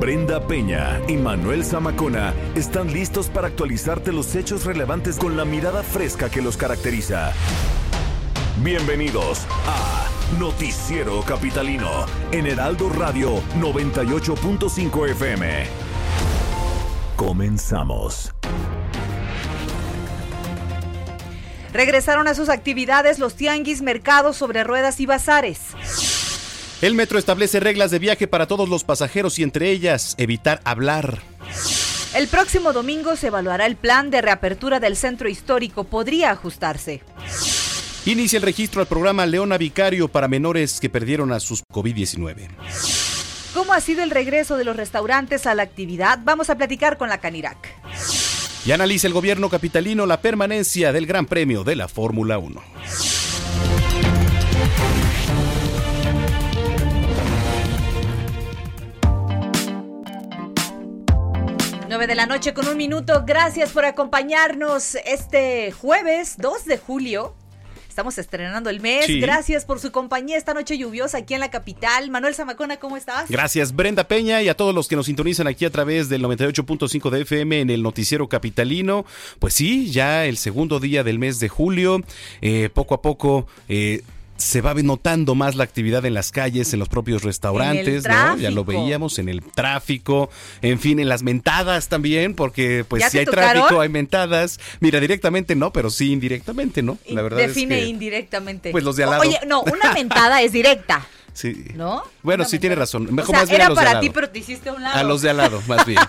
Brenda 0.00 0.40
Peña 0.46 0.98
y 1.08 1.18
Manuel 1.18 1.62
Zamacona 1.62 2.32
están 2.54 2.90
listos 2.90 3.28
para 3.28 3.48
actualizarte 3.48 4.12
los 4.12 4.34
hechos 4.34 4.64
relevantes 4.64 5.18
con 5.18 5.36
la 5.36 5.44
mirada 5.44 5.82
fresca 5.82 6.30
que 6.30 6.40
los 6.40 6.56
caracteriza. 6.56 7.34
Bienvenidos 8.62 9.46
a 9.66 10.08
Noticiero 10.38 11.20
Capitalino 11.20 12.06
en 12.32 12.46
Heraldo 12.46 12.88
Radio 12.88 13.42
98.5 13.58 15.10
FM. 15.10 15.66
Comenzamos. 17.14 18.32
Regresaron 21.74 22.26
a 22.26 22.34
sus 22.34 22.48
actividades 22.48 23.18
los 23.18 23.34
tianguis, 23.34 23.82
mercados 23.82 24.38
sobre 24.38 24.64
ruedas 24.64 24.98
y 24.98 25.04
bazares. 25.04 25.60
El 26.82 26.94
metro 26.94 27.18
establece 27.18 27.60
reglas 27.60 27.90
de 27.90 27.98
viaje 27.98 28.26
para 28.26 28.46
todos 28.46 28.68
los 28.68 28.84
pasajeros 28.84 29.38
y 29.38 29.42
entre 29.42 29.70
ellas 29.70 30.14
evitar 30.16 30.60
hablar. 30.64 31.20
El 32.14 32.26
próximo 32.26 32.72
domingo 32.72 33.16
se 33.16 33.26
evaluará 33.26 33.66
el 33.66 33.76
plan 33.76 34.10
de 34.10 34.22
reapertura 34.22 34.80
del 34.80 34.96
centro 34.96 35.28
histórico. 35.28 35.84
Podría 35.84 36.30
ajustarse. 36.30 37.02
Inicia 38.06 38.38
el 38.38 38.42
registro 38.42 38.80
al 38.80 38.86
programa 38.86 39.26
Leona 39.26 39.58
Vicario 39.58 40.08
para 40.08 40.26
menores 40.26 40.80
que 40.80 40.88
perdieron 40.88 41.32
a 41.32 41.40
sus 41.40 41.62
COVID-19. 41.70 42.48
¿Cómo 43.52 43.74
ha 43.74 43.80
sido 43.80 44.02
el 44.02 44.10
regreso 44.10 44.56
de 44.56 44.64
los 44.64 44.74
restaurantes 44.74 45.46
a 45.46 45.54
la 45.54 45.62
actividad? 45.62 46.18
Vamos 46.24 46.48
a 46.48 46.56
platicar 46.56 46.96
con 46.96 47.10
la 47.10 47.18
Canirac. 47.18 47.58
Y 48.64 48.72
analiza 48.72 49.06
el 49.06 49.12
gobierno 49.12 49.50
capitalino 49.50 50.06
la 50.06 50.22
permanencia 50.22 50.92
del 50.92 51.06
Gran 51.06 51.26
Premio 51.26 51.62
de 51.62 51.76
la 51.76 51.88
Fórmula 51.88 52.38
1. 52.38 52.62
9 61.90 62.06
de 62.06 62.14
la 62.14 62.26
noche 62.26 62.54
con 62.54 62.68
un 62.68 62.76
minuto. 62.76 63.24
Gracias 63.26 63.72
por 63.72 63.84
acompañarnos 63.84 64.94
este 65.04 65.72
jueves 65.72 66.36
2 66.38 66.64
de 66.66 66.78
julio. 66.78 67.34
Estamos 67.88 68.16
estrenando 68.16 68.70
el 68.70 68.78
mes. 68.78 69.08
Gracias 69.20 69.64
por 69.64 69.80
su 69.80 69.90
compañía 69.90 70.38
esta 70.38 70.54
noche 70.54 70.78
lluviosa 70.78 71.18
aquí 71.18 71.34
en 71.34 71.40
la 71.40 71.50
capital. 71.50 72.08
Manuel 72.08 72.36
Zamacona, 72.36 72.76
¿cómo 72.76 72.96
estás? 72.96 73.28
Gracias, 73.28 73.74
Brenda 73.74 74.06
Peña, 74.06 74.40
y 74.40 74.48
a 74.48 74.56
todos 74.56 74.72
los 74.72 74.86
que 74.86 74.94
nos 74.94 75.06
sintonizan 75.06 75.48
aquí 75.48 75.64
a 75.64 75.70
través 75.70 76.08
del 76.08 76.22
98.5 76.22 77.10
de 77.10 77.22
FM 77.22 77.60
en 77.62 77.70
el 77.70 77.82
Noticiero 77.82 78.28
Capitalino. 78.28 79.04
Pues 79.40 79.54
sí, 79.54 79.90
ya 79.90 80.26
el 80.26 80.36
segundo 80.36 80.78
día 80.78 81.02
del 81.02 81.18
mes 81.18 81.40
de 81.40 81.48
julio. 81.48 82.04
Eh, 82.40 82.70
poco 82.72 82.94
a 82.94 83.02
poco. 83.02 83.48
Eh, 83.68 84.04
se 84.40 84.60
va 84.60 84.74
notando 84.74 85.34
más 85.34 85.54
la 85.54 85.64
actividad 85.64 86.04
en 86.06 86.14
las 86.14 86.32
calles, 86.32 86.72
en 86.72 86.78
los 86.78 86.88
propios 86.88 87.22
restaurantes, 87.22 88.04
¿no? 88.08 88.36
Ya 88.38 88.50
lo 88.50 88.64
veíamos 88.64 89.18
en 89.18 89.28
el 89.28 89.42
tráfico, 89.42 90.30
en 90.62 90.80
fin, 90.80 90.98
en 90.98 91.08
las 91.08 91.22
mentadas 91.22 91.88
también, 91.88 92.34
porque 92.34 92.84
pues 92.88 93.04
si 93.10 93.18
hay 93.18 93.26
tráfico 93.26 93.80
hay 93.80 93.88
mentadas. 93.88 94.58
Mira, 94.80 94.98
directamente 95.00 95.54
no, 95.54 95.72
pero 95.72 95.90
sí 95.90 96.12
indirectamente, 96.12 96.82
¿no? 96.82 96.98
La 97.08 97.22
verdad 97.22 97.38
Define 97.38 97.84
indirectamente. 97.84 98.70
Pues 98.70 98.84
los 98.84 98.96
de 98.96 99.04
al 99.04 99.10
lado. 99.10 99.22
Oye, 99.22 99.38
no, 99.46 99.62
una 99.62 99.92
mentada 99.92 100.42
es 100.42 100.52
directa. 100.52 101.06
Sí. 101.32 101.64
¿No? 101.74 102.02
Bueno, 102.24 102.44
sí 102.44 102.58
tiene 102.58 102.74
razón. 102.74 103.06
Mejor 103.14 103.36
más 103.36 103.48
bien 103.48 103.62
era 103.62 103.72
para 103.72 104.00
ti, 104.00 104.10
pero 104.10 104.28
te 104.30 104.40
hiciste 104.40 104.68
a 104.68 104.72
un 104.72 104.82
lado. 104.82 104.98
A 104.98 105.04
los 105.04 105.22
de 105.22 105.30
al 105.30 105.36
lado, 105.36 105.62
más 105.68 105.86
bien, 105.86 106.00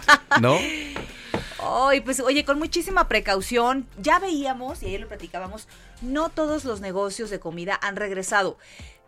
¿no? 0.42 0.58
Ay, 1.64 2.02
pues 2.02 2.20
oye, 2.20 2.44
con 2.44 2.58
muchísima 2.58 3.08
precaución, 3.08 3.88
ya 4.02 4.18
veíamos, 4.18 4.82
y 4.82 4.88
ayer 4.88 5.02
lo 5.02 5.08
platicábamos, 5.08 5.68
no 6.02 6.30
todos 6.30 6.66
los 6.66 6.82
negocios 6.82 7.30
de 7.30 7.40
comida 7.40 7.80
han 7.82 7.96
regresado. 7.96 8.58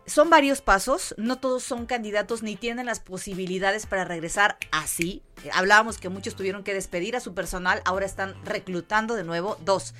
Son 0.06 0.30
varios 0.30 0.60
pasos, 0.60 1.14
no 1.16 1.38
todos 1.38 1.64
son 1.64 1.86
candidatos 1.86 2.42
ni 2.42 2.56
tienen 2.56 2.86
las 2.86 3.00
posibilidades 3.00 3.86
para 3.86 4.04
regresar 4.04 4.58
así. 4.70 5.22
Hablábamos 5.52 5.98
que 5.98 6.10
muchos 6.10 6.36
tuvieron 6.36 6.62
que 6.62 6.74
despedir 6.74 7.16
a 7.16 7.20
su 7.20 7.34
personal, 7.34 7.82
ahora 7.84 8.06
están 8.06 8.34
reclutando 8.44 9.14
de 9.14 9.24
nuevo. 9.24 9.56
Dos, 9.64 9.94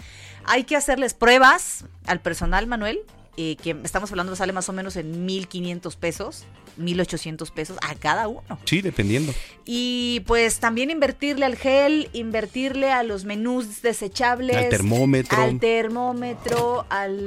hay 0.45 0.65
que 0.65 0.77
hacerles 0.77 1.15
pruebas 1.15 1.87
al 2.07 2.21
personal, 2.21 2.67
Manuel, 2.67 3.01
eh, 3.37 3.57
que 3.57 3.77
estamos 3.85 4.11
hablando 4.11 4.35
sale 4.37 4.53
más 4.53 4.69
o 4.69 4.73
menos 4.73 4.97
en 4.97 5.27
1.500 5.27 5.97
pesos, 5.97 6.45
1.800 6.79 7.53
pesos 7.53 7.77
a 7.83 7.95
cada 7.95 8.29
uno. 8.29 8.59
Sí, 8.65 8.81
dependiendo. 8.81 9.33
Y 9.65 10.23
pues 10.27 10.61
también 10.61 10.91
invertirle 10.91 11.47
al 11.47 11.57
gel, 11.57 12.09
invertirle 12.13 12.91
a 12.93 13.03
los 13.03 13.25
menús 13.25 13.83
desechables. 13.83 14.57
Al 14.57 14.69
termómetro. 14.69 15.43
Al 15.43 15.59
termómetro, 15.59 16.87
al 16.91 17.27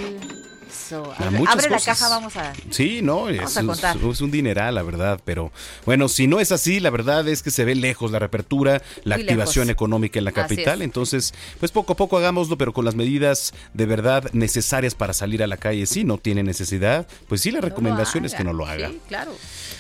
abre, 1.47 1.69
la 1.69 1.79
caja, 1.79 2.09
vamos 2.09 2.35
a. 2.38 2.53
Sí, 2.69 3.01
no, 3.01 3.29
es, 3.29 3.57
es, 3.57 4.22
un 4.22 4.31
dineral, 4.31 4.75
la 4.75 4.83
verdad. 4.83 5.19
Pero 5.23 5.51
bueno, 5.85 6.07
si 6.09 6.28
no 6.28 6.39
es 6.39 6.51
así, 6.51 6.79
la 6.79 6.89
verdad 6.89 7.28
es 7.28 7.44
que 7.44 7.51
se 7.51 7.66
ve 7.66 7.75
lejos 7.75 8.11
la 8.11 8.19
reapertura, 8.19 8.81
la 9.03 9.16
activación 9.16 9.69
económica 9.69 10.19
en 10.19 10.25
la 10.25 10.31
capital. 10.31 10.81
Entonces, 10.81 11.33
pues 11.59 11.72
poco 11.72 11.94
a 11.94 11.95
poco 11.95 12.17
hagámoslo, 12.17 12.57
pero 12.57 12.73
con 12.73 12.85
las 12.85 12.95
medidas 12.95 13.53
de 13.73 13.85
verdad 13.85 14.29
necesarias 14.33 14.95
para 14.95 15.13
salir 15.13 15.44
a 15.44 15.47
la 15.47 15.57
calle. 15.57 15.85
Si 15.85 16.03
no 16.03 16.17
tiene 16.17 16.44
necesidad, 16.44 17.07
pues 17.28 17.41
sí, 17.41 17.51
la 17.51 17.61
recomendación 17.61 18.25
es 18.25 18.34
que 18.34 18.44
no 18.44 18.53
lo 18.53 18.66
haga. 18.66 18.89
Sí, 18.89 19.01
claro. 19.07 19.35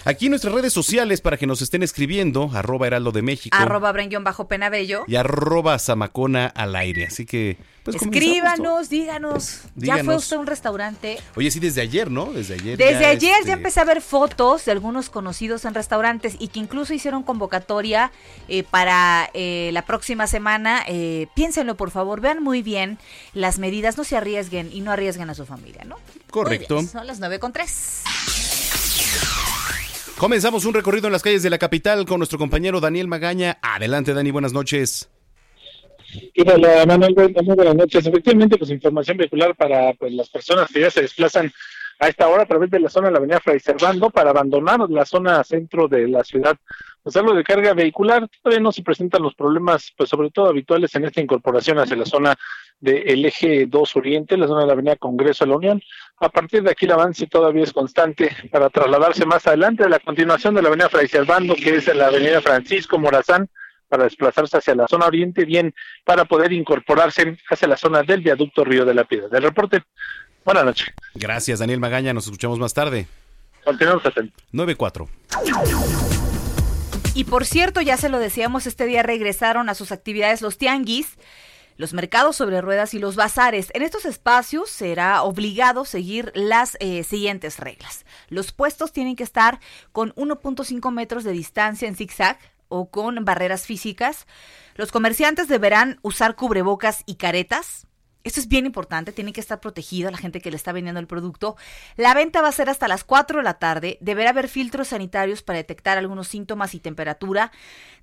Aquí 0.05 0.29
nuestras 0.29 0.53
redes 0.53 0.71
sociales 0.71 1.21
para 1.21 1.37
que 1.37 1.47
nos 1.47 1.61
estén 1.61 1.83
escribiendo, 1.83 2.49
arroba 2.53 2.87
heraldo 2.87 3.11
de 3.11 3.21
México. 3.21 3.57
Arroba 3.59 3.91
bajo 4.21 4.47
penabello. 4.47 5.03
Y 5.07 5.15
arroba 5.15 5.77
zamacona 5.79 6.47
al 6.47 6.75
aire. 6.75 7.07
Así 7.07 7.25
que 7.25 7.57
pues 7.91 8.01
Escríbanos, 8.01 8.89
díganos. 8.89 9.61
¿Ya 9.75 10.03
fue 10.03 10.17
usted 10.17 10.35
a 10.35 10.39
un 10.39 10.47
restaurante? 10.47 11.19
Oye, 11.37 11.49
sí, 11.49 11.61
desde 11.61 11.79
ayer, 11.79 12.11
¿no? 12.11 12.33
Desde 12.33 12.55
ayer. 12.55 12.77
Desde 12.77 13.05
ayer 13.05 13.31
ya 13.31 13.37
este 13.39 13.51
empecé 13.53 13.79
a 13.79 13.85
ver 13.85 14.01
fotos 14.01 14.65
de 14.65 14.73
algunos 14.73 15.09
conocidos 15.09 15.63
en 15.63 15.73
restaurantes 15.73 16.35
y 16.37 16.49
que 16.49 16.59
incluso 16.59 16.93
hicieron 16.93 17.23
convocatoria 17.23 18.11
eh, 18.49 18.63
para 18.63 19.29
eh, 19.33 19.69
la 19.71 19.85
próxima 19.85 20.27
semana. 20.27 20.83
Eh, 20.87 21.27
piénsenlo, 21.33 21.77
por 21.77 21.91
favor, 21.91 22.19
vean 22.19 22.43
muy 22.43 22.61
bien 22.61 22.97
las 23.33 23.57
medidas, 23.57 23.97
no 23.97 24.03
se 24.03 24.17
arriesguen 24.17 24.69
y 24.73 24.81
no 24.81 24.91
arriesguen 24.91 25.29
a 25.29 25.33
su 25.33 25.45
familia, 25.45 25.85
¿no? 25.85 25.95
Correcto. 26.29 26.83
son 26.83 27.07
las 27.07 27.19
nueve 27.19 27.39
con 27.39 27.53
tres. 27.53 28.01
Comenzamos 30.17 30.65
un 30.65 30.73
recorrido 30.73 31.07
en 31.07 31.13
las 31.13 31.21
calles 31.21 31.41
de 31.41 31.49
la 31.49 31.57
capital 31.57 32.05
con 32.05 32.19
nuestro 32.19 32.37
compañero 32.37 32.81
Daniel 32.81 33.07
Magaña. 33.07 33.59
Adelante, 33.61 34.13
Dani, 34.13 34.31
buenas 34.31 34.51
noches. 34.51 35.07
Hola, 36.45 36.85
Manuel, 36.85 37.13
buenas 37.13 37.75
noches. 37.75 38.05
Efectivamente, 38.05 38.57
pues 38.57 38.71
información 38.71 39.17
vehicular 39.17 39.55
para 39.55 39.93
pues, 39.93 40.13
las 40.13 40.29
personas 40.29 40.69
que 40.71 40.81
ya 40.81 40.89
se 40.89 41.01
desplazan 41.01 41.51
a 41.99 42.07
esta 42.07 42.27
hora 42.27 42.43
a 42.43 42.45
través 42.45 42.69
de 42.69 42.79
la 42.79 42.89
zona 42.89 43.07
de 43.07 43.13
la 43.13 43.17
avenida 43.17 43.39
Fray 43.39 43.59
Servando 43.59 44.09
para 44.09 44.29
abandonar 44.29 44.79
la 44.89 45.05
zona 45.05 45.43
centro 45.43 45.87
de 45.87 46.07
la 46.07 46.23
ciudad. 46.23 46.55
Pues 47.01 47.15
algo 47.15 47.33
de 47.33 47.43
carga 47.43 47.73
vehicular, 47.73 48.27
todavía 48.41 48.61
no 48.61 48.71
se 48.71 48.83
presentan 48.83 49.23
los 49.23 49.33
problemas, 49.33 49.91
pues 49.97 50.09
sobre 50.09 50.29
todo 50.29 50.47
habituales 50.47 50.93
en 50.95 51.05
esta 51.05 51.21
incorporación 51.21 51.79
hacia 51.79 51.95
la 51.95 52.05
zona 52.05 52.35
del 52.79 53.25
eje 53.25 53.65
2 53.65 53.95
Oriente, 53.95 54.37
la 54.37 54.47
zona 54.47 54.61
de 54.61 54.67
la 54.67 54.73
avenida 54.73 54.95
Congreso 54.97 55.45
de 55.45 55.49
la 55.51 55.57
Unión. 55.57 55.81
A 56.19 56.29
partir 56.29 56.63
de 56.63 56.71
aquí 56.71 56.85
el 56.85 56.91
avance 56.91 57.25
todavía 57.27 57.63
es 57.63 57.73
constante 57.73 58.29
para 58.51 58.69
trasladarse 58.69 59.25
más 59.25 59.47
adelante 59.47 59.83
a 59.83 59.89
la 59.89 59.99
continuación 59.99 60.53
de 60.53 60.61
la 60.61 60.67
avenida 60.67 60.89
Fray 60.89 61.07
Servando, 61.07 61.55
que 61.55 61.75
es 61.75 61.95
la 61.95 62.07
avenida 62.07 62.41
Francisco 62.41 62.99
Morazán, 62.99 63.49
para 63.87 64.03
desplazarse 64.03 64.57
hacia 64.57 64.75
la 64.75 64.87
zona 64.87 65.05
oriente, 65.05 65.45
bien 65.45 65.73
para 66.03 66.25
poder 66.25 66.51
incorporarse 66.53 67.37
hacia 67.49 67.67
la 67.67 67.77
zona 67.77 68.03
del 68.03 68.21
viaducto 68.21 68.63
Río 68.63 68.85
de 68.85 68.93
la 68.93 69.03
Piedra. 69.05 69.27
Del 69.29 69.43
reporte, 69.43 69.83
buenas 70.45 70.65
noches. 70.65 70.87
Gracias, 71.15 71.59
Daniel 71.59 71.79
Magaña. 71.79 72.13
Nos 72.13 72.25
escuchamos 72.25 72.59
más 72.59 72.73
tarde. 72.73 73.07
Continuamos 73.63 74.05
atentos. 74.05 74.43
9-4. 74.53 75.07
Y 77.13 77.23
por 77.23 77.45
cierto, 77.45 77.81
ya 77.81 77.97
se 77.97 78.09
lo 78.09 78.19
decíamos, 78.19 78.67
este 78.67 78.85
día 78.85 79.03
regresaron 79.03 79.69
a 79.69 79.73
sus 79.73 79.91
actividades 79.91 80.41
los 80.41 80.57
tianguis 80.57 81.17
los 81.77 81.93
mercados 81.93 82.35
sobre 82.35 82.59
ruedas 82.59 82.93
y 82.93 82.99
los 82.99 83.15
bazares. 83.15 83.69
En 83.73 83.83
estos 83.83 84.05
espacios 84.05 84.69
será 84.69 85.21
obligado 85.21 85.85
seguir 85.85 86.31
las 86.35 86.75
eh, 86.79 87.03
siguientes 87.03 87.59
reglas. 87.59 88.05
Los 88.29 88.51
puestos 88.51 88.91
tienen 88.91 89.15
que 89.15 89.23
estar 89.23 89.59
con 89.91 90.13
1.5 90.15 90.91
metros 90.91 91.23
de 91.23 91.31
distancia 91.31 91.87
en 91.87 91.95
zigzag 91.95 92.39
o 92.69 92.89
con 92.89 93.23
barreras 93.25 93.65
físicas. 93.65 94.27
Los 94.75 94.91
comerciantes 94.91 95.47
deberán 95.47 95.99
usar 96.01 96.35
cubrebocas 96.35 97.03
y 97.05 97.15
caretas. 97.15 97.87
Esto 98.27 98.41
es 98.41 98.49
bien 98.49 98.65
importante, 98.65 99.13
tiene 99.13 99.31
que 99.31 99.39
estar 99.39 99.61
protegido 99.61 100.11
la 100.11 100.17
gente 100.17 100.41
que 100.41 100.51
le 100.51 100.57
está 100.57 100.73
vendiendo 100.73 100.99
el 100.99 101.07
producto. 101.07 101.55
La 101.95 102.13
venta 102.13 102.41
va 102.41 102.49
a 102.49 102.51
ser 102.51 102.69
hasta 102.69 102.89
las 102.89 103.05
4 103.05 103.37
de 103.37 103.43
la 103.45 103.53
tarde. 103.53 103.97
Deberá 104.01 104.31
haber 104.31 104.49
filtros 104.49 104.89
sanitarios 104.89 105.43
para 105.43 105.55
detectar 105.55 105.97
algunos 105.97 106.27
síntomas 106.27 106.73
y 106.73 106.81
temperatura. 106.81 107.53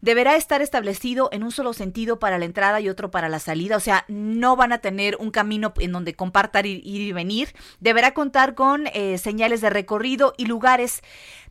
Deberá 0.00 0.34
estar 0.36 0.62
establecido 0.62 1.28
en 1.30 1.42
un 1.42 1.52
solo 1.52 1.74
sentido 1.74 2.18
para 2.18 2.38
la 2.38 2.46
entrada 2.46 2.80
y 2.80 2.88
otro 2.88 3.10
para 3.10 3.28
la 3.28 3.38
salida. 3.38 3.76
O 3.76 3.80
sea, 3.80 4.06
no 4.08 4.56
van 4.56 4.72
a 4.72 4.78
tener 4.78 5.16
un 5.20 5.30
camino 5.30 5.74
en 5.78 5.92
donde 5.92 6.14
compartan 6.14 6.64
ir, 6.64 6.80
ir 6.86 7.02
y 7.02 7.12
venir. 7.12 7.54
Deberá 7.80 8.14
contar 8.14 8.54
con 8.54 8.86
eh, 8.94 9.18
señales 9.18 9.60
de 9.60 9.68
recorrido 9.68 10.32
y 10.38 10.46
lugares 10.46 11.02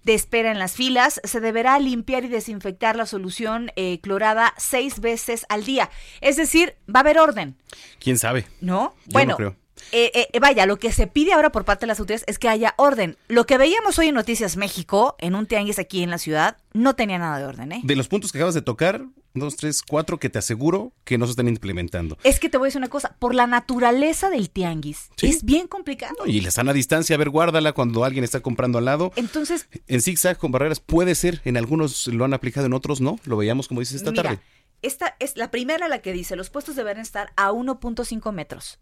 de 0.03 0.13
espera 0.13 0.51
en 0.51 0.59
las 0.59 0.73
filas. 0.73 1.21
Se 1.23 1.39
deberá 1.39 1.79
limpiar 1.79 2.23
y 2.25 2.27
desinfectar 2.27 2.95
la 2.95 3.05
solución 3.05 3.71
eh, 3.75 4.00
clorada 4.01 4.53
seis 4.57 5.00
veces 5.00 5.45
al 5.50 5.63
día. 5.65 5.89
Es 6.21 6.35
decir, 6.35 6.75
va 6.88 7.00
a 7.00 7.01
haber 7.01 7.19
orden. 7.19 7.55
¿Quién 8.00 8.17
sabe? 8.17 8.45
¿No? 8.61 8.95
Yo 9.05 9.13
bueno, 9.13 9.31
no 9.31 9.38
creo. 9.38 9.62
Eh, 9.91 10.30
eh, 10.31 10.39
vaya, 10.39 10.65
lo 10.65 10.77
que 10.80 10.91
se 10.91 11.07
pide 11.07 11.33
ahora 11.33 11.51
por 11.51 11.65
parte 11.65 11.81
de 11.81 11.88
las 11.88 12.00
autoridades 12.00 12.24
es 12.27 12.39
que 12.39 12.50
haya 12.50 12.74
orden. 12.77 13.18
Lo 13.27 13.45
que 13.45 13.57
veíamos 13.57 14.00
hoy 14.00 14.07
en 14.07 14.15
Noticias 14.15 14.57
México, 14.57 15.15
en 15.19 15.35
un 15.35 15.45
tianguis 15.45 15.80
aquí 15.80 16.03
en 16.03 16.09
la 16.09 16.18
ciudad, 16.18 16.57
no 16.74 16.95
tenía 16.95 17.19
nada 17.19 17.38
de 17.39 17.45
orden, 17.45 17.71
¿eh? 17.71 17.81
De 17.83 17.95
los 17.95 18.07
puntos 18.07 18.31
que 18.31 18.38
acabas 18.39 18.56
de 18.56 18.62
tocar, 18.62 19.06
dos, 19.35 19.56
tres, 19.56 19.81
cuatro, 19.83 20.19
que 20.19 20.30
te 20.30 20.39
aseguro 20.39 20.91
que 21.03 21.18
no 21.18 21.25
se 21.25 21.31
están 21.31 21.47
implementando. 21.47 22.18
Es 22.24 22.39
que 22.39 22.50
te 22.50 22.57
voy 22.57 22.65
a 22.65 22.69
decir 22.69 22.80
una 22.80 22.89
cosa, 22.89 23.15
por 23.19 23.35
la 23.35 23.45
naturaleza 23.47 24.30
del 24.30 24.50
tianguis, 24.50 25.09
Sí. 25.18 25.27
es 25.27 25.44
bien 25.44 25.68
complicado. 25.68 26.15
Y 26.25 26.41
la 26.41 26.51
sana 26.51 26.74
distancia, 26.74 27.15
a 27.15 27.19
ver, 27.19 27.30
guárdala 27.30 27.74
cuando 27.74 28.03
alguien 28.03 28.24
está 28.24 28.39
comprando 28.41 28.77
al 28.77 28.85
lado. 28.85 29.12
Entonces, 29.15 29.68
En 29.88 30.01
zigzag 30.01 30.38
con 30.38 30.51
barreras 30.51 30.80
puede 30.80 31.15
ser, 31.15 31.41
en 31.45 31.57
algunos 31.57 32.07
lo 32.07 32.25
han 32.25 32.33
aplicado, 32.33 32.65
en 32.65 32.74
otros 32.74 33.01
no. 33.01 33.19
Lo 33.25 33.38
veíamos 33.38 33.68
como 33.68 33.80
dices 33.80 33.95
esta 33.97 34.12
Mira, 34.12 34.24
tarde. 34.24 34.39
Esta 34.81 35.15
es 35.19 35.38
la 35.38 35.50
primera 35.50 35.88
la 35.88 36.00
que 36.01 36.12
dice, 36.12 36.35
los 36.35 36.50
puestos 36.50 36.75
deben 36.75 36.97
estar 36.97 37.31
a 37.38 37.51
1.5 37.51 38.31
metros. 38.33 38.80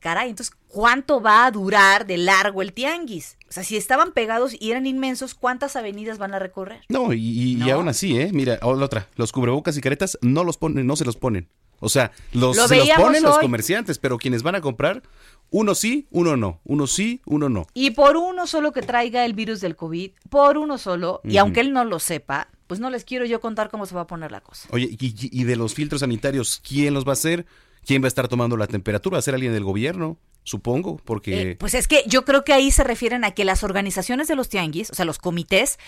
Caray, 0.00 0.30
entonces, 0.30 0.54
¿cuánto 0.68 1.20
va 1.20 1.46
a 1.46 1.50
durar 1.50 2.06
de 2.06 2.18
largo 2.18 2.62
el 2.62 2.72
tianguis? 2.72 3.36
O 3.48 3.52
sea, 3.52 3.64
si 3.64 3.76
estaban 3.76 4.12
pegados 4.12 4.54
y 4.58 4.70
eran 4.70 4.86
inmensos, 4.86 5.34
¿cuántas 5.34 5.76
avenidas 5.76 6.18
van 6.18 6.34
a 6.34 6.38
recorrer? 6.38 6.82
No, 6.88 7.12
y, 7.12 7.60
aún 7.70 7.88
así, 7.88 8.18
¿eh? 8.18 8.30
Mira, 8.32 8.58
la 8.60 8.66
otra, 8.68 9.08
los 9.16 9.32
cubrebocas 9.32 9.76
y 9.76 9.80
caretas 9.80 10.18
no 10.22 10.44
los 10.44 10.56
ponen, 10.56 10.86
no 10.86 10.96
se 10.96 11.04
los 11.04 11.16
ponen. 11.16 11.48
O 11.80 11.88
sea, 11.88 12.12
los, 12.32 12.56
Lo 12.56 12.68
se 12.68 12.76
los 12.76 12.88
ponen 12.90 13.22
los 13.22 13.38
comerciantes, 13.38 13.98
pero 13.98 14.16
quienes 14.16 14.42
van 14.42 14.54
a 14.54 14.60
comprar, 14.60 15.02
uno 15.50 15.74
sí, 15.74 16.06
uno 16.10 16.36
no. 16.36 16.60
Uno 16.64 16.86
sí, 16.86 17.20
uno 17.26 17.48
no. 17.48 17.66
Y 17.74 17.90
por 17.90 18.16
uno 18.16 18.46
solo 18.46 18.72
que 18.72 18.80
traiga 18.80 19.24
el 19.24 19.34
virus 19.34 19.60
del 19.60 19.76
COVID, 19.76 20.12
por 20.30 20.56
uno 20.56 20.78
solo, 20.78 21.20
y 21.24 21.36
aunque 21.36 21.60
él 21.60 21.72
no 21.72 21.84
lo 21.84 21.98
sepa, 21.98 22.48
pues 22.68 22.80
no 22.80 22.88
les 22.90 23.04
quiero 23.04 23.26
yo 23.26 23.40
contar 23.40 23.70
cómo 23.70 23.84
se 23.86 23.94
va 23.94 24.02
a 24.02 24.06
poner 24.06 24.32
la 24.32 24.40
cosa. 24.40 24.68
Oye, 24.72 24.88
y- 24.98 25.40
y 25.40 25.44
de 25.44 25.56
los 25.56 25.74
filtros 25.74 26.00
sanitarios, 26.00 26.62
¿quién 26.66 26.94
los 26.94 27.04
va 27.04 27.10
a 27.10 27.12
hacer? 27.14 27.44
¿Quién 27.86 28.02
va 28.02 28.06
a 28.06 28.08
estar 28.08 28.28
tomando 28.28 28.56
la 28.56 28.66
temperatura? 28.66 29.14
¿Va 29.14 29.18
a 29.18 29.22
ser 29.22 29.34
alguien 29.34 29.52
del 29.52 29.64
gobierno? 29.64 30.18
Supongo, 30.42 30.98
porque... 31.04 31.52
Eh, 31.52 31.56
pues 31.56 31.72
es 31.74 31.88
que 31.88 32.04
yo 32.06 32.26
creo 32.26 32.44
que 32.44 32.52
ahí 32.52 32.70
se 32.70 32.84
refieren 32.84 33.24
a 33.24 33.30
que 33.30 33.46
las 33.46 33.64
organizaciones 33.64 34.28
de 34.28 34.36
los 34.36 34.50
tianguis, 34.50 34.90
o 34.90 34.94
sea, 34.94 35.06
los 35.06 35.18
comités, 35.18 35.78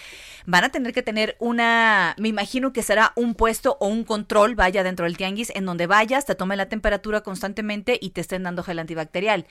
van 0.47 0.65
a 0.65 0.71
tener 0.71 0.95
que 0.95 1.03
tener 1.03 1.37
una, 1.41 2.15
me 2.19 2.29
imagino 2.29 2.73
que 2.73 2.83
será 2.83 3.13
un 3.17 3.35
puesto 3.35 3.77
o 3.81 3.89
un 3.89 4.05
control, 4.05 4.55
vaya 4.55 4.83
dentro 4.83 5.05
del 5.05 5.19
tianguis, 5.19 5.53
en 5.55 5.67
donde 5.67 5.87
vayas, 5.87 6.25
te 6.25 6.35
tomen 6.35 6.57
la 6.57 6.71
temperatura 6.71 7.21
constantemente 7.21 7.99
y 8.01 8.11
te 8.11 8.23
estén 8.23 8.45
dando 8.45 8.63
gel 8.63 8.79
antibacterial. 8.79 9.47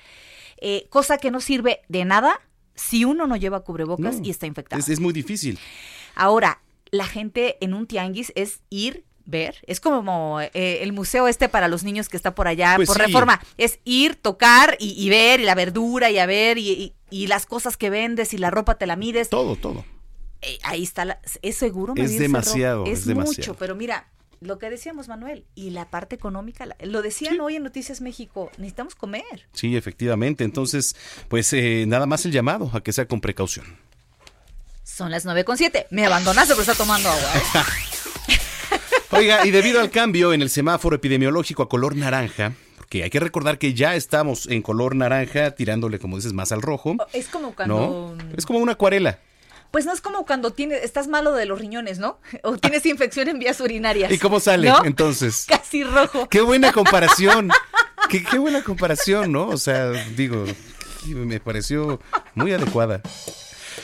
Eh, 0.57 0.88
cosa 0.89 1.19
que 1.19 1.30
no 1.30 1.39
sirve 1.39 1.81
de 1.88 2.06
nada 2.06 2.42
si 2.74 3.06
uno 3.06 3.27
no 3.27 3.36
lleva 3.36 3.63
cubrebocas 3.63 4.19
No, 4.19 4.25
y 4.25 4.31
está 4.31 4.47
infectado. 4.47 4.80
es, 4.80 4.89
es 4.89 5.00
muy 5.00 5.13
difícil. 5.13 5.59
Ahora, 6.15 6.62
la 6.92 7.06
gente 7.06 7.57
en 7.62 7.74
un 7.74 7.88
tianguis 7.88 8.31
es 8.36 8.62
ir, 8.69 9.06
ver, 9.25 9.56
es 9.68 9.80
como 9.80 10.39
eh, 10.42 10.80
el 10.81 10.94
museo 10.94 11.27
este 11.27 11.50
para 11.50 11.68
los 11.68 11.83
niños 11.83 12.10
que 12.10 12.18
está 12.18 12.36
por 12.36 12.48
allá, 12.48 12.74
Pues 12.75 12.88
por 12.88 12.98
sí. 12.98 13.04
reforma, 13.04 13.42
es 13.57 13.80
ir, 13.83 14.16
tocar 14.16 14.77
y, 14.80 14.92
y 15.04 15.10
ver, 15.10 15.39
y 15.39 15.44
la 15.45 15.56
verdura, 15.56 16.12
y 16.12 16.19
a 16.19 16.25
ver, 16.25 16.57
y, 16.57 16.69
y- 16.72 16.94
y 17.10 17.27
las 17.27 17.45
cosas 17.45 17.77
que 17.77 17.89
vendes, 17.89 18.33
y 18.33 18.38
la 18.38 18.51
ropa 18.51 18.75
te 18.77 18.86
la 18.88 18.95
mides. 18.95 19.30
Todo, 19.30 19.56
todo. 19.56 19.83
Eh, 20.42 20.60
ahí 20.63 20.83
está, 20.83 21.06
la- 21.06 21.19
es 21.42 21.56
seguro. 21.56 21.94
Es 21.98 22.18
demasiado, 22.19 22.86
es 22.86 23.00
Es, 23.00 23.06
demasiado. 23.06 23.36
mucho, 23.38 23.56
pero 23.56 23.74
mira, 23.75 24.10
lo 24.42 24.60
que 24.60 24.69
decíamos, 24.69 25.07
Manuel, 25.07 25.45
y 25.56 25.69
la 25.71 25.89
parte 25.89 26.16
económica, 26.16 26.68
lo 26.81 27.01
decían 27.01 27.39
hoy 27.39 27.56
en 27.56 27.63
Noticias 27.63 28.01
México, 28.01 28.51
necesitamos 28.57 28.94
comer. 28.94 29.48
Sí, 29.54 29.75
efectivamente. 29.78 30.44
Entonces, 30.44 30.95
pues 31.30 31.51
eh, 31.54 31.86
nada 31.88 32.06
más 32.06 32.25
el 32.25 32.31
llamado 32.31 32.69
a 32.74 32.81
que 32.83 32.92
sea 32.94 33.07
con 33.07 33.21
precaución. 33.21 33.66
Son 34.83 35.10
las 35.10 35.25
nueve 35.25 35.44
con 35.45 35.57
siete. 35.57 35.88
Me 35.89 36.06
abandonaste, 36.06 36.54
pero 36.54 36.62
está 36.62 36.75
tomando 36.75 37.10
agua. 37.10 37.31
¿eh? 37.36 37.42
Oiga, 39.12 39.46
y 39.46 39.52
debido 39.52 39.80
al 39.80 39.92
cambio 39.92 40.34
en 40.34 40.42
el 40.42 40.50
semáforo 40.50 40.96
epidemiológico 40.96 41.63
a 41.63 41.69
color 41.69 41.96
naranja, 41.96 42.54
porque 42.78 43.04
hay 43.04 43.10
que 43.10 43.19
recordar 43.19 43.57
que 43.57 43.74
ya 43.74 43.96
estamos 43.96 44.48
en 44.48 44.62
color 44.62 44.96
naranja, 44.96 45.52
tirándole, 45.52 46.00
como 46.00 46.18
dices, 46.18 46.34
más 46.34 46.52
al 46.52 46.62
rojo. 46.62 46.96
Es 47.13 47.28
como 47.28 47.54
cuando... 47.56 48.16
¿No? 48.18 48.34
Es 48.36 48.46
como 48.46 48.60
una 48.60 48.74
acuarela. 48.74 49.19
Pues 49.72 49.86
no 49.86 49.94
es 49.94 50.02
como 50.02 50.25
cuando 50.25 50.52
tienes, 50.52 50.84
estás 50.84 51.07
malo 51.07 51.34
de 51.34 51.46
los 51.46 51.60
riñones, 51.60 52.00
¿no? 52.00 52.19
O 52.44 52.57
tienes 52.57 52.86
infección 52.86 53.28
en 53.28 53.40
vías 53.40 53.60
urinarias. 53.60 54.12
¿Y 54.12 54.18
cómo 54.18 54.40
sale 54.40 54.69
¿No? 54.69 54.86
entonces? 54.86 55.46
Casi 55.50 55.84
rojo. 55.84 56.30
Qué 56.30 56.42
buena 56.42 56.72
comparación. 56.72 57.50
Qué, 58.10 58.24
qué 58.24 58.38
buena 58.38 58.63
comparación, 58.63 59.31
¿no? 59.31 59.50
O 59.50 59.57
sea, 59.57 59.92
digo, 60.16 60.46
me 61.07 61.40
pareció 61.40 62.00
muy 62.36 62.54
adecuada. 62.54 63.02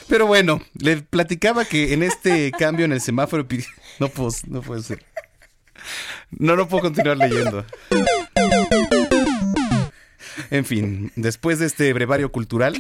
Pero 0.07 0.27
bueno, 0.27 0.62
le 0.73 0.97
platicaba 0.97 1.65
que 1.65 1.94
en 1.94 2.03
este 2.03 2.51
cambio 2.51 2.85
en 2.85 2.91
el 2.91 3.01
semáforo 3.01 3.45
no 4.00 4.09
puedo, 4.09 4.29
no 4.47 4.62
puede 4.62 4.83
ser. 4.83 5.03
No, 6.31 6.56
no 6.56 6.68
puedo 6.68 6.83
continuar 6.83 7.18
leyendo. 7.18 7.66
En 10.50 10.66
fin, 10.66 11.12
después 11.16 11.60
de 11.60 11.66
este 11.66 11.92
brevario 11.94 12.31
cultural, 12.31 12.75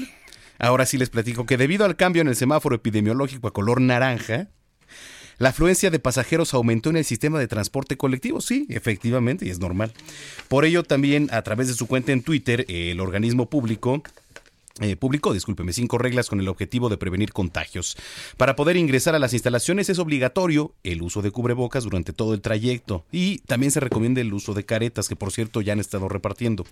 ahora 0.59 0.85
sí 0.85 0.97
les 0.97 1.09
platico 1.09 1.45
que 1.45 1.57
debido 1.57 1.85
al 1.85 1.95
cambio 1.95 2.21
en 2.21 2.27
el 2.27 2.35
semáforo 2.35 2.75
epidemiológico 2.75 3.47
a 3.47 3.53
color 3.53 3.81
naranja, 3.81 4.49
la 5.37 5.49
afluencia 5.49 5.89
de 5.89 5.97
pasajeros 5.97 6.53
aumentó 6.53 6.91
en 6.91 6.97
el 6.97 7.05
sistema 7.05 7.39
de 7.39 7.47
transporte 7.47 7.97
colectivo, 7.97 8.41
sí, 8.41 8.67
efectivamente, 8.69 9.45
y 9.45 9.49
es 9.49 9.59
normal. 9.59 9.91
Por 10.47 10.65
ello, 10.65 10.83
también 10.83 11.29
a 11.31 11.41
través 11.41 11.67
de 11.67 11.73
su 11.73 11.87
cuenta 11.87 12.11
en 12.11 12.21
Twitter, 12.21 12.65
el 12.69 12.99
organismo 12.99 13.49
público 13.49 14.03
eh, 14.81 14.95
publicó, 14.95 15.33
discúlpeme, 15.33 15.73
cinco 15.73 15.97
reglas 15.97 16.27
con 16.27 16.39
el 16.39 16.47
objetivo 16.47 16.89
de 16.89 16.97
prevenir 16.97 17.33
contagios. 17.33 17.95
Para 18.37 18.55
poder 18.55 18.77
ingresar 18.77 19.15
a 19.15 19.19
las 19.19 19.33
instalaciones 19.33 19.89
es 19.89 19.99
obligatorio 19.99 20.73
el 20.83 21.01
uso 21.01 21.21
de 21.21 21.31
cubrebocas 21.31 21.83
durante 21.83 22.13
todo 22.13 22.33
el 22.33 22.41
trayecto 22.41 23.05
y 23.11 23.39
también 23.39 23.71
se 23.71 23.79
recomienda 23.79 24.21
el 24.21 24.33
uso 24.33 24.53
de 24.53 24.65
caretas, 24.65 25.07
que 25.07 25.15
por 25.15 25.31
cierto 25.31 25.61
ya 25.61 25.73
han 25.73 25.79
estado 25.79 26.09
repartiendo. 26.09 26.65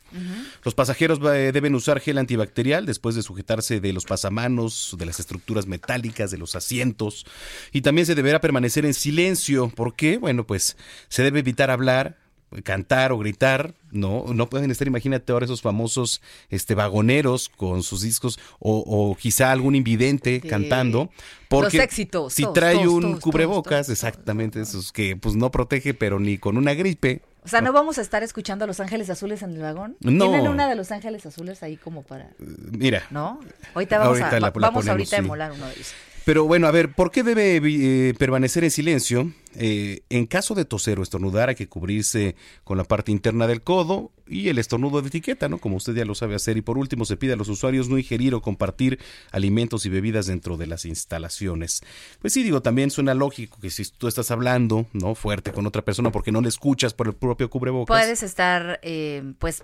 Los 0.63 0.75
pasajeros 0.75 1.19
eh, 1.23 1.51
deben 1.53 1.75
usar 1.75 1.99
gel 1.99 2.17
antibacterial 2.17 2.85
después 2.85 3.15
de 3.15 3.23
sujetarse 3.23 3.79
de 3.79 3.93
los 3.93 4.05
pasamanos, 4.05 4.95
de 4.97 5.05
las 5.05 5.19
estructuras 5.19 5.67
metálicas, 5.67 6.31
de 6.31 6.37
los 6.37 6.55
asientos 6.55 7.25
y 7.71 7.81
también 7.81 8.05
se 8.05 8.15
deberá 8.15 8.41
permanecer 8.41 8.85
en 8.85 8.93
silencio. 8.93 9.69
¿Por 9.69 9.95
qué? 9.95 10.17
Bueno, 10.17 10.45
pues 10.45 10.77
se 11.09 11.23
debe 11.23 11.39
evitar 11.39 11.69
hablar, 11.69 12.17
cantar 12.63 13.11
o 13.11 13.17
gritar, 13.17 13.73
no, 13.91 14.25
no 14.33 14.49
pueden 14.49 14.71
estar, 14.71 14.87
imagínate 14.87 15.31
ahora 15.31 15.45
esos 15.45 15.61
famosos 15.61 16.21
este 16.49 16.75
vagoneros 16.75 17.49
con 17.49 17.83
sus 17.83 18.01
discos 18.01 18.39
o, 18.59 18.77
o 18.85 19.15
quizá 19.15 19.51
algún 19.51 19.75
invidente 19.75 20.35
Sí. 20.35 20.41
Los 20.41 20.49
cantando, 20.49 21.09
porque 21.47 21.77
éxitos, 21.81 22.33
si 22.33 22.43
todos, 22.43 22.53
trae 22.53 22.75
todos, 22.75 22.87
un 22.93 23.01
todos, 23.03 23.19
cubrebocas, 23.19 23.89
exactamente, 23.89 24.61
esos 24.61 24.91
que 24.91 25.15
pues 25.15 25.35
no 25.35 25.51
protege 25.51 25.93
pero 25.93 26.19
ni 26.19 26.37
con 26.37 26.57
una 26.57 26.73
gripe. 26.73 27.21
O 27.41 27.47
sea, 27.47 27.61
¿no 27.61 27.71
vamos 27.71 27.97
a 27.97 28.01
estar 28.01 28.21
escuchando 28.21 28.65
a 28.65 28.67
Los 28.67 28.79
Ángeles 28.81 29.09
Azules 29.09 29.41
en 29.43 29.51
el 29.51 29.61
vagón? 29.61 29.95
No. 30.01 30.25
Tienen 30.29 30.47
una 30.49 30.67
de 30.67 30.75
Los 30.75 30.91
Ángeles 30.91 31.25
Azules 31.25 31.63
ahí 31.63 31.77
como 31.77 32.03
para... 32.03 32.31
Mira, 32.37 33.03
¿No? 33.11 33.39
Ahorita 33.73 33.97
vamos, 33.97 34.19
Ahorita 34.19 34.35
a, 34.37 34.39
la- 34.41 34.49
va- 34.49 34.59
la 34.59 34.67
vamos 34.67 34.85
ponemos, 34.85 34.87
ahorita 34.89 35.15
a 35.15 35.19
sí. 35.19 35.25
emular 35.25 35.51
uno 35.53 35.65
de 35.65 35.71
ellos. 35.73 35.93
Pero 36.25 36.45
bueno, 36.45 36.67
a 36.67 36.71
ver, 36.71 36.93
¿por 36.93 37.11
qué 37.11 37.23
debe 37.23 37.59
eh, 37.63 38.13
permanecer 38.17 38.63
en 38.63 38.71
silencio? 38.71 39.31
Eh, 39.55 40.01
en 40.09 40.27
caso 40.27 40.53
de 40.53 40.63
toser 40.63 40.99
o 40.99 41.03
estornudar 41.03 41.49
hay 41.49 41.55
que 41.55 41.67
cubrirse 41.67 42.35
con 42.63 42.77
la 42.77 42.83
parte 42.83 43.11
interna 43.11 43.47
del 43.47 43.61
codo 43.61 44.11
y 44.27 44.49
el 44.49 44.59
estornudo 44.59 45.01
de 45.01 45.07
etiqueta, 45.07 45.49
¿no? 45.49 45.57
Como 45.57 45.77
usted 45.77 45.95
ya 45.95 46.05
lo 46.05 46.13
sabe 46.13 46.35
hacer. 46.35 46.57
Y 46.57 46.61
por 46.61 46.77
último, 46.77 47.05
se 47.05 47.17
pide 47.17 47.33
a 47.33 47.35
los 47.35 47.49
usuarios 47.49 47.89
no 47.89 47.97
ingerir 47.97 48.35
o 48.35 48.41
compartir 48.41 48.99
alimentos 49.31 49.85
y 49.85 49.89
bebidas 49.89 50.27
dentro 50.27 50.57
de 50.57 50.67
las 50.67 50.85
instalaciones. 50.85 51.81
Pues 52.21 52.33
sí, 52.33 52.43
digo, 52.43 52.61
también 52.61 52.91
suena 52.91 53.13
lógico 53.13 53.57
que 53.59 53.69
si 53.69 53.83
tú 53.85 54.07
estás 54.07 54.29
hablando, 54.29 54.85
¿no? 54.93 55.15
Fuerte 55.15 55.51
con 55.51 55.65
otra 55.65 55.83
persona 55.83 56.11
porque 56.11 56.31
no 56.31 56.41
le 56.41 56.49
escuchas 56.49 56.93
por 56.93 57.07
el 57.07 57.13
propio 57.13 57.49
cubrebocas, 57.49 57.97
Puedes 57.97 58.23
estar, 58.23 58.79
eh, 58.83 59.33
pues, 59.39 59.63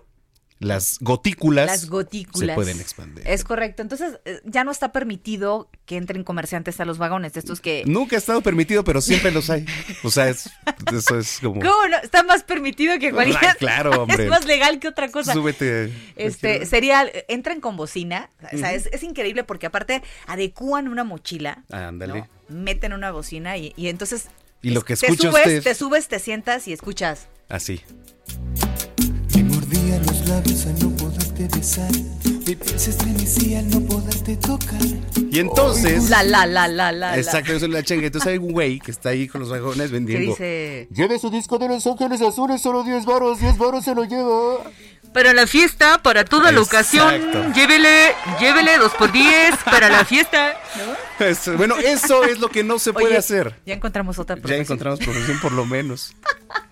las 0.59 0.99
gotículas, 1.01 1.67
las 1.67 1.89
gotículas. 1.89 2.49
se 2.49 2.55
pueden 2.55 2.79
expandir. 2.79 3.27
Es 3.27 3.43
correcto. 3.43 3.81
Entonces, 3.81 4.19
eh, 4.23 4.39
ya 4.45 4.63
no 4.63 4.71
está 4.71 4.91
permitido 4.93 5.69
que 5.85 5.97
entren 5.97 6.23
comerciantes 6.23 6.79
a 6.79 6.85
los 6.85 6.97
vagones, 6.97 7.33
de 7.33 7.41
estos 7.41 7.59
que... 7.59 7.83
Nunca 7.85 8.15
ha 8.15 8.19
estado 8.19 8.41
permitido, 8.41 8.83
pero 8.83 9.01
siempre 9.01 9.31
los 9.31 9.49
hay. 9.49 9.65
O 10.03 10.09
sea, 10.09 10.29
es, 10.29 10.49
eso 10.93 11.19
es 11.19 11.39
como... 11.41 11.59
¿Cómo 11.61 11.87
no? 11.89 11.97
Está 11.97 12.23
más 12.23 12.43
permitido 12.43 12.97
que 12.99 13.11
cualquier... 13.11 13.57
Claro, 13.59 13.91
hombre. 14.03 14.23
Es 14.23 14.29
más 14.29 14.45
legal 14.45 14.79
que 14.79 14.87
otra 14.87 15.09
cosa. 15.09 15.33
Súbete. 15.33 15.91
Este, 16.15 16.65
sería, 16.65 17.05
entran 17.27 17.59
con 17.59 17.75
bocina, 17.75 18.29
o 18.53 18.57
sea, 18.57 18.73
es, 18.73 18.87
es 18.91 19.03
increíble 19.03 19.43
porque 19.43 19.65
aparte 19.65 20.03
adecúan 20.25 20.87
una 20.87 21.03
mochila, 21.03 21.63
Ándale. 21.69 22.19
¿no? 22.19 22.27
meten 22.47 22.93
una 22.93 23.11
bocina 23.11 23.57
y, 23.57 23.73
y 23.75 23.87
entonces... 23.87 24.27
Y 24.61 24.71
lo 24.71 24.81
que 24.83 24.95
te 24.95 25.05
escucha 25.05 25.31
subes, 25.31 25.63
Te 25.63 25.75
subes, 25.75 26.07
te 26.07 26.19
sientas 26.19 26.67
y 26.67 26.73
escuchas. 26.73 27.27
Así. 27.49 27.81
Tus 30.25 30.33
labios 30.33 30.65
al 30.65 30.79
no 30.79 30.89
poderte 30.97 31.47
besar. 31.55 31.91
Mi 32.47 32.55
piel 32.55 32.79
se 32.79 32.89
estremecía 32.89 33.59
al 33.59 33.69
no 33.69 33.79
poderte 33.81 34.35
tocar. 34.37 34.81
Y 35.29 35.37
entonces. 35.39 36.09
La, 36.09 36.23
la, 36.23 36.47
la, 36.47 36.67
la, 36.67 36.91
la. 36.91 37.15
Exacto, 37.17 37.53
eso 37.53 37.65
es 37.65 37.71
la 37.71 37.83
chenga. 37.83 38.07
Entonces 38.07 38.31
hay 38.31 38.39
un 38.39 38.51
güey 38.51 38.79
que 38.79 38.89
está 38.89 39.09
ahí 39.09 39.27
con 39.27 39.41
los 39.41 39.51
vagones 39.51 39.91
vendiendo. 39.91 40.31
dice. 40.31 40.87
Lleve 40.91 41.19
su 41.19 41.29
disco 41.29 41.59
de 41.59 41.67
Los 41.67 41.85
Ángeles 41.85 42.21
Azules, 42.23 42.59
solo 42.59 42.83
10 42.83 43.05
varos, 43.05 43.39
10 43.39 43.55
varos 43.59 43.85
se 43.85 43.93
lo 43.93 44.03
lleva. 44.05 44.63
Para 45.13 45.31
la 45.33 45.45
fiesta, 45.45 46.01
para 46.01 46.25
toda 46.25 46.51
la 46.51 46.59
Exacto. 46.59 46.97
ocasión, 47.05 47.53
llévele, 47.53 48.13
llévele 48.39 48.77
dos 48.79 48.93
por 48.95 49.11
diez 49.11 49.53
para 49.63 49.89
la 49.89 50.03
fiesta. 50.05 50.55
Eso- 51.19 51.55
bueno, 51.55 51.75
eso 51.77 52.23
es 52.25 52.39
lo 52.39 52.49
que 52.49 52.63
no 52.63 52.79
se 52.79 52.91
puede 52.93 53.07
Oye, 53.07 53.17
hacer. 53.17 53.55
Ya 53.65 53.75
encontramos 53.75 54.17
otra 54.19 54.35
Ya 54.35 54.41
profesión. 54.41 54.63
encontramos 54.63 54.99
profesión 54.99 55.39
por 55.39 55.51
lo 55.51 55.65
menos. 55.65 56.13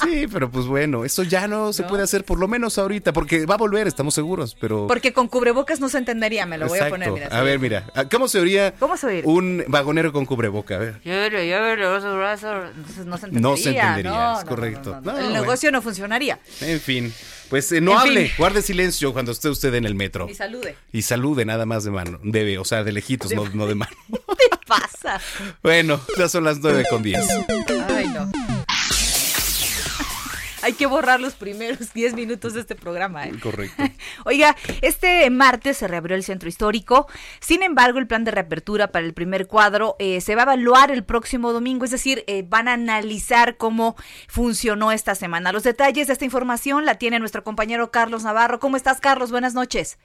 Sí, 0.00 0.26
pero 0.32 0.50
pues 0.50 0.66
bueno, 0.66 1.04
eso 1.04 1.22
ya 1.24 1.48
no 1.48 1.72
se 1.72 1.82
puede 1.82 2.04
hacer 2.04 2.24
por 2.24 2.38
lo 2.38 2.46
menos 2.48 2.78
ahorita, 2.78 3.12
porque 3.12 3.46
va 3.46 3.54
a 3.54 3.58
volver, 3.58 3.86
estamos 3.88 4.14
seguros, 4.14 4.56
pero... 4.58 4.86
Porque 4.86 5.12
con 5.12 5.26
cubrebocas 5.28 5.80
no 5.80 5.88
se 5.88 5.98
entendería, 5.98 6.46
me 6.46 6.56
lo 6.56 6.68
voy 6.68 6.78
a 6.78 6.88
poner, 6.88 7.10
mira. 7.10 7.26
A 7.28 7.42
ver, 7.42 7.58
mira, 7.58 7.84
¿cómo 8.10 8.28
se 8.28 8.38
oiría 8.38 8.72
¿Cómo 8.78 8.96
se 8.96 9.06
oiría? 9.06 9.22
un 9.26 9.64
vagonero 9.66 10.12
con 10.12 10.24
cubreboca? 10.24 10.76
A 10.76 10.78
ver. 10.78 11.00
Entonces 11.04 13.06
no 13.06 13.18
se 13.18 13.26
entendería. 13.26 13.40
No 13.40 13.56
se 13.56 13.70
entendería, 13.70 14.10
no, 14.10 14.38
es 14.38 14.44
no, 14.44 14.48
correcto. 14.48 15.00
El 15.18 15.32
negocio 15.32 15.70
no 15.72 15.82
funcionaría. 15.82 16.38
En 16.60 16.80
fin, 16.80 17.12
pues 17.50 17.70
eh, 17.72 17.80
no 17.80 17.92
En 17.92 17.98
hable, 17.98 18.26
fin. 18.26 18.32
guarde 18.38 18.62
silencio 18.62 19.12
cuando 19.12 19.32
esté 19.32 19.48
usted 19.48 19.74
en 19.74 19.84
el 19.84 19.94
metro. 19.94 20.28
Y 20.28 20.34
salude. 20.34 20.76
Y 20.92 21.02
salude 21.02 21.44
nada 21.44 21.66
más 21.66 21.84
de 21.84 21.90
mano, 21.90 22.18
debe, 22.22 22.58
o 22.58 22.64
sea, 22.64 22.84
de 22.84 22.92
lejitos, 22.92 23.32
no, 23.32 23.48
no 23.48 23.66
de 23.66 23.74
mano. 23.74 23.92
¿Qué 24.10 24.56
pasa? 24.66 25.20
Bueno, 25.62 26.00
ya 26.16 26.28
son 26.28 26.44
las 26.44 26.58
nueve 26.58 26.84
con 26.88 27.02
10. 27.02 27.26
Ay, 27.88 28.06
no. 28.08 28.30
Hay 30.62 30.72
que 30.72 30.86
borrar 30.86 31.20
los 31.20 31.34
primeros 31.34 31.92
10 31.94 32.14
minutos 32.14 32.54
de 32.54 32.60
este 32.60 32.74
programa. 32.74 33.26
¿eh? 33.26 33.32
Correcto. 33.42 33.82
Oiga, 34.24 34.56
este 34.82 35.28
martes 35.30 35.76
se 35.76 35.88
reabrió 35.88 36.16
el 36.16 36.22
centro 36.22 36.48
histórico. 36.48 37.06
Sin 37.40 37.62
embargo, 37.62 37.98
el 37.98 38.06
plan 38.06 38.24
de 38.24 38.30
reapertura 38.30 38.88
para 38.88 39.06
el 39.06 39.14
primer 39.14 39.46
cuadro 39.46 39.96
eh, 39.98 40.20
se 40.20 40.34
va 40.34 40.42
a 40.42 40.44
evaluar 40.44 40.90
el 40.90 41.04
próximo 41.04 41.52
domingo, 41.52 41.84
es 41.84 41.90
decir, 41.90 42.24
eh, 42.26 42.44
van 42.46 42.68
a 42.68 42.74
analizar 42.74 43.56
cómo 43.56 43.96
funcionó 44.28 44.92
esta 44.92 45.14
semana. 45.14 45.52
Los 45.52 45.62
detalles 45.62 46.06
de 46.06 46.12
esta 46.12 46.24
información 46.24 46.84
la 46.84 46.96
tiene 46.96 47.18
nuestro 47.18 47.44
compañero 47.44 47.90
Carlos 47.90 48.24
Navarro. 48.24 48.58
¿Cómo 48.58 48.76
estás, 48.76 49.00
Carlos? 49.00 49.30
Buenas 49.30 49.54
noches. 49.54 49.98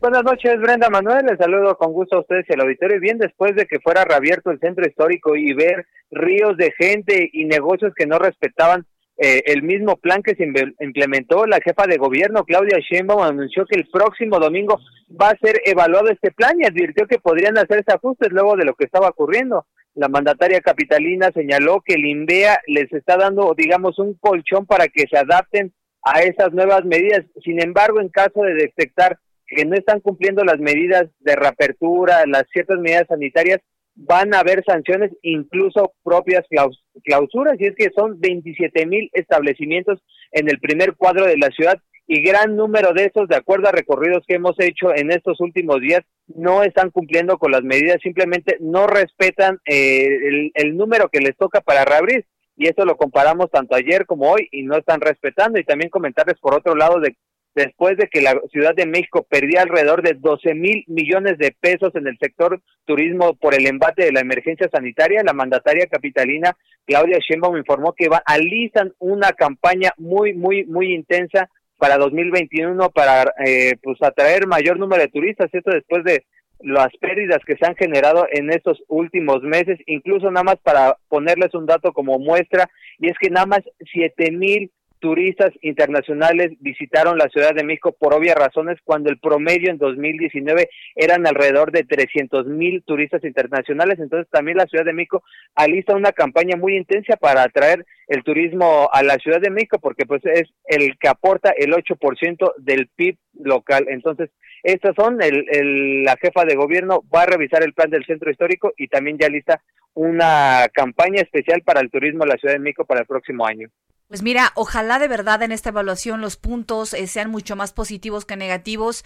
Buenas 0.00 0.22
noches, 0.22 0.60
Brenda 0.60 0.88
Manuel. 0.88 1.26
Les 1.26 1.38
saludo 1.38 1.76
con 1.76 1.92
gusto 1.92 2.16
a 2.16 2.20
ustedes 2.20 2.46
y 2.48 2.52
al 2.52 2.60
auditorio. 2.60 2.96
Y 2.98 3.00
bien, 3.00 3.18
después 3.18 3.56
de 3.56 3.66
que 3.66 3.80
fuera 3.80 4.04
reabierto 4.04 4.50
el 4.50 4.60
centro 4.60 4.86
histórico 4.86 5.34
y 5.34 5.52
ver 5.54 5.86
ríos 6.12 6.56
de 6.56 6.72
gente 6.78 7.28
y 7.32 7.44
negocios 7.46 7.92
que 7.96 8.06
no 8.06 8.18
respetaban 8.18 8.86
eh, 9.20 9.42
el 9.46 9.62
mismo 9.62 9.96
plan 9.96 10.22
que 10.22 10.36
se 10.36 10.48
implementó, 10.80 11.44
la 11.44 11.60
jefa 11.60 11.88
de 11.88 11.96
gobierno, 11.96 12.44
Claudia 12.44 12.78
Sheinbaum, 12.78 13.22
anunció 13.22 13.66
que 13.66 13.76
el 13.76 13.88
próximo 13.88 14.38
domingo 14.38 14.78
va 15.20 15.30
a 15.30 15.38
ser 15.38 15.60
evaluado 15.64 16.08
este 16.08 16.30
plan 16.30 16.56
y 16.60 16.66
advirtió 16.66 17.08
que 17.08 17.18
podrían 17.18 17.58
hacerse 17.58 17.92
ajustes 17.92 18.30
luego 18.30 18.56
de 18.56 18.64
lo 18.64 18.74
que 18.74 18.84
estaba 18.84 19.08
ocurriendo. 19.08 19.66
La 19.94 20.06
mandataria 20.06 20.60
capitalina 20.60 21.32
señaló 21.34 21.82
que 21.84 21.94
el 21.94 22.06
INVEA 22.06 22.60
les 22.68 22.92
está 22.92 23.16
dando, 23.16 23.52
digamos, 23.56 23.98
un 23.98 24.14
colchón 24.14 24.66
para 24.66 24.86
que 24.86 25.06
se 25.10 25.18
adapten 25.18 25.72
a 26.04 26.22
esas 26.22 26.52
nuevas 26.52 26.84
medidas. 26.84 27.24
Sin 27.42 27.60
embargo, 27.60 28.00
en 28.00 28.10
caso 28.10 28.42
de 28.42 28.54
detectar 28.54 29.18
que 29.48 29.64
no 29.64 29.74
están 29.74 29.98
cumpliendo 29.98 30.44
las 30.44 30.60
medidas 30.60 31.08
de 31.18 31.34
reapertura, 31.34 32.24
las 32.26 32.44
ciertas 32.52 32.78
medidas 32.78 33.06
sanitarias, 33.08 33.58
van 34.00 34.32
a 34.34 34.40
haber 34.40 34.62
sanciones, 34.64 35.10
incluso 35.22 35.92
propias 36.04 36.44
claus- 36.48 36.82
clausuras, 37.04 37.56
y 37.58 37.66
es 37.66 37.74
que 37.74 37.90
son 37.96 38.20
27 38.20 38.86
mil 38.86 39.10
establecimientos 39.12 40.00
en 40.32 40.48
el 40.48 40.60
primer 40.60 40.94
cuadro 40.94 41.26
de 41.26 41.36
la 41.36 41.48
ciudad 41.48 41.78
y 42.06 42.22
gran 42.22 42.56
número 42.56 42.94
de 42.94 43.04
esos, 43.04 43.28
de 43.28 43.36
acuerdo 43.36 43.68
a 43.68 43.72
recorridos 43.72 44.24
que 44.26 44.36
hemos 44.36 44.54
hecho 44.60 44.94
en 44.96 45.10
estos 45.10 45.40
últimos 45.40 45.80
días, 45.80 46.00
no 46.28 46.62
están 46.62 46.90
cumpliendo 46.90 47.36
con 47.36 47.52
las 47.52 47.62
medidas, 47.62 47.98
simplemente 48.02 48.56
no 48.60 48.86
respetan 48.86 49.58
eh, 49.66 50.06
el, 50.06 50.50
el 50.54 50.76
número 50.76 51.10
que 51.10 51.20
les 51.20 51.36
toca 51.36 51.60
para 51.60 51.84
reabrir. 51.84 52.24
Y 52.56 52.66
esto 52.66 52.84
lo 52.86 52.96
comparamos 52.96 53.50
tanto 53.50 53.76
ayer 53.76 54.04
como 54.06 54.32
hoy 54.32 54.48
y 54.50 54.62
no 54.62 54.76
están 54.76 55.00
respetando. 55.00 55.60
Y 55.60 55.64
también 55.64 55.90
comentarles 55.90 56.38
por 56.40 56.54
otro 56.54 56.74
lado 56.74 56.98
de 56.98 57.14
después 57.58 57.96
de 57.96 58.08
que 58.08 58.22
la 58.22 58.40
Ciudad 58.50 58.74
de 58.74 58.86
México 58.86 59.26
perdía 59.28 59.62
alrededor 59.62 60.02
de 60.02 60.14
12 60.14 60.54
mil 60.54 60.84
millones 60.86 61.36
de 61.38 61.54
pesos 61.60 61.94
en 61.94 62.06
el 62.06 62.16
sector 62.18 62.60
turismo 62.86 63.34
por 63.34 63.54
el 63.54 63.66
embate 63.66 64.04
de 64.04 64.12
la 64.12 64.20
emergencia 64.20 64.68
sanitaria, 64.72 65.22
la 65.22 65.32
mandataria 65.32 65.86
capitalina 65.86 66.56
Claudia 66.86 67.18
Sheinbaum 67.18 67.58
informó 67.58 67.92
que 67.92 68.08
va, 68.08 68.22
alistan 68.24 68.94
una 68.98 69.32
campaña 69.32 69.92
muy, 69.98 70.32
muy, 70.32 70.64
muy 70.64 70.94
intensa 70.94 71.50
para 71.76 71.98
2021 71.98 72.90
para 72.90 73.32
eh, 73.44 73.74
pues 73.82 74.02
atraer 74.02 74.46
mayor 74.46 74.78
número 74.78 75.02
de 75.02 75.08
turistas, 75.08 75.50
esto 75.52 75.70
después 75.70 76.02
de 76.04 76.24
las 76.60 76.88
pérdidas 77.00 77.38
que 77.46 77.56
se 77.56 77.66
han 77.66 77.76
generado 77.76 78.26
en 78.32 78.50
estos 78.50 78.82
últimos 78.88 79.42
meses, 79.42 79.78
incluso 79.86 80.30
nada 80.30 80.44
más 80.44 80.56
para 80.62 80.96
ponerles 81.08 81.54
un 81.54 81.66
dato 81.66 81.92
como 81.92 82.18
muestra, 82.18 82.68
y 82.98 83.08
es 83.08 83.18
que 83.20 83.30
nada 83.30 83.46
más 83.46 83.60
siete 83.92 84.32
mil 84.32 84.72
turistas 84.98 85.50
internacionales 85.62 86.52
visitaron 86.60 87.18
la 87.18 87.28
Ciudad 87.28 87.54
de 87.54 87.64
México 87.64 87.94
por 87.98 88.14
obvias 88.14 88.36
razones, 88.36 88.78
cuando 88.84 89.10
el 89.10 89.18
promedio 89.18 89.70
en 89.70 89.78
2019 89.78 90.68
eran 90.96 91.26
alrededor 91.26 91.72
de 91.72 91.84
300 91.84 92.46
mil 92.46 92.82
turistas 92.84 93.24
internacionales. 93.24 93.98
Entonces 93.98 94.28
también 94.30 94.56
la 94.58 94.66
Ciudad 94.66 94.84
de 94.84 94.92
México 94.92 95.22
alista 95.54 95.94
una 95.96 96.12
campaña 96.12 96.56
muy 96.56 96.76
intensa 96.76 97.16
para 97.16 97.42
atraer 97.42 97.84
el 98.08 98.22
turismo 98.22 98.88
a 98.92 99.02
la 99.02 99.16
Ciudad 99.16 99.40
de 99.40 99.50
México, 99.50 99.78
porque 99.80 100.06
pues 100.06 100.22
es 100.24 100.44
el 100.64 100.98
que 100.98 101.08
aporta 101.08 101.50
el 101.56 101.72
8% 101.72 102.52
del 102.58 102.88
PIB 102.96 103.16
local. 103.40 103.86
Entonces, 103.88 104.30
estas 104.62 104.94
son, 104.96 105.22
el, 105.22 105.44
el- 105.50 106.02
la 106.04 106.16
jefa 106.16 106.44
de 106.44 106.56
gobierno 106.56 107.02
va 107.14 107.22
a 107.22 107.26
revisar 107.26 107.62
el 107.62 107.74
plan 107.74 107.90
del 107.90 108.04
centro 108.06 108.30
histórico 108.30 108.72
y 108.76 108.88
también 108.88 109.18
ya 109.18 109.28
lista 109.28 109.60
una 109.94 110.66
campaña 110.72 111.20
especial 111.22 111.62
para 111.62 111.80
el 111.80 111.90
turismo 111.90 112.24
de 112.24 112.30
la 112.30 112.36
Ciudad 112.36 112.54
de 112.54 112.60
México 112.60 112.84
para 112.84 113.00
el 113.00 113.06
próximo 113.06 113.46
año. 113.46 113.68
Pues 114.08 114.22
mira, 114.22 114.52
ojalá 114.54 114.98
de 114.98 115.06
verdad 115.06 115.42
en 115.42 115.52
esta 115.52 115.68
evaluación 115.68 116.22
los 116.22 116.38
puntos 116.38 116.94
eh, 116.94 117.06
sean 117.06 117.30
mucho 117.30 117.56
más 117.56 117.74
positivos 117.74 118.24
que 118.24 118.36
negativos. 118.36 119.04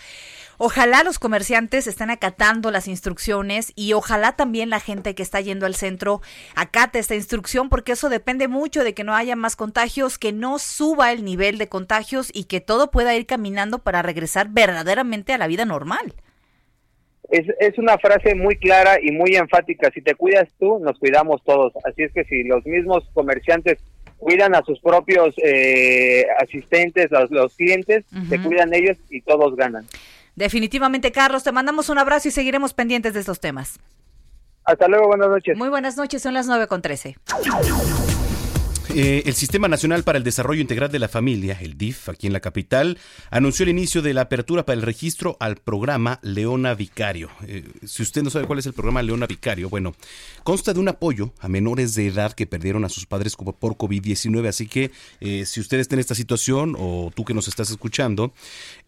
Ojalá 0.59 1.03
los 1.03 1.19
comerciantes 1.19 1.89
estén 1.89 2.11
acatando 2.11 2.71
las 2.71 2.87
instrucciones 2.87 3.73
y 3.75 3.95
ojalá 3.95 4.37
también 4.37 4.71
la 4.71 4.79
gente 4.79 5.17
que 5.17 5.25
está 5.25 5.41
yendo 5.41 5.67
al 5.67 5.75
centro 5.75 6.21
acate 6.55 7.01
esta 7.01 7.17
instrucción 7.17 7.69
porque 7.69 7.93
eso 7.93 8.11
depende 8.11 8.47
mucho 8.47 8.85
de 8.85 8.95
que 8.95 9.03
no 9.03 9.13
haya 9.13 9.35
más 9.35 9.57
contagios, 9.57 10.19
que 10.19 10.31
no 10.31 10.61
suba 10.61 11.11
el 11.11 11.25
nivel 11.25 11.59
de 11.59 11.69
contagios 11.69 12.31
y 12.33 12.45
que 12.45 12.61
todo 12.61 12.93
pueda 12.93 13.17
ir 13.17 13.27
caminando 13.27 13.81
para 13.81 14.03
regresar 14.03 14.51
verdaderamente 14.51 15.33
a 15.33 15.39
la 15.39 15.49
vida 15.49 15.65
normal. 15.65 16.15
Es, 17.29 17.47
es 17.59 17.77
una 17.77 17.99
frase 17.99 18.37
muy 18.37 18.55
clara 18.57 18.99
y 19.03 19.11
muy 19.11 19.35
enfática. 19.35 19.91
Si 19.93 20.01
te 20.01 20.15
cuidas 20.15 20.49
tú, 20.61 20.79
nos 20.79 20.97
cuidamos 21.01 21.43
todos. 21.43 21.73
Así 21.85 22.05
es 22.05 22.13
que 22.13 22.23
si 22.25 22.45
los 22.45 22.65
mismos 22.67 23.11
comerciantes 23.15 23.79
cuidan 24.23 24.55
a 24.55 24.63
sus 24.63 24.79
propios 24.79 25.35
eh, 25.43 26.25
asistentes, 26.41 27.11
los, 27.11 27.31
los 27.31 27.55
clientes, 27.57 28.05
se 28.29 28.41
cuidan 28.41 28.73
ellos 28.73 28.97
y 29.11 29.21
todos 29.21 29.57
ganan. 29.57 29.85
Definitivamente, 30.37 31.11
Carlos, 31.11 31.43
te 31.43 31.51
mandamos 31.51 31.89
un 31.89 31.99
abrazo 31.99 32.29
y 32.29 32.31
seguiremos 32.31 32.73
pendientes 32.73 33.15
de 33.15 33.21
estos 33.21 33.41
temas. 33.41 33.81
Hasta 34.65 34.87
luego, 34.87 35.09
buenas 35.09 35.29
noches. 35.29 35.59
Muy 35.59 35.69
buenas 35.69 35.97
noches, 35.97 36.23
son 36.23 36.35
las 36.35 36.47
9 36.47 36.69
con 36.69 36.83
13. 36.83 37.17
Eh, 38.95 39.23
el 39.25 39.33
Sistema 39.33 39.69
Nacional 39.69 40.03
para 40.03 40.19
el 40.19 40.25
Desarrollo 40.25 40.61
Integral 40.61 40.93
de 40.93 40.99
la 40.99 41.09
Familia, 41.09 41.57
el 41.63 41.79
DIF, 41.79 42.11
aquí 42.11 42.27
en 42.27 42.35
la 42.35 42.41
capital, 42.41 42.99
anunció 43.31 43.63
el 43.63 43.71
inicio 43.71 44.03
de 44.03 44.13
la 44.13 44.21
apertura 44.21 44.67
para 44.67 44.79
el 44.79 44.83
registro 44.83 45.39
al 45.41 45.57
programa 45.57 46.21
Leona 46.21 46.75
Vicario. 46.75 47.31
Eh, 47.47 47.65
si 47.87 48.03
usted 48.03 48.23
no 48.23 48.29
sabe 48.29 48.47
cuál 48.47 48.59
es 48.59 48.67
el 48.67 48.75
programa 48.75 49.01
Leona 49.01 49.27
Vicario, 49.27 49.71
bueno, 49.71 49.95
consta 50.45 50.75
de 50.75 50.81
un 50.81 50.89
apoyo 50.89 51.33
a 51.41 51.49
menores 51.49 51.95
de 51.95 52.07
edad 52.07 52.35
que 52.35 52.47
perdieron 52.47 52.85
a 52.85 52.91
sus 52.91 53.07
padres 53.07 53.35
por 53.35 53.77
COVID-19. 53.77 54.47
Así 54.47 54.67
que 54.67 54.91
eh, 55.21 55.47
si 55.47 55.61
usted 55.61 55.81
está 55.81 55.95
en 55.95 56.01
esta 56.01 56.15
situación 56.15 56.77
o 56.79 57.11
tú 57.15 57.25
que 57.25 57.33
nos 57.33 57.49
estás 57.49 57.71
escuchando, 57.71 58.35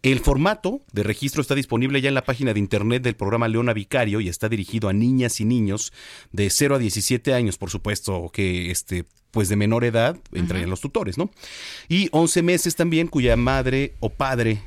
el 0.03 0.19
formato 0.19 0.81
de 0.93 1.01
registro 1.01 1.41
está 1.41 1.55
disponible 1.55 1.99
ya 1.99 2.09
en 2.09 2.15
la 2.15 2.25
página 2.25 2.53
de 2.53 2.59
internet 2.59 3.01
del 3.01 3.15
programa 3.15 3.47
Leona 3.47 3.73
Vicario 3.73 4.19
y 4.21 4.29
está 4.29 4.49
dirigido 4.49 4.87
a 4.87 4.93
niñas 4.93 5.39
y 5.39 5.45
niños 5.45 5.93
de 6.31 6.51
0 6.51 6.75
a 6.75 6.77
17 6.77 7.33
años, 7.33 7.57
por 7.57 7.71
supuesto, 7.71 8.29
que 8.31 8.69
este 8.69 9.05
pues 9.35 9.49
de 9.49 9.57
menor 9.57 9.83
edad 9.83 10.17
entrarían 10.31 10.69
los 10.69 10.79
tutores, 10.79 11.17
¿no? 11.17 11.29
Y 11.89 12.07
11 12.13 12.41
meses 12.41 12.77
también 12.77 13.09
cuya 13.09 13.35
madre 13.35 13.93
o 13.99 14.09
padre 14.09 14.61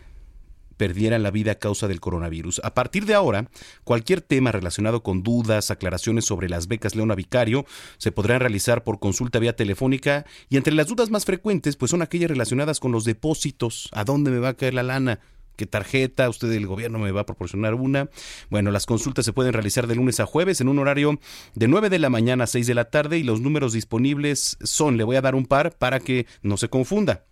perdieran 0.76 1.22
la 1.22 1.30
vida 1.30 1.52
a 1.52 1.54
causa 1.54 1.88
del 1.88 2.00
coronavirus. 2.00 2.60
A 2.62 2.74
partir 2.74 3.06
de 3.06 3.14
ahora, 3.14 3.48
cualquier 3.82 4.20
tema 4.20 4.52
relacionado 4.52 5.02
con 5.02 5.22
dudas, 5.22 5.70
aclaraciones 5.70 6.26
sobre 6.26 6.50
las 6.50 6.68
becas 6.68 6.94
Leona 6.94 7.14
Vicario 7.14 7.64
se 7.96 8.12
podrán 8.12 8.40
realizar 8.40 8.84
por 8.84 9.00
consulta 9.00 9.38
vía 9.38 9.56
telefónica 9.56 10.26
y 10.50 10.58
entre 10.58 10.74
las 10.74 10.88
dudas 10.88 11.08
más 11.08 11.24
frecuentes 11.24 11.76
pues 11.76 11.90
son 11.90 12.02
aquellas 12.02 12.28
relacionadas 12.28 12.78
con 12.78 12.92
los 12.92 13.06
depósitos, 13.06 13.88
a 13.92 14.04
dónde 14.04 14.30
me 14.30 14.38
va 14.38 14.50
a 14.50 14.54
caer 14.54 14.74
la 14.74 14.82
lana, 14.82 15.18
qué 15.58 15.66
tarjeta, 15.66 16.30
usted 16.30 16.48
del 16.48 16.66
gobierno 16.66 16.98
me 16.98 17.10
va 17.10 17.22
a 17.22 17.26
proporcionar 17.26 17.74
una. 17.74 18.08
Bueno, 18.48 18.70
las 18.70 18.86
consultas 18.86 19.24
se 19.24 19.32
pueden 19.34 19.52
realizar 19.52 19.88
de 19.88 19.96
lunes 19.96 20.20
a 20.20 20.26
jueves 20.26 20.62
en 20.62 20.68
un 20.68 20.78
horario 20.78 21.18
de 21.54 21.68
9 21.68 21.90
de 21.90 21.98
la 21.98 22.08
mañana 22.08 22.44
a 22.44 22.46
6 22.46 22.66
de 22.66 22.74
la 22.74 22.86
tarde 22.86 23.18
y 23.18 23.24
los 23.24 23.40
números 23.40 23.72
disponibles 23.72 24.56
son, 24.62 24.96
le 24.96 25.04
voy 25.04 25.16
a 25.16 25.20
dar 25.20 25.34
un 25.34 25.44
par 25.44 25.76
para 25.76 26.00
que 26.00 26.26
no 26.42 26.56
se 26.56 26.68
confunda. 26.68 27.24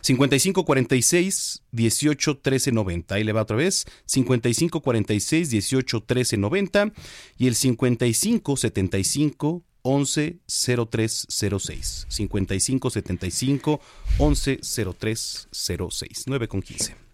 5546 0.00 1.64
18 1.70 2.38
13 2.38 2.72
90. 2.72 3.14
Ahí 3.14 3.24
le 3.24 3.32
va 3.32 3.42
otra 3.42 3.56
vez. 3.56 3.84
5546 4.06 5.50
18 5.50 6.02
13 6.04 6.36
90 6.38 6.92
y 7.36 7.46
el 7.46 7.54
5575 7.54 9.64
11 9.82 10.38
0306. 10.46 12.06
5575 12.08 13.80
11 14.18 14.60
0306. 14.60 16.24
9 16.26 16.48
con 16.48 16.62
15. 16.62 17.07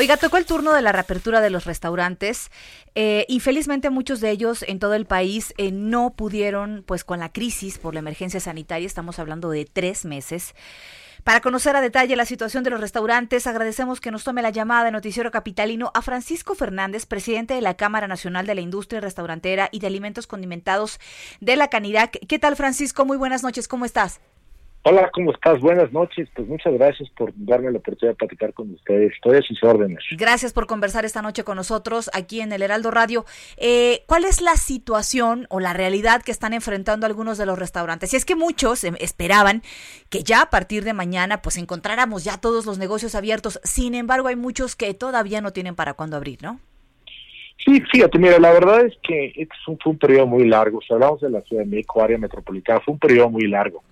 Oiga, 0.00 0.16
tocó 0.16 0.36
el 0.36 0.46
turno 0.46 0.72
de 0.74 0.80
la 0.80 0.92
reapertura 0.92 1.40
de 1.40 1.50
los 1.50 1.64
restaurantes. 1.64 2.52
Eh, 2.94 3.24
infelizmente 3.26 3.90
muchos 3.90 4.20
de 4.20 4.30
ellos 4.30 4.64
en 4.68 4.78
todo 4.78 4.94
el 4.94 5.06
país 5.06 5.52
eh, 5.58 5.72
no 5.72 6.10
pudieron, 6.10 6.84
pues 6.86 7.02
con 7.02 7.18
la 7.18 7.32
crisis 7.32 7.78
por 7.78 7.94
la 7.94 7.98
emergencia 7.98 8.38
sanitaria, 8.38 8.86
estamos 8.86 9.18
hablando 9.18 9.50
de 9.50 9.64
tres 9.64 10.04
meses. 10.04 10.54
Para 11.24 11.40
conocer 11.40 11.74
a 11.74 11.80
detalle 11.80 12.14
la 12.14 12.26
situación 12.26 12.62
de 12.62 12.70
los 12.70 12.80
restaurantes, 12.80 13.48
agradecemos 13.48 14.00
que 14.00 14.12
nos 14.12 14.22
tome 14.22 14.40
la 14.40 14.50
llamada 14.50 14.84
de 14.84 14.92
Noticiero 14.92 15.32
Capitalino 15.32 15.90
a 15.94 16.00
Francisco 16.00 16.54
Fernández, 16.54 17.04
presidente 17.04 17.54
de 17.54 17.60
la 17.60 17.74
Cámara 17.74 18.06
Nacional 18.06 18.46
de 18.46 18.54
la 18.54 18.60
Industria 18.60 19.00
Restaurantera 19.00 19.68
y 19.72 19.80
de 19.80 19.88
Alimentos 19.88 20.28
Condimentados 20.28 21.00
de 21.40 21.56
la 21.56 21.70
Canirac. 21.70 22.24
¿Qué 22.28 22.38
tal, 22.38 22.54
Francisco? 22.54 23.04
Muy 23.04 23.16
buenas 23.16 23.42
noches, 23.42 23.66
¿cómo 23.66 23.84
estás? 23.84 24.20
Hola, 24.84 25.10
¿cómo 25.12 25.32
estás? 25.32 25.60
Buenas 25.60 25.92
noches. 25.92 26.28
Pues 26.34 26.46
muchas 26.46 26.72
gracias 26.72 27.10
por 27.10 27.32
darme 27.34 27.70
la 27.70 27.78
oportunidad 27.78 28.12
de 28.12 28.16
platicar 28.16 28.54
con 28.54 28.70
ustedes. 28.70 29.12
Estoy 29.12 29.36
a 29.36 29.42
sus 29.42 29.62
órdenes. 29.62 29.98
Gracias 30.12 30.52
por 30.52 30.66
conversar 30.66 31.04
esta 31.04 31.20
noche 31.20 31.42
con 31.42 31.56
nosotros 31.56 32.08
aquí 32.14 32.40
en 32.40 32.52
el 32.52 32.62
Heraldo 32.62 32.90
Radio. 32.90 33.24
Eh, 33.56 34.04
¿Cuál 34.06 34.24
es 34.24 34.40
la 34.40 34.54
situación 34.54 35.46
o 35.50 35.58
la 35.58 35.72
realidad 35.72 36.22
que 36.22 36.30
están 36.30 36.52
enfrentando 36.52 37.06
algunos 37.06 37.38
de 37.38 37.46
los 37.46 37.58
restaurantes? 37.58 38.14
Y 38.14 38.16
es 38.16 38.24
que 38.24 38.36
muchos 38.36 38.84
em, 38.84 38.94
esperaban 39.00 39.62
que 40.10 40.22
ya 40.22 40.42
a 40.42 40.50
partir 40.50 40.84
de 40.84 40.94
mañana 40.94 41.42
pues 41.42 41.56
encontráramos 41.56 42.24
ya 42.24 42.40
todos 42.40 42.64
los 42.64 42.78
negocios 42.78 43.16
abiertos. 43.16 43.60
Sin 43.64 43.94
embargo, 43.94 44.28
hay 44.28 44.36
muchos 44.36 44.76
que 44.76 44.94
todavía 44.94 45.40
no 45.40 45.52
tienen 45.52 45.74
para 45.74 45.94
cuándo 45.94 46.16
abrir, 46.16 46.42
¿no? 46.42 46.60
Sí, 47.64 47.82
fíjate, 47.92 48.16
mira, 48.18 48.38
la 48.38 48.52
verdad 48.52 48.86
es 48.86 48.94
que 49.02 49.32
este 49.34 49.54
fue 49.66 49.92
un 49.92 49.98
periodo 49.98 50.28
muy 50.28 50.46
largo. 50.46 50.80
Si 50.80 50.94
hablamos 50.94 51.20
de 51.20 51.28
la 51.28 51.42
Ciudad 51.42 51.64
de 51.64 51.68
México, 51.68 52.02
área 52.02 52.16
metropolitana, 52.16 52.80
fue 52.80 52.94
un 52.94 53.00
periodo 53.00 53.28
muy 53.28 53.48
largo 53.48 53.82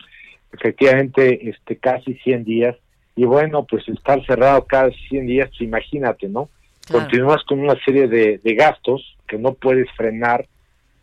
efectivamente 0.53 1.49
este 1.49 1.77
casi 1.77 2.15
100 2.15 2.45
días. 2.45 2.77
Y 3.15 3.25
bueno 3.25 3.65
pues 3.65 3.89
estar 3.89 4.25
cerrado 4.27 4.65
cada 4.67 4.91
100 5.09 5.27
días 5.27 5.49
pues 5.51 5.63
imagínate 5.63 6.29
no 6.29 6.51
continúas 6.91 7.43
con 7.45 7.61
una 7.61 7.75
serie 7.85 8.09
de, 8.09 8.55
gastos 8.55 9.17
que 9.27 9.39
no 9.39 9.55
puedes 9.55 9.91
frenar 9.97 10.47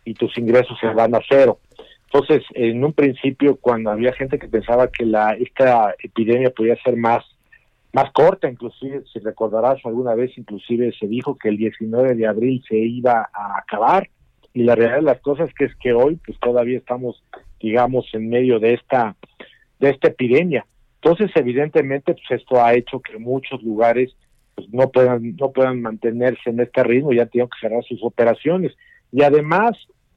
y 0.05 0.13
tus 0.13 0.37
ingresos 0.37 0.77
se 0.79 0.87
van 0.87 1.15
a 1.15 1.19
cero. 1.27 1.59
Entonces 2.05 2.43
en 2.53 2.83
un 2.83 2.93
principio 2.93 3.57
cuando 3.57 3.91
había 3.91 4.13
gente 4.13 4.39
que 4.39 4.47
pensaba 4.47 4.89
que 4.89 5.05
la 5.05 5.33
esta 5.33 5.95
epidemia 5.99 6.51
podía 6.51 6.75
ser 6.83 6.95
más 6.95 7.23
más 7.91 8.11
corta 8.11 8.49
inclusive 8.49 9.03
si 9.11 9.19
recordarás 9.19 9.79
alguna 9.85 10.15
vez 10.15 10.35
inclusive 10.37 10.93
se 10.99 11.07
dijo 11.07 11.37
que 11.37 11.49
el 11.49 11.57
19 11.57 12.15
de 12.15 12.27
abril 12.27 12.63
se 12.67 12.77
iba 12.77 13.29
a 13.33 13.59
acabar. 13.59 14.09
Y 14.55 14.63
la 14.63 14.75
realidad 14.75 14.97
de 14.97 15.03
las 15.03 15.21
cosas 15.21 15.51
que 15.55 15.65
es 15.65 15.75
que 15.77 15.93
hoy 15.93 16.19
pues 16.23 16.39
todavía 16.39 16.77
estamos 16.77 17.23
digamos 17.63 18.05
en 18.13 18.29
medio 18.29 18.59
de 18.59 18.73
esta 18.73 19.15
de 19.79 19.89
esta 19.89 20.09
epidemia. 20.09 20.65
Entonces, 21.01 21.31
evidentemente, 21.35 22.13
pues 22.13 22.41
esto 22.41 22.63
ha 22.63 22.73
hecho 22.73 22.99
que 22.99 23.17
muchos 23.17 23.63
lugares 23.63 24.15
pues, 24.53 24.67
no 24.71 24.89
puedan 24.91 25.35
no 25.37 25.51
puedan 25.51 25.81
mantenerse 25.81 26.49
en 26.49 26.59
este 26.59 26.83
ritmo, 26.83 27.13
ya 27.13 27.25
tienen 27.25 27.49
que 27.49 27.67
cerrar 27.67 27.83
sus 27.85 28.03
operaciones. 28.03 28.73
Y 29.11 29.23
además, 29.23 29.71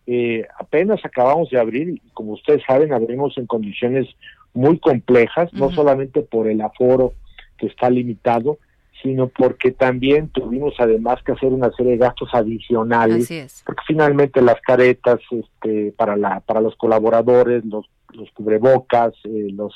eh, 0.07 0.45
apenas 0.59 1.05
acabamos 1.05 1.51
de 1.51 1.59
abrir, 1.59 1.89
y 1.89 2.01
como 2.13 2.33
ustedes 2.33 2.63
saben, 2.67 2.93
abrimos 2.93 3.39
en 3.39 3.47
condiciones 3.47 4.07
muy 4.53 4.79
complejas, 4.79 5.53
no 5.53 5.71
solamente 5.71 6.23
por 6.23 6.49
el 6.49 6.61
aforo 6.61 7.13
que 7.59 7.67
está 7.67 7.91
limitado, 7.91 8.59
sino 9.03 9.29
porque 9.29 9.73
también 9.73 10.29
tuvimos 10.29 10.75
además 10.79 11.23
que 11.23 11.33
hacer 11.33 11.53
una 11.53 11.71
serie 11.73 11.93
de 11.93 11.99
gastos 11.99 12.31
adicionales, 12.33 13.63
porque 13.65 13.83
finalmente 13.87 14.41
las 14.43 14.61
caretas 14.61 15.21
este, 15.31 15.93
para 15.93 16.17
la 16.17 16.41
para 16.41 16.61
los 16.61 16.77
colaboradores, 16.77 17.65
los 17.65 17.87
los 18.13 18.31
cubrebocas, 18.33 19.15
eh, 19.25 19.49
los 19.53 19.75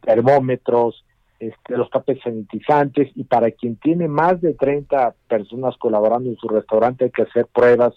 termómetros, 0.00 1.04
este, 1.38 1.76
los 1.76 1.90
tapes 1.90 2.20
sanitizantes 2.22 3.10
y 3.14 3.24
para 3.24 3.50
quien 3.50 3.76
tiene 3.76 4.08
más 4.08 4.40
de 4.40 4.54
30 4.54 5.14
personas 5.28 5.76
colaborando 5.76 6.30
en 6.30 6.36
su 6.36 6.48
restaurante 6.48 7.04
hay 7.04 7.10
que 7.10 7.22
hacer 7.22 7.46
pruebas 7.46 7.94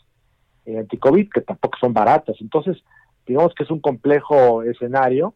eh, 0.66 0.80
anti-COVID 0.80 1.30
que 1.30 1.42
tampoco 1.42 1.78
son 1.80 1.94
baratas. 1.94 2.36
Entonces, 2.42 2.78
digamos 3.26 3.54
que 3.54 3.64
es 3.64 3.72
un 3.72 3.80
complejo 3.80 4.64
escenario 4.64 5.34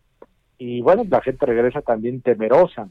y 0.58 0.82
bueno, 0.82 1.04
la 1.10 1.22
gente 1.22 1.46
regresa 1.46 1.82
también 1.82 2.22
temerosa 2.22 2.90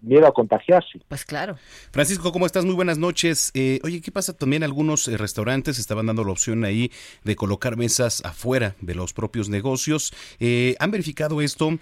miedo 0.00 0.26
a 0.26 0.32
contagiarse. 0.32 1.00
Pues 1.08 1.24
claro. 1.24 1.56
Francisco, 1.90 2.32
¿cómo 2.32 2.46
estás? 2.46 2.64
Muy 2.64 2.74
buenas 2.74 2.98
noches. 2.98 3.50
Eh, 3.54 3.80
oye, 3.84 4.00
¿qué 4.00 4.10
pasa? 4.10 4.36
También 4.36 4.62
algunos 4.62 5.08
eh, 5.08 5.16
restaurantes 5.16 5.78
estaban 5.78 6.06
dando 6.06 6.24
la 6.24 6.32
opción 6.32 6.64
ahí 6.64 6.90
de 7.24 7.36
colocar 7.36 7.76
mesas 7.76 8.24
afuera 8.24 8.74
de 8.80 8.94
los 8.94 9.12
propios 9.12 9.48
negocios. 9.48 10.12
Eh, 10.40 10.76
¿Han 10.78 10.90
verificado 10.90 11.40
esto? 11.40 11.78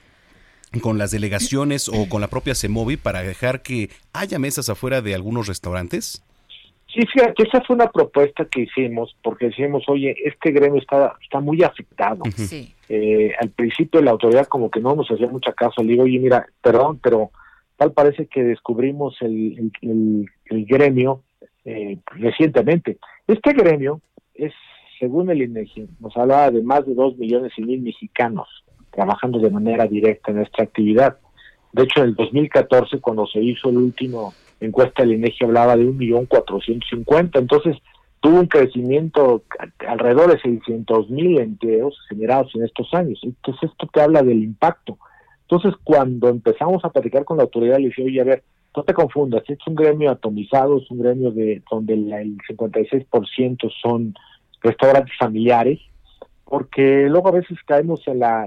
con 0.82 0.98
las 0.98 1.10
delegaciones 1.10 1.88
o 1.88 2.06
con 2.06 2.20
la 2.20 2.26
propia 2.26 2.54
CEMOVI 2.54 2.98
para 2.98 3.22
dejar 3.22 3.62
que 3.62 3.88
haya 4.12 4.38
mesas 4.38 4.68
afuera 4.68 5.00
de 5.00 5.14
algunos 5.14 5.46
restaurantes? 5.46 6.22
Sí, 6.92 7.00
fíjate, 7.14 7.44
esa 7.44 7.62
fue 7.62 7.76
una 7.76 7.90
propuesta 7.90 8.44
que 8.44 8.62
hicimos, 8.62 9.16
porque 9.22 9.46
decimos, 9.46 9.84
oye, 9.86 10.14
este 10.22 10.50
gremio 10.50 10.82
está, 10.82 11.14
está 11.22 11.40
muy 11.40 11.62
afectado. 11.62 12.24
Sí. 12.34 12.74
al 13.40 13.48
principio 13.50 14.02
la 14.02 14.10
autoridad 14.10 14.48
como 14.48 14.70
que 14.70 14.80
no 14.80 14.94
nos 14.94 15.10
hacía 15.10 15.28
mucha 15.28 15.52
caso, 15.52 15.82
le 15.82 15.92
digo, 15.92 16.02
oye, 16.02 16.18
mira, 16.18 16.46
perdón, 16.60 16.98
pero 17.02 17.30
Tal 17.76 17.92
parece 17.92 18.26
que 18.26 18.42
descubrimos 18.42 19.16
el, 19.20 19.70
gremio 20.48 21.22
eh, 21.64 21.98
recientemente. 22.06 22.98
Este 23.26 23.52
gremio 23.52 24.00
es, 24.34 24.52
según 24.98 25.30
el 25.30 25.42
INEGI, 25.42 25.88
nos 26.00 26.16
hablaba 26.16 26.50
de 26.50 26.62
más 26.62 26.86
de 26.86 26.94
dos 26.94 27.16
millones 27.18 27.52
y 27.56 27.62
mil 27.62 27.82
mexicanos 27.82 28.48
trabajando 28.90 29.38
de 29.38 29.50
manera 29.50 29.86
directa 29.86 30.32
en 30.32 30.40
esta 30.40 30.62
actividad. 30.62 31.18
De 31.72 31.82
hecho, 31.82 32.00
en 32.00 32.08
el 32.08 32.14
2014, 32.14 33.00
cuando 33.00 33.26
se 33.26 33.40
hizo 33.40 33.68
el 33.68 33.76
último 33.76 34.32
encuesta 34.60 35.02
del 35.02 35.14
INEGI, 35.14 35.44
hablaba 35.44 35.76
de 35.76 35.84
un 35.86 35.98
millón 35.98 36.24
cuatrocientos 36.24 36.88
cincuenta. 36.88 37.38
Entonces, 37.38 37.76
tuvo 38.20 38.40
un 38.40 38.46
crecimiento 38.46 39.42
alrededor 39.86 40.32
de 40.32 40.40
600 40.40 41.10
mil 41.10 41.38
empleos 41.38 41.94
generados 42.08 42.54
en 42.54 42.64
estos 42.64 42.92
años. 42.94 43.20
Entonces, 43.22 43.70
esto 43.70 43.86
te 43.92 44.00
habla 44.00 44.22
del 44.22 44.42
impacto. 44.42 44.98
Entonces, 45.48 45.74
cuando 45.84 46.28
empezamos 46.28 46.84
a 46.84 46.90
platicar 46.90 47.24
con 47.24 47.36
la 47.36 47.44
autoridad, 47.44 47.78
le 47.78 47.86
dije, 47.86 48.02
oye, 48.02 48.20
a 48.20 48.24
ver, 48.24 48.42
no 48.76 48.82
te 48.82 48.92
confundas, 48.92 49.42
este 49.42 49.54
es 49.54 49.66
un 49.66 49.76
gremio 49.76 50.10
atomizado, 50.10 50.78
es 50.78 50.90
un 50.90 50.98
gremio 50.98 51.30
de 51.30 51.62
donde 51.70 51.94
el 51.94 52.36
56% 52.48 53.72
son 53.80 54.14
restaurantes 54.60 55.14
familiares, 55.18 55.80
porque 56.44 57.06
luego 57.08 57.28
a 57.28 57.32
veces 57.32 57.56
caemos 57.64 58.06
en 58.08 58.18
la, 58.18 58.46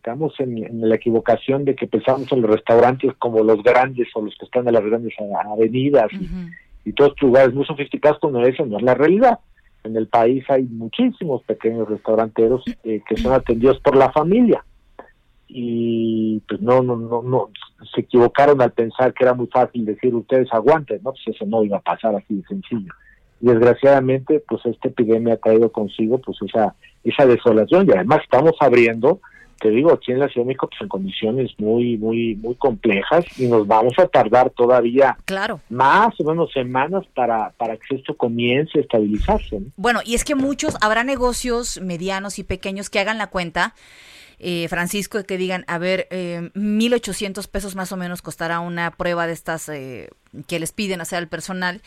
caemos 0.00 0.32
en, 0.38 0.88
la 0.88 0.94
equivocación 0.94 1.64
de 1.64 1.74
que 1.74 1.88
pensamos 1.88 2.30
en 2.30 2.40
los 2.40 2.50
restaurantes 2.52 3.12
como 3.18 3.42
los 3.42 3.62
grandes 3.62 4.08
o 4.14 4.22
los 4.22 4.36
que 4.38 4.46
están 4.46 4.66
en 4.68 4.74
las 4.74 4.84
grandes 4.84 5.14
avenidas 5.44 6.08
y, 6.84 6.92
todos 6.92 7.10
estos 7.10 7.28
lugares 7.28 7.52
muy 7.52 7.66
sofisticados 7.66 8.18
cuando 8.18 8.40
eso 8.46 8.64
no 8.64 8.78
es 8.78 8.82
la 8.82 8.94
realidad. 8.94 9.40
En 9.84 9.94
el 9.94 10.06
país 10.06 10.42
hay 10.48 10.62
muchísimos 10.62 11.42
pequeños 11.42 11.86
restauranteros 11.86 12.64
eh, 12.84 13.02
que 13.06 13.16
son 13.18 13.34
atendidos 13.34 13.78
por 13.80 13.94
la 13.94 14.10
familia 14.10 14.64
y 15.48 16.40
pues 16.46 16.60
no, 16.60 16.82
no, 16.82 16.96
no, 16.96 17.22
no, 17.22 17.50
se 17.94 18.02
equivocaron 18.02 18.60
al 18.60 18.72
pensar 18.72 19.14
que 19.14 19.24
era 19.24 19.34
muy 19.34 19.46
fácil 19.46 19.86
decir 19.86 20.14
ustedes 20.14 20.48
aguanten, 20.52 21.00
¿no? 21.02 21.12
Pues 21.12 21.34
eso 21.34 21.46
no 21.46 21.64
iba 21.64 21.78
a 21.78 21.82
pasar 21.82 22.14
así 22.14 22.36
de 22.36 22.42
sencillo. 22.44 22.92
Y 23.40 23.46
desgraciadamente, 23.46 24.42
pues 24.46 24.64
esta 24.66 24.88
epidemia 24.88 25.34
ha 25.34 25.38
traído 25.38 25.72
consigo 25.72 26.18
pues 26.18 26.36
esa, 26.42 26.74
esa 27.04 27.24
desolación 27.24 27.86
y 27.88 27.92
además 27.92 28.20
estamos 28.24 28.52
abriendo, 28.60 29.20
te 29.60 29.70
digo, 29.70 29.92
aquí 29.92 30.12
en 30.12 30.18
la 30.18 30.28
Ciudad 30.28 30.44
de 30.44 30.48
México 30.48 30.68
pues 30.68 30.82
en 30.82 30.88
condiciones 30.88 31.50
muy, 31.58 31.96
muy, 31.96 32.36
muy 32.36 32.54
complejas 32.56 33.24
y 33.38 33.46
nos 33.46 33.66
vamos 33.66 33.94
a 33.98 34.06
tardar 34.06 34.50
todavía 34.50 35.16
claro. 35.24 35.60
más 35.70 36.08
o 36.20 36.24
menos 36.24 36.52
semanas 36.52 37.04
para, 37.14 37.50
para 37.56 37.76
que 37.76 37.96
esto 37.96 38.16
comience 38.16 38.78
a 38.78 38.82
estabilizarse. 38.82 39.62
Bueno, 39.76 40.00
y 40.04 40.14
es 40.14 40.24
que 40.24 40.34
muchos, 40.34 40.76
habrá 40.80 41.04
negocios 41.04 41.80
medianos 41.80 42.38
y 42.38 42.44
pequeños 42.44 42.90
que 42.90 42.98
hagan 42.98 43.18
la 43.18 43.28
cuenta 43.28 43.74
eh, 44.40 44.68
Francisco, 44.68 45.22
que 45.24 45.36
digan, 45.36 45.64
a 45.66 45.78
ver, 45.78 46.06
eh, 46.10 46.50
1.800 46.54 47.48
pesos 47.48 47.74
más 47.74 47.90
o 47.90 47.96
menos 47.96 48.22
costará 48.22 48.60
una 48.60 48.92
prueba 48.92 49.26
de 49.26 49.32
estas 49.32 49.68
eh, 49.68 50.10
que 50.46 50.60
les 50.60 50.70
piden 50.70 51.00
hacer 51.00 51.18
al 51.18 51.28
personal. 51.28 51.82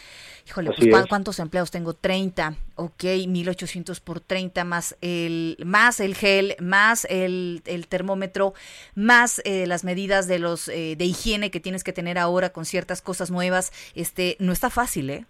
Híjole, 0.48 0.72
pues 0.78 1.06
¿cuántos 1.08 1.40
empleados 1.40 1.72
tengo? 1.72 1.94
30. 1.94 2.56
Ok, 2.76 3.04
1.800 3.04 4.02
por 4.02 4.20
30 4.20 4.66
más 4.66 4.98
el, 5.02 5.58
más 5.66 6.02
el 6.02 6.16
gel, 6.16 6.56
más 6.60 7.06
el, 7.10 7.62
el 7.66 7.88
termómetro, 7.88 8.54
más 8.96 9.42
eh, 9.46 9.66
las 9.66 9.86
medidas 9.86 10.28
de, 10.28 10.40
los, 10.40 10.66
de 10.66 10.98
higiene 11.00 11.52
que 11.52 11.62
tienes 11.62 11.84
que 11.86 11.94
tener 11.94 12.18
ahora 12.18 12.50
con 12.50 12.66
ciertas 12.66 13.02
cosas 13.02 13.32
nuevas. 13.32 13.72
Este, 13.96 14.36
no 14.40 14.52
está 14.52 14.70
fácil, 14.70 15.10
¿eh? 15.10 15.26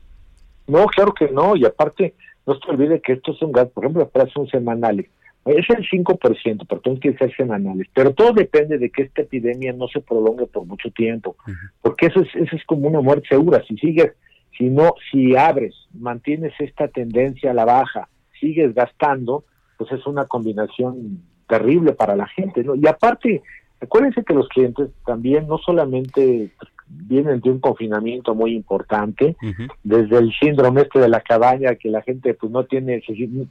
No, 0.65 0.87
claro 0.87 1.13
que 1.13 1.29
no. 1.29 1.55
Y 1.55 1.65
aparte, 1.65 2.15
no 2.47 2.57
se 2.57 2.71
olvide 2.71 2.99
que 3.01 3.13
estos 3.13 3.37
son, 3.37 3.51
por 3.51 3.83
ejemplo, 3.83 4.09
las 4.11 4.31
son 4.31 4.47
semanales 4.47 5.07
Es 5.45 5.67
el 5.69 5.89
5%, 5.89 6.65
pero 6.69 6.81
tienen 6.81 7.01
que 7.01 7.17
ser 7.17 7.35
semanales. 7.35 7.87
Pero 7.93 8.13
todo 8.13 8.31
depende 8.33 8.77
de 8.77 8.91
que 8.91 9.03
esta 9.03 9.23
epidemia 9.23 9.73
no 9.73 9.87
se 9.87 9.99
prolongue 9.99 10.45
por 10.45 10.65
mucho 10.65 10.91
tiempo, 10.91 11.35
porque 11.81 12.07
eso 12.07 12.21
es, 12.21 12.27
eso 12.35 12.55
es 12.55 12.63
como 12.65 12.87
una 12.87 13.01
muerte 13.01 13.29
segura. 13.29 13.63
Si 13.67 13.75
sigues, 13.77 14.13
si 14.57 14.65
no, 14.65 14.93
si 15.11 15.35
abres, 15.35 15.73
mantienes 15.93 16.53
esta 16.59 16.87
tendencia 16.87 17.51
a 17.51 17.55
la 17.55 17.65
baja, 17.65 18.07
sigues 18.39 18.75
gastando, 18.75 19.43
pues 19.77 19.91
es 19.91 20.05
una 20.05 20.25
combinación 20.25 21.23
terrible 21.47 21.93
para 21.93 22.15
la 22.15 22.27
gente, 22.27 22.63
¿no? 22.63 22.75
Y 22.75 22.87
aparte, 22.87 23.41
acuérdense 23.81 24.23
que 24.23 24.33
los 24.33 24.47
clientes 24.47 24.89
también 25.05 25.47
no 25.47 25.57
solamente 25.57 26.49
vienen 26.91 27.39
de 27.39 27.49
un 27.49 27.59
confinamiento 27.59 28.35
muy 28.35 28.53
importante, 28.53 29.35
desde 29.83 30.17
el 30.17 30.33
síndrome 30.39 30.81
este 30.81 30.99
de 30.99 31.09
la 31.09 31.21
cabaña 31.21 31.75
que 31.75 31.89
la 31.89 32.01
gente 32.01 32.33
pues 32.33 32.51
no 32.51 32.65
tiene 32.65 33.01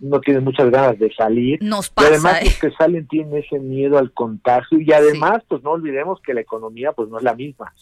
no 0.00 0.20
tiene 0.20 0.40
muchas 0.40 0.70
ganas 0.70 0.98
de 0.98 1.12
salir, 1.12 1.62
Nos 1.62 1.88
y 1.88 1.92
pasa, 1.94 2.09
además 2.09 2.40
¿eh? 2.40 2.44
los 2.44 2.59
que 2.59 2.70
salen 2.72 3.07
tienen 3.07 3.37
ese 3.37 3.59
miedo 3.59 3.98
al 3.98 4.12
contagio 4.12 4.81
y 4.81 4.92
además 4.92 5.42
pues 5.48 5.62
no 5.62 5.70
olvidemos 5.72 6.20
que 6.22 6.35
la 6.35 6.40
economía 6.40 6.92
pues 6.92 7.09
no 7.09 7.18
es 7.18 7.24
la 7.24 7.35
misma. 7.35 7.72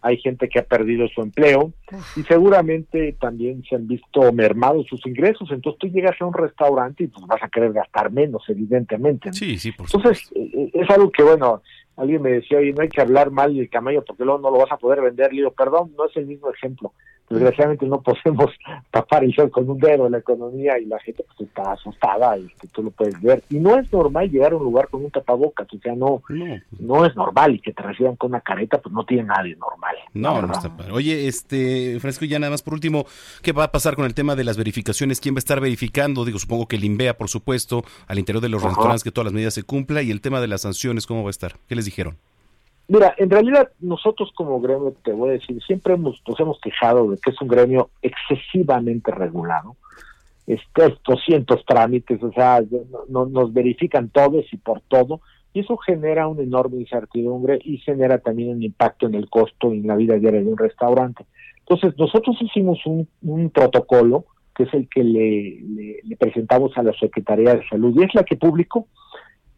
Hay 0.00 0.16
gente 0.18 0.48
que 0.48 0.60
ha 0.60 0.64
perdido 0.64 1.08
su 1.08 1.20
empleo 1.22 1.72
y 2.14 2.22
seguramente 2.22 3.16
también 3.20 3.64
se 3.68 3.74
han 3.74 3.88
visto 3.88 4.32
mermados 4.32 4.86
sus 4.86 5.04
ingresos. 5.04 5.50
Entonces 5.50 5.78
tú 5.80 5.88
llegas 5.88 6.14
a 6.20 6.24
un 6.24 6.34
restaurante 6.34 7.02
y 7.02 7.08
pues 7.08 7.26
vas 7.26 7.42
a 7.42 7.48
querer 7.48 7.72
gastar 7.72 8.12
menos, 8.12 8.44
evidentemente. 8.46 9.30
¿no? 9.30 9.34
Sí, 9.34 9.58
sí, 9.58 9.72
por 9.72 9.86
Entonces, 9.92 10.30
eh, 10.36 10.70
es 10.72 10.88
algo 10.88 11.10
que, 11.10 11.24
bueno, 11.24 11.62
alguien 11.98 12.22
me 12.22 12.30
decía, 12.30 12.58
oye, 12.58 12.72
no 12.72 12.82
hay 12.82 12.88
que 12.88 13.00
hablar 13.00 13.30
mal 13.30 13.54
del 13.54 13.68
camello 13.68 14.04
porque 14.04 14.24
luego 14.24 14.40
no 14.40 14.50
lo 14.50 14.58
vas 14.58 14.72
a 14.72 14.78
poder 14.78 15.02
vender. 15.02 15.32
Le 15.32 15.40
digo, 15.40 15.50
perdón, 15.50 15.92
no 15.96 16.06
es 16.06 16.16
el 16.16 16.26
mismo 16.26 16.50
ejemplo. 16.50 16.92
Desgraciadamente 17.30 17.86
no 17.86 18.00
podemos 18.00 18.50
tapar 18.90 19.24
el 19.24 19.34
sol 19.34 19.50
con 19.50 19.68
un 19.68 19.78
dedo 19.78 20.08
la 20.08 20.18
economía 20.18 20.78
y 20.78 20.86
la 20.86 20.98
gente 21.00 21.24
pues 21.24 21.48
está 21.48 21.72
asustada 21.72 22.38
y 22.38 22.46
que 22.60 22.68
tú 22.68 22.82
lo 22.82 22.90
puedes 22.90 23.20
ver. 23.20 23.42
Y 23.50 23.58
no 23.58 23.78
es 23.78 23.92
normal 23.92 24.30
llegar 24.30 24.52
a 24.52 24.56
un 24.56 24.64
lugar 24.64 24.88
con 24.88 25.04
un 25.04 25.10
tapabocas, 25.10 25.66
o 25.72 25.78
sea, 25.78 25.94
no, 25.94 26.22
no 26.78 27.04
es 27.04 27.14
normal 27.16 27.54
y 27.54 27.60
que 27.60 27.72
te 27.72 27.82
reciban 27.82 28.16
con 28.16 28.30
una 28.30 28.40
careta, 28.40 28.78
pues 28.78 28.94
no 28.94 29.04
tiene 29.04 29.24
nadie 29.24 29.56
normal. 29.56 29.94
No, 30.14 30.40
no 30.42 30.52
está. 30.52 30.70
Oye, 30.92 31.28
este, 31.28 31.98
Francisco, 32.00 32.24
ya 32.24 32.38
nada 32.38 32.50
más 32.50 32.62
por 32.62 32.74
último, 32.74 33.06
¿qué 33.42 33.52
va 33.52 33.64
a 33.64 33.72
pasar 33.72 33.96
con 33.96 34.04
el 34.04 34.14
tema 34.14 34.36
de 34.36 34.44
las 34.44 34.56
verificaciones? 34.56 35.20
¿Quién 35.20 35.34
va 35.34 35.38
a 35.38 35.40
estar 35.40 35.60
verificando? 35.60 36.24
Digo, 36.24 36.38
supongo 36.38 36.66
que 36.66 36.76
el 36.76 36.84
INVEA, 36.84 37.16
por 37.16 37.28
supuesto, 37.28 37.84
al 38.06 38.18
interior 38.18 38.42
de 38.42 38.48
los 38.48 38.62
Ajá. 38.62 38.70
restaurantes, 38.70 39.04
que 39.04 39.12
todas 39.12 39.26
las 39.26 39.34
medidas 39.34 39.54
se 39.54 39.62
cumplan. 39.62 40.06
Y 40.06 40.10
el 40.10 40.20
tema 40.20 40.40
de 40.40 40.48
las 40.48 40.62
sanciones, 40.62 41.06
¿cómo 41.06 41.22
va 41.22 41.28
a 41.28 41.30
estar? 41.30 41.56
¿Qué 41.68 41.74
les 41.74 41.84
dijeron? 41.84 42.16
Mira, 42.88 43.14
en 43.18 43.28
realidad 43.28 43.70
nosotros 43.80 44.32
como 44.34 44.60
gremio, 44.60 44.94
te 45.04 45.12
voy 45.12 45.30
a 45.30 45.32
decir, 45.32 45.62
siempre 45.62 45.94
hemos, 45.94 46.22
nos 46.26 46.40
hemos 46.40 46.58
quejado 46.60 47.10
de 47.10 47.18
que 47.18 47.30
es 47.30 47.40
un 47.42 47.48
gremio 47.48 47.90
excesivamente 48.00 49.10
regulado. 49.10 49.76
Este, 50.46 50.94
200 51.06 51.64
trámites, 51.66 52.22
o 52.22 52.32
sea, 52.32 52.62
no- 52.62 53.04
no- 53.08 53.26
nos 53.26 53.52
verifican 53.52 54.08
todos 54.08 54.46
y 54.52 54.56
por 54.56 54.80
todo, 54.88 55.20
y 55.52 55.60
eso 55.60 55.76
genera 55.76 56.26
una 56.28 56.42
enorme 56.42 56.78
incertidumbre 56.80 57.58
y 57.62 57.76
genera 57.78 58.18
también 58.18 58.50
un 58.50 58.62
impacto 58.62 59.06
en 59.06 59.14
el 59.14 59.28
costo 59.28 59.74
y 59.74 59.78
en 59.80 59.86
la 59.86 59.96
vida 59.96 60.14
diaria 60.14 60.40
de 60.40 60.46
un 60.46 60.56
restaurante. 60.56 61.26
Entonces, 61.60 61.92
nosotros 61.98 62.36
hicimos 62.40 62.78
un, 62.86 63.06
un 63.20 63.50
protocolo, 63.50 64.24
que 64.56 64.62
es 64.62 64.72
el 64.72 64.88
que 64.88 65.04
le, 65.04 65.60
le- 65.60 66.00
le 66.02 66.16
presentamos 66.16 66.72
a 66.78 66.82
la 66.82 66.94
Secretaría 66.94 67.54
de 67.54 67.68
Salud, 67.68 67.94
y 68.00 68.04
es 68.04 68.14
la 68.14 68.24
que 68.24 68.36
publicó, 68.36 68.86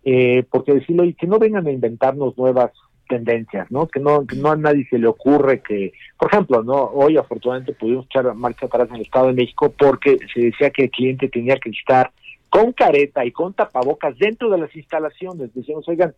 eh, 0.02 0.44
porque 0.50 0.74
decirlo, 0.74 1.04
y 1.04 1.14
que 1.14 1.28
no 1.28 1.38
vengan 1.38 1.68
a 1.68 1.70
inventarnos 1.70 2.36
nuevas 2.36 2.72
tendencias, 3.10 3.70
¿no? 3.70 3.88
Que 3.88 4.00
no, 4.00 4.24
que 4.24 4.36
no 4.36 4.52
a 4.52 4.56
nadie 4.56 4.86
se 4.88 4.98
le 4.98 5.08
ocurre 5.08 5.60
que, 5.60 5.92
por 6.16 6.32
ejemplo, 6.32 6.62
no 6.62 6.84
hoy 6.84 7.16
afortunadamente 7.16 7.74
pudimos 7.74 8.06
echar 8.06 8.32
marcha 8.34 8.66
atrás 8.66 8.88
en 8.88 8.96
el 8.96 9.02
Estado 9.02 9.26
de 9.26 9.34
México 9.34 9.74
porque 9.76 10.16
se 10.32 10.40
decía 10.42 10.70
que 10.70 10.84
el 10.84 10.90
cliente 10.90 11.28
tenía 11.28 11.56
que 11.56 11.70
estar 11.70 12.12
con 12.48 12.72
careta 12.72 13.24
y 13.24 13.32
con 13.32 13.52
tapabocas 13.52 14.16
dentro 14.16 14.48
de 14.48 14.58
las 14.58 14.74
instalaciones. 14.74 15.52
Decíamos, 15.52 15.88
oigan, 15.88 16.14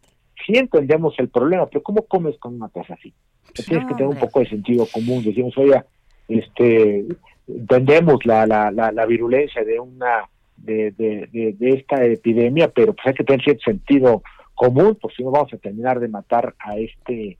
sí 0.46 0.52
entendemos 0.56 1.14
el 1.18 1.28
problema, 1.28 1.66
pero 1.66 1.82
¿cómo 1.82 2.02
comes 2.02 2.36
con 2.38 2.54
una 2.54 2.68
cosa 2.68 2.94
así? 2.94 3.12
Tienes 3.66 3.86
que 3.86 3.94
tener 3.94 4.08
un 4.08 4.18
poco 4.18 4.40
de 4.40 4.48
sentido 4.48 4.86
común. 4.92 5.24
Decimos, 5.24 5.56
oiga, 5.56 5.84
este, 6.28 7.04
entendemos 7.48 8.24
la, 8.24 8.46
la, 8.46 8.70
la, 8.70 8.92
la 8.92 9.06
virulencia 9.06 9.64
de 9.64 9.80
una 9.80 10.28
de, 10.56 10.92
de, 10.92 11.28
de, 11.32 11.54
de 11.58 11.70
esta 11.70 12.04
epidemia, 12.04 12.68
pero 12.68 12.92
pues 12.92 13.06
hay 13.08 13.14
que 13.14 13.24
tener 13.24 13.42
cierto 13.42 13.64
sentido 13.64 14.22
común, 14.54 14.96
por 15.00 15.12
si 15.14 15.22
no 15.22 15.30
vamos 15.30 15.52
a 15.52 15.56
terminar 15.58 16.00
de 16.00 16.08
matar 16.08 16.54
a 16.58 16.76
este 16.76 17.38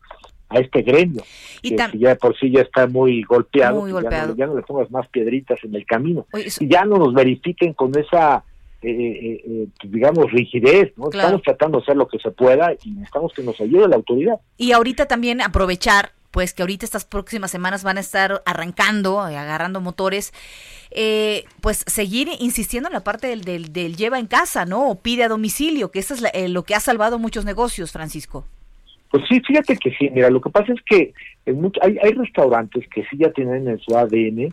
a 0.49 0.59
este 0.59 0.83
gremio, 0.83 1.23
Y 1.63 1.75
que 1.77 1.89
si 1.93 1.99
ya 2.01 2.15
por 2.15 2.39
sí 2.39 2.51
ya 2.51 2.61
está 2.61 2.87
muy 2.87 3.23
golpeado, 3.23 3.81
Muy 3.81 3.91
pues 3.91 4.05
ya 4.05 4.11
no- 4.11 4.17
golpeado. 4.17 4.37
Ya, 4.37 4.47
no, 4.47 4.57
le 4.57 4.63
pongas 4.63 4.91
más 4.91 5.09
piedritas 5.09 5.59
en 5.65 5.75
el 5.75 5.87
camino, 5.87 6.27
Oye, 6.31 6.49
eso- 6.49 6.63
y 6.63 6.69
ya 6.69 6.85
no 6.85 6.99
nos 6.99 7.15
verifiquen 7.15 7.73
con 7.73 7.91
esa, 7.99 8.45
eh, 8.83 8.91
eh, 8.91 9.43
eh, 9.47 9.67
pues, 9.81 9.91
digamos, 9.93 10.31
rigidez, 10.31 10.93
¿no? 10.99 11.07
Claro. 11.09 11.29
Estamos 11.29 11.43
tratando 11.43 11.79
de 11.79 11.83
hacer 11.85 11.97
lo 11.97 12.07
que 12.07 12.19
se 12.19 12.31
pueda 12.33 12.75
y 12.85 12.91
necesitamos 12.91 13.33
que 13.33 13.43
nos 13.43 13.59
ayude 13.63 13.89
la 13.89 13.97
autoridad. 13.97 14.41
Y 14.59 14.73
ahorita 14.73 15.07
también 15.07 15.41
aprovechar, 15.41 16.11
pues 16.33 16.53
que 16.55 16.63
ahorita 16.63 16.85
estas 16.85 17.05
próximas 17.05 17.53
semanas 17.53 17.85
van 17.85 17.99
a 17.99 18.01
estar 18.01 18.43
arrancando, 18.45 19.29
eh, 19.29 19.37
agarrando 19.37 19.81
motores, 19.81 20.33
eh, 20.91 21.45
pues 21.61 21.85
seguir 21.87 22.29
insistiendo 22.41 22.89
en 22.89 22.95
la 22.95 23.05
parte 23.05 23.29
del, 23.29 23.43
del, 23.45 23.73
del 23.73 23.97
lleva 23.97 24.19
en 24.19 24.27
casa, 24.27 24.65
¿no? 24.65 24.89
O 24.91 24.95
pide 24.97 25.23
a 25.25 25.29
domicilio, 25.29 25.91
que 25.93 26.01
eso 26.01 26.15
es 26.15 26.21
la- 26.23 26.31
eh, 26.31 26.49
lo 26.49 26.65
que 26.65 26.75
ha 26.75 26.81
salvado 26.81 27.19
muchos 27.21 27.45
negocios, 27.45 27.93
Francisco. 27.93 28.45
Pues 29.11 29.23
sí, 29.29 29.41
fíjate 29.47 29.77
que 29.77 29.91
sí, 29.99 30.09
mira, 30.11 30.31
lo 30.31 30.41
que 30.41 30.49
pasa 30.51 30.73
es 30.73 30.81
que 30.87 31.13
en 31.45 31.61
much- 31.61 31.79
hay, 31.83 31.99
hay 32.03 32.13
restaurantes 32.13 32.85
que 32.89 33.03
sí 33.11 33.19
ya 33.19 33.31
tienen 33.31 33.69
en 33.69 33.79
su 33.79 33.97
ADN 33.97 34.53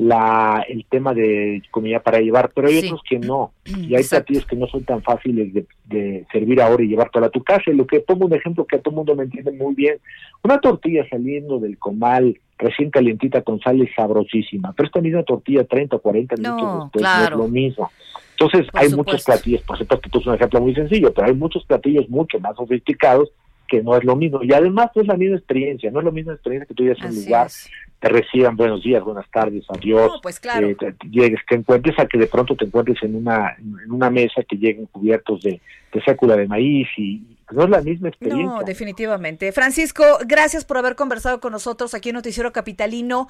la 0.00 0.64
el 0.68 0.84
tema 0.84 1.12
de 1.12 1.60
comida 1.72 1.98
para 1.98 2.20
llevar, 2.20 2.52
pero 2.54 2.68
hay 2.68 2.80
Sí. 2.80 2.86
otros 2.86 3.02
que 3.08 3.18
no. 3.18 3.52
Y 3.66 3.94
hay 3.96 4.02
Exacto. 4.02 4.26
platillos 4.26 4.46
que 4.46 4.54
no 4.56 4.66
son 4.68 4.84
tan 4.84 5.02
fáciles 5.02 5.52
de, 5.52 5.66
de 5.86 6.24
servir 6.30 6.60
ahora 6.62 6.84
y 6.84 6.88
llevártela 6.88 7.26
a 7.26 7.30
tu 7.30 7.42
casa. 7.42 7.64
Y 7.72 7.74
lo 7.74 7.84
que 7.86 7.98
pongo 7.98 8.26
un 8.26 8.32
ejemplo 8.34 8.64
que 8.64 8.76
a 8.76 8.78
todo 8.80 8.92
el 8.92 8.96
mundo 8.96 9.16
me 9.16 9.24
entiende 9.24 9.50
muy 9.50 9.74
bien. 9.74 9.96
Una 10.44 10.60
tortilla 10.60 11.04
saliendo 11.10 11.58
del 11.58 11.78
comal 11.78 12.38
recién 12.58 12.90
calientita 12.90 13.42
con 13.42 13.60
sal 13.60 13.80
es 13.82 13.90
sabrosísima, 13.96 14.72
pero 14.72 14.86
esta 14.86 15.00
misma 15.00 15.24
tortilla 15.24 15.64
30 15.64 15.96
o 15.96 15.98
40 16.00 16.36
No, 16.36 16.56
minutos 16.56 16.84
después 16.92 17.02
claro. 17.02 17.36
no 17.36 17.42
es 17.44 17.48
lo 17.48 17.52
mismo. 17.52 17.90
Entonces 18.32 18.70
Por 18.70 18.80
hay 18.80 18.90
supuesto. 18.90 18.96
muchos 19.12 19.24
platillos, 19.24 19.62
por 19.62 19.78
supuesto 19.78 20.00
que 20.02 20.10
puse 20.10 20.28
un 20.28 20.34
ejemplo 20.36 20.60
muy 20.60 20.74
sencillo, 20.76 21.12
pero 21.12 21.26
hay 21.26 21.34
muchos 21.34 21.64
platillos 21.64 22.08
mucho 22.08 22.38
más 22.38 22.54
sofisticados 22.56 23.30
que 23.66 23.82
no 23.82 23.96
es 23.96 24.04
lo 24.04 24.14
mismo. 24.16 24.40
Y 24.44 24.52
además 24.52 24.90
no 24.94 25.02
es 25.02 25.08
la 25.08 25.16
misma 25.16 25.36
experiencia, 25.36 25.90
no 25.90 25.98
es 25.98 26.04
la 26.04 26.10
misma 26.12 26.32
experiencia 26.34 26.66
que 26.66 26.74
tú 26.74 26.84
a 26.84 27.06
un 27.08 27.14
lugar, 27.16 27.46
es. 27.48 27.68
Te 28.00 28.08
reciban 28.08 28.56
buenos 28.56 28.82
días, 28.82 29.02
buenas 29.02 29.28
tardes, 29.30 29.64
adiós, 29.68 30.10
No, 30.12 30.20
pues 30.20 30.38
claro. 30.38 30.68
eh, 30.68 30.76
te- 30.76 30.92
te 30.92 31.08
llegues, 31.08 31.40
que 31.48 31.56
encuentres 31.56 31.98
a 31.98 32.06
que 32.06 32.16
de 32.18 32.26
pronto 32.28 32.54
te 32.54 32.64
encuentres 32.64 33.02
en 33.02 33.16
una 33.16 33.56
en 33.58 33.90
una 33.90 34.08
mesa 34.10 34.42
que 34.48 34.56
lleguen 34.56 34.86
cubiertos 34.86 35.42
de, 35.42 35.60
de 35.92 36.02
sécula 36.04 36.36
de 36.36 36.46
maíz 36.46 36.86
y 36.96 37.22
no 37.50 37.64
es 37.64 37.70
la 37.70 37.80
misma 37.80 38.08
experiencia. 38.08 38.46
No, 38.46 38.62
definitivamente. 38.62 39.50
Francisco, 39.52 40.04
gracias 40.26 40.64
por 40.64 40.76
haber 40.78 40.94
conversado 40.96 41.40
con 41.40 41.50
nosotros 41.52 41.94
aquí 41.94 42.10
en 42.10 42.16
Noticiero 42.16 42.52
Capitalino. 42.52 43.26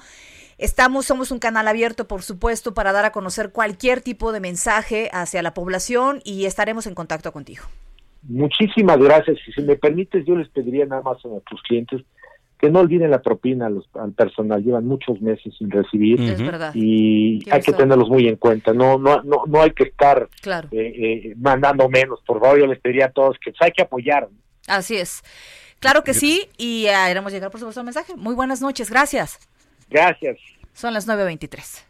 Estamos, 0.57 1.05
somos 1.05 1.31
un 1.31 1.39
canal 1.39 1.67
abierto, 1.69 2.05
por 2.07 2.21
supuesto, 2.21 2.73
para 2.73 2.91
dar 2.91 3.05
a 3.05 3.11
conocer 3.11 3.51
cualquier 3.51 4.01
tipo 4.01 4.33
de 4.33 4.41
mensaje 4.41 5.09
hacia 5.13 5.41
la 5.41 5.53
población 5.53 6.19
y 6.25 6.45
estaremos 6.45 6.85
en 6.85 6.95
contacto 6.95 7.31
contigo. 7.31 7.63
Muchísimas 8.23 8.97
gracias. 8.97 9.37
Y 9.47 9.53
si 9.53 9.61
me 9.61 9.77
permites, 9.77 10.25
yo 10.25 10.35
les 10.35 10.49
pediría 10.49 10.85
nada 10.85 11.01
más 11.01 11.23
a 11.23 11.29
nuestros 11.29 11.61
clientes 11.63 12.01
que 12.59 12.69
no 12.69 12.79
olviden 12.79 13.09
la 13.09 13.21
propina 13.21 13.67
a 13.67 13.69
los- 13.69 13.89
al 13.95 14.11
personal. 14.11 14.61
Llevan 14.63 14.85
muchos 14.85 15.21
meses 15.21 15.53
sin 15.57 15.71
recibir. 15.71 16.19
Es 16.21 16.41
verdad. 16.41 16.71
y 16.75 17.39
hay 17.49 17.61
que 17.61 17.71
tenerlos 17.73 18.09
muy 18.09 18.27
en 18.27 18.35
cuenta. 18.35 18.73
No, 18.73 18.97
no, 18.97 19.23
no, 19.23 19.43
no 19.47 19.61
hay 19.61 19.71
que 19.71 19.83
estar 19.85 20.27
Claro. 20.41 20.67
eh, 20.71 20.93
eh, 21.29 21.33
mandando 21.37 21.87
menos. 21.89 22.19
Por 22.25 22.39
favor, 22.41 22.59
yo 22.59 22.67
les 22.67 22.79
pediría 22.79 23.05
a 23.05 23.11
todos 23.11 23.37
que 23.43 23.51
pues, 23.51 23.61
hay 23.61 23.71
que 23.71 23.81
apoyar. 23.83 24.27
Así 24.67 24.97
es. 24.97 25.21
Claro 25.79 26.03
que 26.03 26.13
sí, 26.13 26.47
y 26.57 26.85
eh, 26.87 26.93
haremos 26.93 27.31
llegar, 27.31 27.49
por 27.51 27.59
supuesto, 27.61 27.79
el 27.79 27.85
mensaje. 27.85 28.13
Muy 28.17 28.35
buenas 28.35 28.61
noches, 28.61 28.89
gracias. 28.89 29.39
Gracias. 29.89 30.37
Son 30.73 30.93
las 30.93 31.07
9.23. 31.07 31.85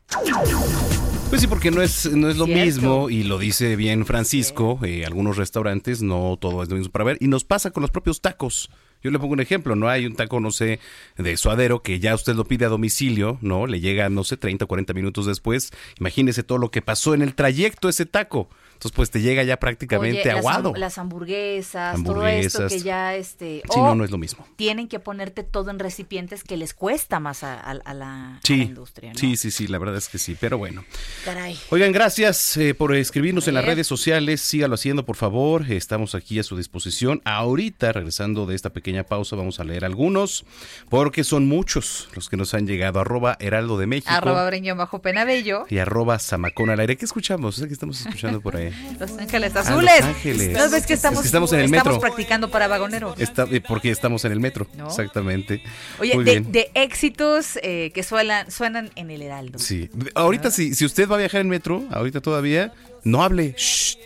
Pues 1.29 1.41
sí, 1.41 1.47
porque 1.47 1.69
no 1.71 1.81
es, 1.81 2.11
no 2.11 2.29
es 2.29 2.37
lo 2.37 2.45
Cierto. 2.45 2.65
mismo, 2.65 3.09
y 3.09 3.23
lo 3.23 3.37
dice 3.37 3.75
bien 3.75 4.05
Francisco, 4.05 4.79
eh, 4.83 5.05
algunos 5.05 5.37
restaurantes 5.37 6.01
no 6.01 6.37
todo 6.39 6.63
es 6.63 6.69
lo 6.69 6.75
mismo 6.77 6.91
para 6.91 7.05
ver, 7.05 7.17
y 7.19 7.27
nos 7.27 7.43
pasa 7.43 7.69
con 7.71 7.81
los 7.81 7.91
propios 7.91 8.21
tacos. 8.21 8.69
Yo 9.01 9.11
le 9.11 9.19
pongo 9.19 9.33
un 9.33 9.39
ejemplo, 9.39 9.75
¿no? 9.75 9.87
Hay 9.87 10.05
un 10.05 10.15
taco, 10.15 10.39
no 10.39 10.51
sé, 10.51 10.79
de 11.17 11.37
suadero 11.37 11.81
que 11.81 11.99
ya 11.99 12.13
usted 12.15 12.35
lo 12.35 12.45
pide 12.45 12.65
a 12.65 12.69
domicilio, 12.69 13.37
¿no? 13.41 13.65
Le 13.65 13.79
llega, 13.79 14.09
no 14.09 14.23
sé, 14.23 14.35
30 14.35 14.65
o 14.65 14.67
40 14.67 14.93
minutos 14.93 15.25
después. 15.25 15.71
Imagínese 15.99 16.43
todo 16.43 16.57
lo 16.57 16.69
que 16.71 16.81
pasó 16.81 17.13
en 17.13 17.21
el 17.21 17.33
trayecto 17.33 17.87
ese 17.87 18.05
taco. 18.05 18.49
Entonces, 18.79 18.95
pues 18.95 19.11
te 19.11 19.19
llega 19.19 19.43
ya 19.43 19.57
prácticamente 19.57 20.21
Oye, 20.21 20.31
aguado. 20.31 20.71
Las, 20.73 20.97
hamburguesas, 20.97 22.01
todo 22.01 22.25
esto 22.25 22.65
que 22.69 22.79
ya, 22.79 23.13
este... 23.15 23.61
Sí, 23.69 23.79
o 23.79 23.87
no, 23.87 23.95
no 23.95 24.05
es 24.05 24.11
lo 24.11 24.17
mismo. 24.17 24.47
Tienen 24.55 24.87
que 24.87 24.99
ponerte 24.99 25.43
todo 25.43 25.69
en 25.69 25.79
recipientes 25.79 26.45
que 26.45 26.55
les 26.55 26.73
cuesta 26.73 27.19
más 27.19 27.43
a, 27.43 27.55
a- 27.59 27.71
a 27.71 27.73
la, 27.73 27.81
a 27.83 27.93
la 27.93 28.39
Sí, 28.43 28.61
industria, 28.61 29.11
¿no? 29.11 29.19
sí, 29.19 29.35
sí, 29.35 29.51
sí, 29.51 29.67
la 29.67 29.79
verdad 29.79 29.97
es 29.97 30.07
que 30.07 30.17
sí, 30.17 30.37
pero 30.39 30.57
bueno. 30.57 30.85
Caray. 31.25 31.59
Oigan, 31.71 31.91
gracias 31.91 32.55
eh, 32.55 32.73
por 32.73 32.95
escribirnos 32.95 33.49
en 33.49 33.55
las 33.55 33.65
redes 33.65 33.85
sociales. 33.85 34.39
Sígalo 34.39 34.75
haciendo, 34.75 35.03
por 35.05 35.17
favor. 35.17 35.69
Estamos 35.69 36.15
aquí 36.15 36.39
a 36.39 36.43
su 36.43 36.55
disposición. 36.55 37.21
Ahorita, 37.25 37.91
regresando 37.91 38.45
de 38.45 38.55
esta 38.55 38.69
pequeña 38.71 39.03
pausa, 39.03 39.35
vamos 39.35 39.59
a 39.59 39.65
leer 39.65 39.83
algunos, 39.83 40.45
porque 40.89 41.25
son 41.25 41.49
muchos 41.49 42.07
los 42.15 42.29
que 42.29 42.37
nos 42.37 42.53
han 42.53 42.65
llegado. 42.65 43.01
Arroba 43.01 43.35
Heraldo 43.41 43.77
de 43.77 43.87
México 43.87 44.09
Arroba 44.09 44.45
Breñón 44.45 44.77
bajo 44.77 45.01
Penabello. 45.01 45.65
y 45.69 45.79
arroba 45.79 46.17
Zamacón 46.17 46.69
al 46.69 46.79
aire. 46.79 46.95
¿Qué 46.95 47.03
escuchamos? 47.03 47.59
¿Qué 47.61 47.73
estamos 47.73 47.99
escuchando 47.99 48.39
por 48.39 48.55
ahí? 48.55 48.68
Los 48.99 49.11
Ángeles 49.17 49.55
Azules. 49.55 49.99
Los 49.99 50.09
Ángeles. 50.09 50.49
¿No 50.57 50.69
ves 50.69 50.85
que 50.85 50.93
estamos, 50.93 51.19
Es 51.19 51.21
que 51.23 51.27
estamos 51.27 51.53
en 51.53 51.59
el 51.61 51.69
metro. 51.69 51.91
estamos 51.91 51.99
practicando 51.99 52.49
para 52.49 52.67
vagonero? 52.67 53.15
Está- 53.17 53.47
eh, 53.51 53.61
porque 53.61 53.91
estamos 53.91 54.25
en 54.25 54.31
el 54.31 54.39
metro, 54.39 54.67
¿No? 54.75 54.87
exactamente. 54.87 55.61
Oye, 55.99 56.15
de, 56.43 56.71
éxitos 56.75 57.57
eh, 57.61 57.91
que 57.93 58.03
suenan, 58.03 58.49
suenan 58.51 58.91
en 58.95 59.11
el 59.11 59.21
Heraldo. 59.21 59.59
Sí. 59.59 59.89
Ahorita, 60.15 60.51
si, 60.51 60.73
si 60.75 60.85
usted 60.85 61.07
va 61.09 61.15
a 61.15 61.19
viajar 61.19 61.41
en 61.41 61.49
metro, 61.49 61.83
ahorita 61.91 62.21
todavía, 62.21 62.73
no 63.03 63.23
hable. 63.23 63.55
Shh. 63.57 63.97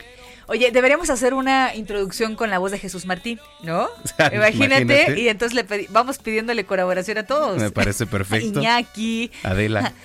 Oye, 0.47 0.71
deberíamos 0.71 1.10
hacer 1.10 1.34
una 1.34 1.73
introducción 1.73 2.36
con 2.36 2.49
la 2.49 2.60
voz 2.60 2.71
de 2.71 2.78
Jesús 2.78 3.06
Martín, 3.06 3.39
¿no? 3.63 3.88
Imagínate, 4.19 4.82
Imagínate. 4.82 5.19
y 5.21 5.30
entonces 5.30 5.56
le 5.56 5.65
pedi- 5.65 5.88
vamos 5.89 6.17
pidiéndole 6.17 6.65
colaboración 6.65 7.17
a 7.17 7.23
todos. 7.26 7.58
Me 7.62 7.71
parece 7.71 8.06
perfecto. 8.06 8.60
Iñaki. 8.60 9.32
Adela. 9.43 9.93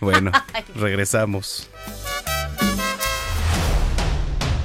Bueno, 0.00 0.32
regresamos. 0.74 1.68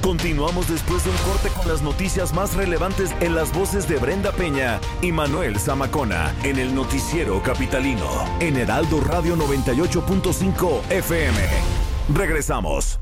Continuamos 0.02 0.70
después 0.70 1.04
de 1.04 1.10
un 1.10 1.18
corte 1.18 1.50
con 1.50 1.68
las 1.68 1.82
noticias 1.82 2.34
más 2.34 2.54
relevantes 2.56 3.14
en 3.20 3.36
las 3.36 3.54
voces 3.54 3.88
de 3.88 3.98
Brenda 3.98 4.32
Peña 4.32 4.80
y 5.02 5.12
Manuel 5.12 5.60
Zamacona 5.60 6.34
en 6.44 6.60
el 6.60 6.74
noticiero 6.74 7.42
capitalino 7.44 8.08
en 8.40 8.58
Heraldo 8.58 9.02
Radio 9.02 9.36
98.5 9.36 10.92
FM. 10.92 11.38
Regresamos. 12.14 13.00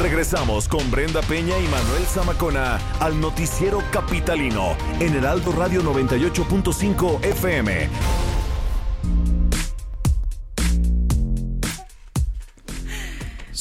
Regresamos 0.00 0.68
con 0.68 0.90
Brenda 0.90 1.20
Peña 1.22 1.58
y 1.58 1.68
Manuel 1.68 2.04
Zamacona 2.06 2.78
al 3.00 3.20
noticiero 3.20 3.82
capitalino 3.90 4.76
en 5.00 5.14
Heraldo 5.14 5.52
Radio 5.52 5.82
98.5 5.82 7.24
FM. 7.24 7.88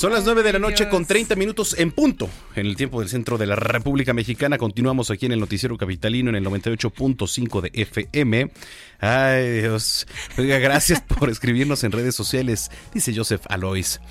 Son 0.01 0.11
las 0.11 0.25
9 0.25 0.41
de 0.41 0.53
la 0.53 0.57
noche 0.57 0.89
con 0.89 1.05
30 1.05 1.35
minutos 1.35 1.77
en 1.77 1.91
punto. 1.91 2.27
En 2.55 2.65
el 2.65 2.75
tiempo 2.75 3.01
del 3.01 3.09
centro 3.09 3.37
de 3.37 3.45
la 3.45 3.55
República 3.55 4.13
Mexicana 4.13 4.57
continuamos 4.57 5.11
aquí 5.11 5.27
en 5.27 5.33
el 5.33 5.39
noticiero 5.39 5.77
capitalino 5.77 6.31
en 6.31 6.37
el 6.37 6.43
98.5 6.43 7.61
de 7.61 7.69
FM. 7.71 8.51
Ay 8.99 9.59
Dios. 9.59 10.07
Oiga, 10.39 10.57
gracias 10.57 11.01
por 11.19 11.29
escribirnos 11.29 11.83
en 11.83 11.91
redes 11.91 12.15
sociales, 12.15 12.71
dice 12.91 13.15
Joseph 13.15 13.43
Alois. 13.47 14.01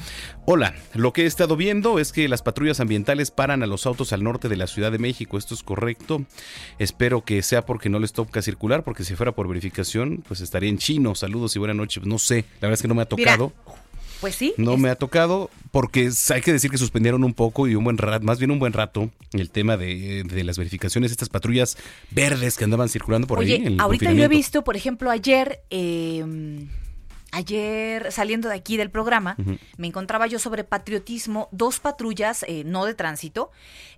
Hola, 0.47 0.77
lo 0.95 1.13
que 1.13 1.25
he 1.25 1.27
estado 1.27 1.57
viendo 1.57 1.99
es 1.99 2.13
que 2.13 2.29
las 2.29 2.43
patrullas 2.43 2.79
ambientales 2.79 3.33
paran 3.33 3.65
a 3.65 3.67
los 3.67 3.85
autos 3.85 4.13
al 4.13 4.23
norte 4.23 4.49
de 4.49 4.57
la 4.57 4.69
Ciudad 4.69 4.93
de 4.93 4.99
México. 4.99 5.39
Esto 5.39 5.55
es 5.55 5.65
correcto. 5.65 6.25
Espero 6.79 7.25
que 7.25 7.43
sea 7.43 7.67
porque 7.67 7.89
no 7.89 7.99
les 7.99 8.13
toca 8.13 8.43
circular, 8.43 8.85
porque 8.85 9.03
si 9.03 9.17
fuera 9.17 9.33
por 9.33 9.49
verificación, 9.49 10.23
pues 10.29 10.41
estaría 10.41 10.71
en 10.71 10.79
chino. 10.79 11.17
Saludos 11.17 11.57
y 11.57 11.59
buenas 11.59 11.77
noches. 11.77 12.07
No 12.07 12.21
sé, 12.21 12.45
la 12.61 12.69
verdad 12.69 12.75
es 12.75 12.83
que 12.83 12.89
no 12.89 12.95
me 12.95 13.03
ha 13.03 13.09
Mira, 13.17 13.37
tocado. 13.37 13.53
Pues 14.21 14.35
sí. 14.35 14.55
No 14.57 14.77
me 14.77 14.91
ha 14.91 14.97
tocado 14.97 15.51
porque 15.71 16.11
hay 16.35 16.41
que 16.43 16.53
decir 16.53 16.71
que 16.71 16.79
suspendieron 16.79 17.25
un 17.25 17.33
poco 17.33 17.67
y 17.69 17.75
un 17.75 17.85
buen 17.85 17.97
rato, 17.97 18.25
más 18.25 18.39
bien 18.39 18.51
un 18.51 18.59
buen 18.59 18.73
rato, 18.73 19.11
el 19.33 19.51
tema 19.51 19.77
de, 19.77 20.25
de 20.25 20.45
las 20.45 20.59
verificaciones, 20.59 21.11
estas 21.11 21.29
patrullas 21.29 21.77
verdes 22.11 22.57
que 22.57 22.65
andaban 22.65 22.89
circulando 22.89 23.27
por 23.27 23.39
Oye, 23.39 23.55
ahí. 23.55 23.61
en 23.67 23.67
el 23.75 23.81
ahorita 23.81 24.13
yo 24.13 24.25
he 24.25 24.29
visto, 24.29 24.63
por 24.65 24.77
ejemplo, 24.77 25.11
ayer, 25.11 25.61
eh, 25.71 26.25
ayer 27.33 28.11
saliendo 28.13 28.49
de 28.49 28.55
aquí 28.57 28.77
del 28.77 28.91
programa, 28.91 29.37
me 29.77 29.87
encontraba 29.87 30.27
yo 30.27 30.39
sobre 30.39 30.65
patriotismo, 30.65 31.49
dos 31.53 31.81
patrullas, 31.81 32.45
eh, 32.49 32.63
no 32.65 32.85
de 32.85 32.95
tránsito, 32.95 33.51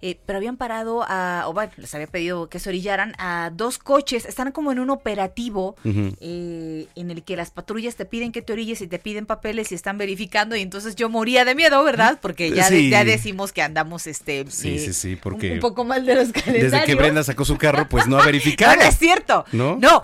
eh, 0.03 0.19
pero 0.27 0.37
habían 0.39 0.57
parado 0.57 1.05
a, 1.09 1.45
o 1.47 1.53
bueno, 1.53 1.73
les 1.77 1.95
había 1.95 2.07
pedido 2.07 2.49
que 2.49 2.59
se 2.59 2.69
orillaran 2.69 3.15
a 3.19 3.51
dos 3.55 3.79
coches, 3.79 4.25
están 4.27 4.53
como 4.53 4.73
en 4.73 4.79
un 4.81 4.91
operativo 4.91 5.77
eh, 5.85 6.87
en 6.95 7.11
el 7.11 7.23
que 7.23 7.37
las 7.37 7.51
patrullas 7.51 7.97
te 7.97 8.05
piden 8.05 8.33
que 8.33 8.43
te 8.43 8.53
orilles 8.53 8.81
y 8.81 8.87
te 8.87 8.99
piden 8.99 9.27
papeles 9.27 9.73
y 9.73 9.75
están 9.75 9.99
verificando 9.99 10.57
y 10.57 10.61
entonces 10.61 10.97
yo 10.97 11.09
moría 11.09 11.45
de 11.45 11.55
miedo, 11.55 11.83
¿verdad? 11.85 12.19
Porque 12.21 12.51
ya, 12.51 12.69
de- 12.71 12.89
ya 12.91 13.05
decimos 13.05 13.53
que 13.53 13.63
andamos 13.63 14.07
este 14.07 14.45
Sí, 14.49 14.75
eh, 14.75 14.79
sí, 14.79 14.93
sí, 14.93 15.13
un- 15.15 15.19
porque 15.21 15.53
un, 15.53 15.61
poco 15.61 15.85
mal 15.85 16.05
de 16.07 16.15
los 16.17 16.33
calendarios. 16.33 16.73
desde 16.73 16.85
que 16.87 16.95
Brenda 16.95 17.23
sacó 17.25 17.45
su 17.45 17.57
carro, 17.57 17.89
pues 17.89 18.07
no 18.07 18.19
ha 18.19 18.25
verificado. 18.27 18.75
No, 18.77 18.83
no 18.83 18.89
es 18.89 18.99
cierto. 18.99 19.45
¿No? 19.53 19.77
No, 19.81 20.03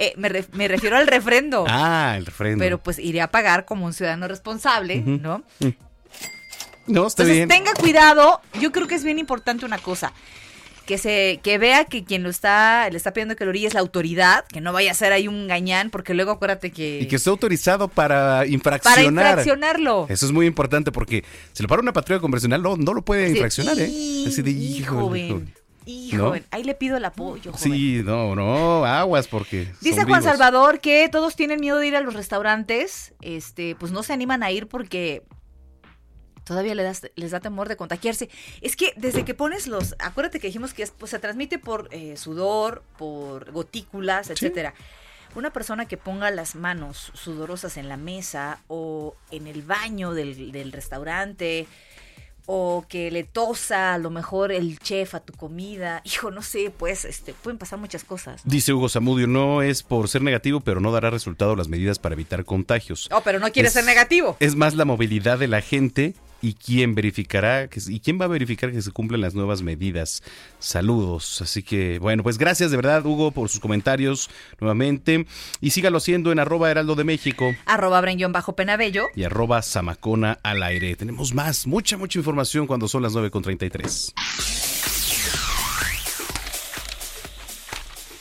eh, 0.00 0.12
me, 0.16 0.28
ref- 0.28 0.48
me 0.52 0.66
refiero 0.66 0.96
al 0.96 1.06
refrendo. 1.06 1.64
Ah, 1.68 2.14
el 2.16 2.26
refrendo. 2.26 2.58
Pero 2.62 2.78
pues 2.78 2.98
iré 2.98 3.20
a 3.20 3.30
pagar 3.30 3.64
como 3.66 3.86
un 3.86 3.92
ciudadano 3.92 4.26
responsable. 4.26 4.96
¿no? 5.04 5.44
no, 6.86 7.06
está 7.06 7.22
Entonces 7.22 7.36
bien. 7.36 7.48
tenga 7.48 7.72
cuidado. 7.74 8.40
Yo 8.60 8.72
creo 8.72 8.86
que 8.88 8.94
es 8.96 9.04
bien 9.04 9.18
importante 9.18 9.64
una 9.64 9.78
cosa. 9.78 10.12
Que 10.86 10.98
se, 10.98 11.38
que 11.44 11.56
vea 11.58 11.84
que 11.84 12.02
quien 12.02 12.24
lo 12.24 12.30
está, 12.30 12.88
le 12.90 12.96
está 12.96 13.12
pidiendo 13.12 13.36
que 13.36 13.44
lo 13.44 13.50
orille 13.50 13.68
es 13.68 13.74
la 13.74 13.80
autoridad, 13.80 14.44
que 14.46 14.60
no 14.60 14.72
vaya 14.72 14.90
a 14.90 14.94
ser 14.94 15.12
ahí 15.12 15.28
un 15.28 15.46
gañán, 15.46 15.88
porque 15.90 16.14
luego 16.14 16.32
acuérdate 16.32 16.72
que. 16.72 16.98
Y 17.02 17.06
que 17.06 17.14
esté 17.16 17.30
autorizado 17.30 17.86
para 17.86 18.38
para 18.40 18.46
infraccionar. 18.46 19.26
infraccionarlo. 19.28 20.06
Eso 20.08 20.26
es 20.26 20.32
muy 20.32 20.46
importante 20.46 20.90
porque 20.90 21.24
si 21.52 21.62
lo 21.62 21.68
para 21.68 21.80
una 21.80 21.92
patrulla 21.92 22.20
convencional 22.20 22.60
no, 22.60 22.76
no 22.76 22.92
lo 22.92 23.02
puede 23.02 23.28
infraccionar, 23.30 23.78
¿eh? 23.78 23.86
"Y- 23.88 24.24
Así 24.26 24.42
de 24.42 24.50
hijo. 24.50 24.96
joven, 24.96 25.54
y 25.90 26.16
¿No? 26.16 26.34
Ahí 26.50 26.64
le 26.64 26.74
pido 26.74 26.96
el 26.96 27.04
apoyo, 27.04 27.52
joven. 27.52 27.72
Sí, 27.72 28.02
no, 28.04 28.34
no, 28.34 28.84
aguas 28.84 29.26
porque. 29.28 29.72
Dice 29.80 30.00
son 30.00 30.08
Juan 30.08 30.20
vivos. 30.20 30.24
Salvador 30.24 30.80
que 30.80 31.08
todos 31.08 31.36
tienen 31.36 31.60
miedo 31.60 31.78
de 31.78 31.88
ir 31.88 31.96
a 31.96 32.00
los 32.00 32.14
restaurantes, 32.14 33.14
este, 33.20 33.74
pues 33.76 33.92
no 33.92 34.02
se 34.02 34.12
animan 34.12 34.42
a 34.42 34.50
ir 34.50 34.66
porque 34.66 35.22
todavía 36.44 36.74
les, 36.74 37.30
da 37.30 37.40
temor 37.40 37.68
de 37.68 37.76
contagiarse. 37.76 38.28
Es 38.60 38.74
que 38.76 38.92
desde 38.96 39.24
que 39.24 39.34
pones 39.34 39.66
los, 39.68 39.94
acuérdate 39.98 40.40
que 40.40 40.48
dijimos 40.48 40.74
que 40.74 40.82
es- 40.82 40.90
pues, 40.90 41.10
se 41.10 41.18
transmite 41.18 41.58
por 41.58 41.88
eh, 41.92 42.16
sudor, 42.16 42.82
por 42.98 43.52
gotículas, 43.52 44.30
etcétera. 44.30 44.74
Una 45.36 45.52
persona 45.52 45.86
que 45.86 45.96
ponga 45.96 46.28
las 46.32 46.56
manos 46.56 47.12
sudorosas 47.14 47.76
en 47.76 47.88
la 47.88 47.96
mesa 47.96 48.58
o 48.66 49.14
en 49.30 49.46
el 49.46 49.62
baño 49.62 50.12
del, 50.12 50.50
del 50.50 50.72
restaurante 50.72 51.68
o 52.46 52.84
que 52.88 53.10
le 53.10 53.24
tosa 53.24 53.94
a 53.94 53.98
lo 53.98 54.10
mejor 54.10 54.52
el 54.52 54.78
chef 54.78 55.14
a 55.14 55.20
tu 55.20 55.32
comida, 55.32 56.00
hijo, 56.04 56.30
no 56.30 56.42
sé, 56.42 56.72
pues 56.76 57.04
este, 57.04 57.32
pueden 57.34 57.58
pasar 57.58 57.78
muchas 57.78 58.04
cosas. 58.04 58.40
Dice 58.44 58.72
Hugo 58.72 58.88
Zamudio, 58.88 59.26
no 59.26 59.62
es 59.62 59.82
por 59.82 60.08
ser 60.08 60.22
negativo, 60.22 60.60
pero 60.60 60.80
no 60.80 60.92
dará 60.92 61.10
resultado 61.10 61.56
las 61.56 61.68
medidas 61.68 61.98
para 61.98 62.14
evitar 62.14 62.44
contagios. 62.44 63.08
Oh, 63.12 63.20
pero 63.24 63.38
no 63.38 63.50
quiere 63.52 63.68
Es- 63.68 63.74
ser 63.74 63.84
negativo. 63.84 64.36
Es 64.40 64.56
más 64.56 64.74
la 64.74 64.84
movilidad 64.84 65.38
de 65.38 65.48
la 65.48 65.60
gente 65.60 66.14
y 66.42 66.54
quién 66.54 66.94
verificará 66.94 67.68
que, 67.68 67.80
y 67.88 68.00
quién 68.00 68.20
va 68.20 68.24
a 68.24 68.28
verificar 68.28 68.72
que 68.72 68.82
se 68.82 68.90
cumplen 68.90 69.20
las 69.20 69.34
nuevas 69.34 69.62
medidas. 69.62 70.22
Saludos. 70.58 71.40
Así 71.42 71.62
que, 71.62 71.98
bueno, 71.98 72.22
pues 72.22 72.38
gracias 72.38 72.70
de 72.70 72.76
verdad, 72.76 73.04
Hugo, 73.04 73.30
por 73.30 73.48
sus 73.48 73.60
comentarios 73.60 74.30
nuevamente. 74.60 75.26
Y 75.60 75.70
sígalo 75.70 75.98
haciendo 75.98 76.32
en 76.32 76.38
arroba 76.38 76.70
heraldo 76.70 76.94
de 76.94 77.04
México 77.04 77.54
Arroba 77.66 78.00
Brenguión 78.00 78.32
bajo 78.32 78.54
Penabello. 78.54 79.06
y 79.14 79.24
arroba 79.24 79.62
zamacona 79.62 80.38
al 80.42 80.62
aire. 80.62 80.96
Tenemos 80.96 81.34
más, 81.34 81.66
mucha, 81.66 81.96
mucha 81.96 82.18
información 82.18 82.66
cuando 82.66 82.88
son 82.88 83.02
las 83.02 83.12
9.33. 83.14 84.69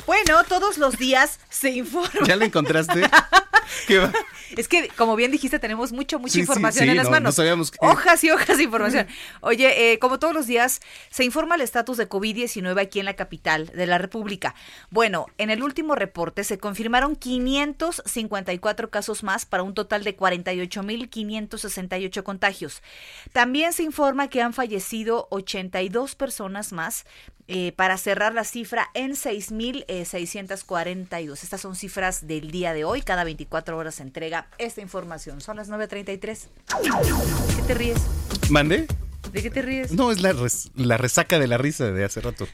Bueno, 0.09 0.43
todos 0.45 0.79
los 0.79 0.97
días 0.97 1.39
se 1.49 1.69
informa. 1.69 2.09
¿Ya 2.25 2.35
la 2.35 2.45
encontraste? 2.45 3.03
¿Qué 3.87 3.99
va? 3.99 4.11
Es 4.57 4.67
que, 4.67 4.87
como 4.97 5.15
bien 5.15 5.29
dijiste, 5.29 5.59
tenemos 5.59 5.91
mucha, 5.91 6.17
mucha 6.17 6.31
Sí, 6.33 6.39
sí, 6.39 6.41
información 6.41 6.85
sí, 6.85 6.89
en 6.89 6.97
las 6.97 7.03
no, 7.05 7.11
manos. 7.11 7.27
no 7.27 7.31
sabíamos 7.33 7.69
que- 7.69 7.77
Hojas 7.81 8.23
y 8.23 8.31
hojas 8.31 8.57
de 8.57 8.63
información. 8.63 9.05
Oye, 9.41 9.91
eh, 9.93 9.99
como 9.99 10.17
todos 10.17 10.33
los 10.33 10.47
días, 10.47 10.79
se 11.11 11.25
informa 11.25 11.53
el 11.53 11.61
estatus 11.61 11.97
de 11.97 12.09
COVID-19 12.09 12.81
aquí 12.81 12.99
en 12.99 13.05
la 13.05 13.13
capital 13.15 13.67
de 13.67 13.85
la 13.85 13.99
República. 13.99 14.55
Bueno, 14.89 15.27
en 15.37 15.51
el 15.51 15.61
último 15.61 15.93
reporte 15.93 16.43
se 16.43 16.57
confirmaron 16.57 17.15
554 17.15 18.89
casos 18.89 19.21
más 19.21 19.45
para 19.45 19.61
un 19.61 19.75
total 19.75 20.03
de 20.03 20.17
48.568 20.17 22.23
contagios. 22.23 22.81
También 23.31 23.73
se 23.73 23.83
informa 23.83 24.27
que 24.27 24.41
han 24.41 24.53
fallecido 24.53 25.27
82 25.29 26.15
personas 26.15 26.73
más 26.73 27.05
eh, 27.51 27.71
para 27.75 27.97
cerrar 27.97 28.35
la 28.35 28.43
cifra 28.43 28.89
en 28.93 29.13
6.642. 29.15 31.43
Estas 31.43 31.61
son 31.61 31.75
cifras 31.75 32.27
del 32.27 32.51
día 32.51 32.73
de 32.73 32.85
hoy. 32.85 33.01
Cada 33.01 33.23
24 33.23 33.77
horas 33.77 33.95
se 33.95 34.03
entrega 34.03 34.47
esta 34.57 34.81
información. 34.81 35.41
Son 35.41 35.57
las 35.57 35.69
9.33. 35.69 36.47
¿De 37.47 37.55
qué 37.55 37.61
te 37.67 37.73
ríes? 37.73 37.97
¿Mande? 38.49 38.87
¿De 39.33 39.41
qué 39.41 39.49
te 39.49 39.61
ríes? 39.61 39.91
No, 39.91 40.11
es 40.11 40.21
la, 40.21 40.33
res- 40.33 40.71
la 40.75 40.97
resaca 40.97 41.39
de 41.39 41.47
la 41.47 41.57
risa 41.57 41.91
de 41.91 42.05
hace 42.05 42.21
rato. 42.21 42.47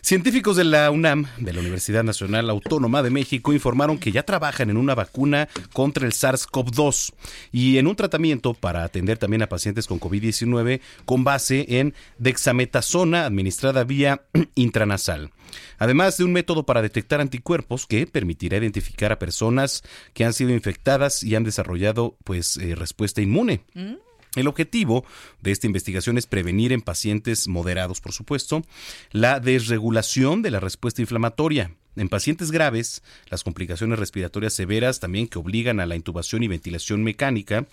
Científicos 0.00 0.56
de 0.56 0.64
la 0.64 0.90
UNAM, 0.90 1.26
de 1.38 1.52
la 1.52 1.60
Universidad 1.60 2.04
Nacional 2.04 2.50
Autónoma 2.50 3.02
de 3.02 3.10
México, 3.10 3.52
informaron 3.52 3.98
que 3.98 4.12
ya 4.12 4.22
trabajan 4.22 4.70
en 4.70 4.76
una 4.76 4.94
vacuna 4.94 5.48
contra 5.72 6.06
el 6.06 6.12
SARS-CoV-2 6.12 7.12
y 7.52 7.78
en 7.78 7.86
un 7.86 7.96
tratamiento 7.96 8.54
para 8.54 8.84
atender 8.84 9.18
también 9.18 9.42
a 9.42 9.48
pacientes 9.48 9.86
con 9.86 10.00
COVID-19 10.00 10.80
con 11.04 11.24
base 11.24 11.66
en 11.80 11.94
dexametasona 12.18 13.26
administrada 13.26 13.84
vía 13.84 14.22
intranasal. 14.54 15.30
Además 15.78 16.16
de 16.16 16.24
un 16.24 16.32
método 16.32 16.64
para 16.64 16.82
detectar 16.82 17.20
anticuerpos 17.20 17.86
que 17.86 18.06
permitirá 18.06 18.58
identificar 18.58 19.12
a 19.12 19.18
personas 19.18 19.82
que 20.12 20.24
han 20.24 20.32
sido 20.32 20.50
infectadas 20.50 21.22
y 21.22 21.34
han 21.34 21.44
desarrollado 21.44 22.16
pues 22.24 22.56
eh, 22.56 22.74
respuesta 22.74 23.20
inmune. 23.20 23.62
¿Mm? 23.74 24.07
El 24.36 24.46
objetivo 24.46 25.04
de 25.40 25.52
esta 25.52 25.66
investigación 25.66 26.18
es 26.18 26.26
prevenir 26.26 26.72
en 26.72 26.82
pacientes 26.82 27.48
moderados, 27.48 28.00
por 28.00 28.12
supuesto, 28.12 28.62
la 29.10 29.40
desregulación 29.40 30.42
de 30.42 30.50
la 30.50 30.60
respuesta 30.60 31.00
inflamatoria. 31.00 31.72
En 31.98 32.08
pacientes 32.08 32.52
graves, 32.52 33.02
las 33.28 33.42
complicaciones 33.42 33.98
respiratorias 33.98 34.54
severas 34.54 35.00
también 35.00 35.26
que 35.26 35.38
obligan 35.38 35.80
a 35.80 35.86
la 35.86 35.96
intubación 35.96 36.44
y 36.44 36.48
ventilación 36.48 37.02
mecánica. 37.02 37.66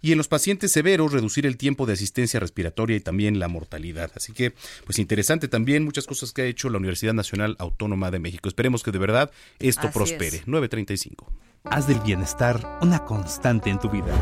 Y 0.00 0.12
en 0.12 0.18
los 0.18 0.28
pacientes 0.28 0.70
severos, 0.70 1.12
reducir 1.12 1.46
el 1.46 1.56
tiempo 1.56 1.84
de 1.84 1.94
asistencia 1.94 2.38
respiratoria 2.38 2.96
y 2.96 3.00
también 3.00 3.40
la 3.40 3.48
mortalidad. 3.48 4.12
Así 4.14 4.32
que, 4.32 4.54
pues 4.84 5.00
interesante 5.00 5.48
también 5.48 5.84
muchas 5.84 6.06
cosas 6.06 6.32
que 6.32 6.42
ha 6.42 6.46
hecho 6.46 6.70
la 6.70 6.78
Universidad 6.78 7.14
Nacional 7.14 7.56
Autónoma 7.58 8.12
de 8.12 8.20
México. 8.20 8.48
Esperemos 8.48 8.84
que 8.84 8.92
de 8.92 8.98
verdad 8.98 9.32
esto 9.58 9.90
prospere. 9.90 10.42
935. 10.46 11.32
Haz 11.64 11.88
del 11.88 11.98
bienestar 12.00 12.78
una 12.82 13.04
constante 13.04 13.70
en 13.70 13.80
tu 13.80 13.90
vida. 13.90 14.14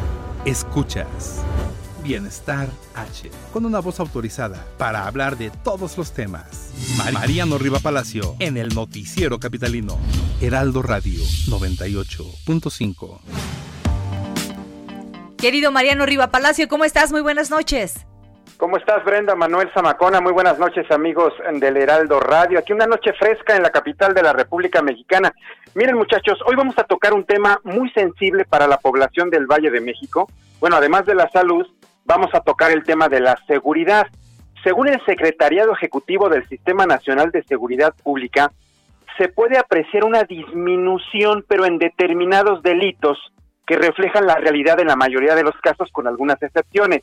Escuchas. 0.47 1.43
Bienestar 2.03 2.67
H, 2.95 3.31
con 3.53 3.67
una 3.67 3.79
voz 3.81 4.01
autorizada 4.01 4.67
para 4.79 5.07
hablar 5.07 5.37
de 5.37 5.51
todos 5.51 5.99
los 5.99 6.13
temas. 6.13 6.71
Mariano 7.13 7.59
Riva 7.59 7.79
Palacio, 7.79 8.37
en 8.39 8.57
el 8.57 8.75
Noticiero 8.75 9.39
Capitalino. 9.39 9.99
Heraldo 10.41 10.81
Radio 10.81 11.23
98.5. 11.49 13.19
Querido 15.37 15.73
Mariano 15.73 16.07
Riva 16.07 16.31
Palacio, 16.31 16.69
¿cómo 16.69 16.85
estás? 16.87 17.13
Muy 17.13 17.21
buenas 17.21 17.51
noches. 17.51 18.07
¿Cómo 18.61 18.77
estás, 18.77 19.03
Brenda? 19.05 19.35
Manuel 19.35 19.71
Zamacona, 19.73 20.21
muy 20.21 20.33
buenas 20.33 20.59
noches, 20.59 20.89
amigos 20.91 21.33
del 21.51 21.79
Heraldo 21.79 22.21
Radio. 22.21 22.59
Aquí 22.59 22.75
una 22.75 22.85
noche 22.85 23.15
fresca 23.15 23.57
en 23.57 23.63
la 23.63 23.71
capital 23.71 24.13
de 24.13 24.23
la 24.23 24.35
República 24.35 24.83
Mexicana. 24.83 25.33
Miren, 25.75 25.97
muchachos, 25.97 26.39
hoy 26.45 26.57
vamos 26.57 26.79
a 26.79 26.85
tocar 26.85 27.15
un 27.15 27.25
tema 27.25 27.59
muy 27.65 27.91
sensible 27.93 28.45
para 28.45 28.67
la 28.67 28.77
población 28.77 29.31
del 29.31 29.47
Valle 29.47 29.71
de 29.71 29.81
México. 29.81 30.29
Bueno, 30.61 30.77
además 30.77 31.07
de 31.07 31.15
la 31.15 31.31
salud, 31.31 31.67
vamos 32.05 32.29
a 32.35 32.41
tocar 32.41 32.71
el 32.71 32.85
tema 32.85 33.09
de 33.09 33.21
la 33.21 33.39
seguridad. 33.47 34.07
Según 34.63 34.89
el 34.89 35.03
Secretariado 35.07 35.73
Ejecutivo 35.73 36.29
del 36.29 36.47
Sistema 36.47 36.85
Nacional 36.85 37.31
de 37.31 37.43
Seguridad 37.45 37.95
Pública, 38.05 38.53
se 39.17 39.29
puede 39.29 39.57
apreciar 39.57 40.05
una 40.05 40.25
disminución, 40.25 41.47
pero 41.49 41.65
en 41.65 41.79
determinados 41.79 42.63
delitos 42.63 43.17
que 43.67 43.77
reflejan 43.77 44.27
la 44.27 44.35
realidad 44.35 44.81
en 44.81 44.89
la 44.89 44.97
mayoría 44.97 45.35
de 45.35 45.45
los 45.45 45.57
casos, 45.63 45.89
con 45.93 46.07
algunas 46.07 46.43
excepciones, 46.43 47.03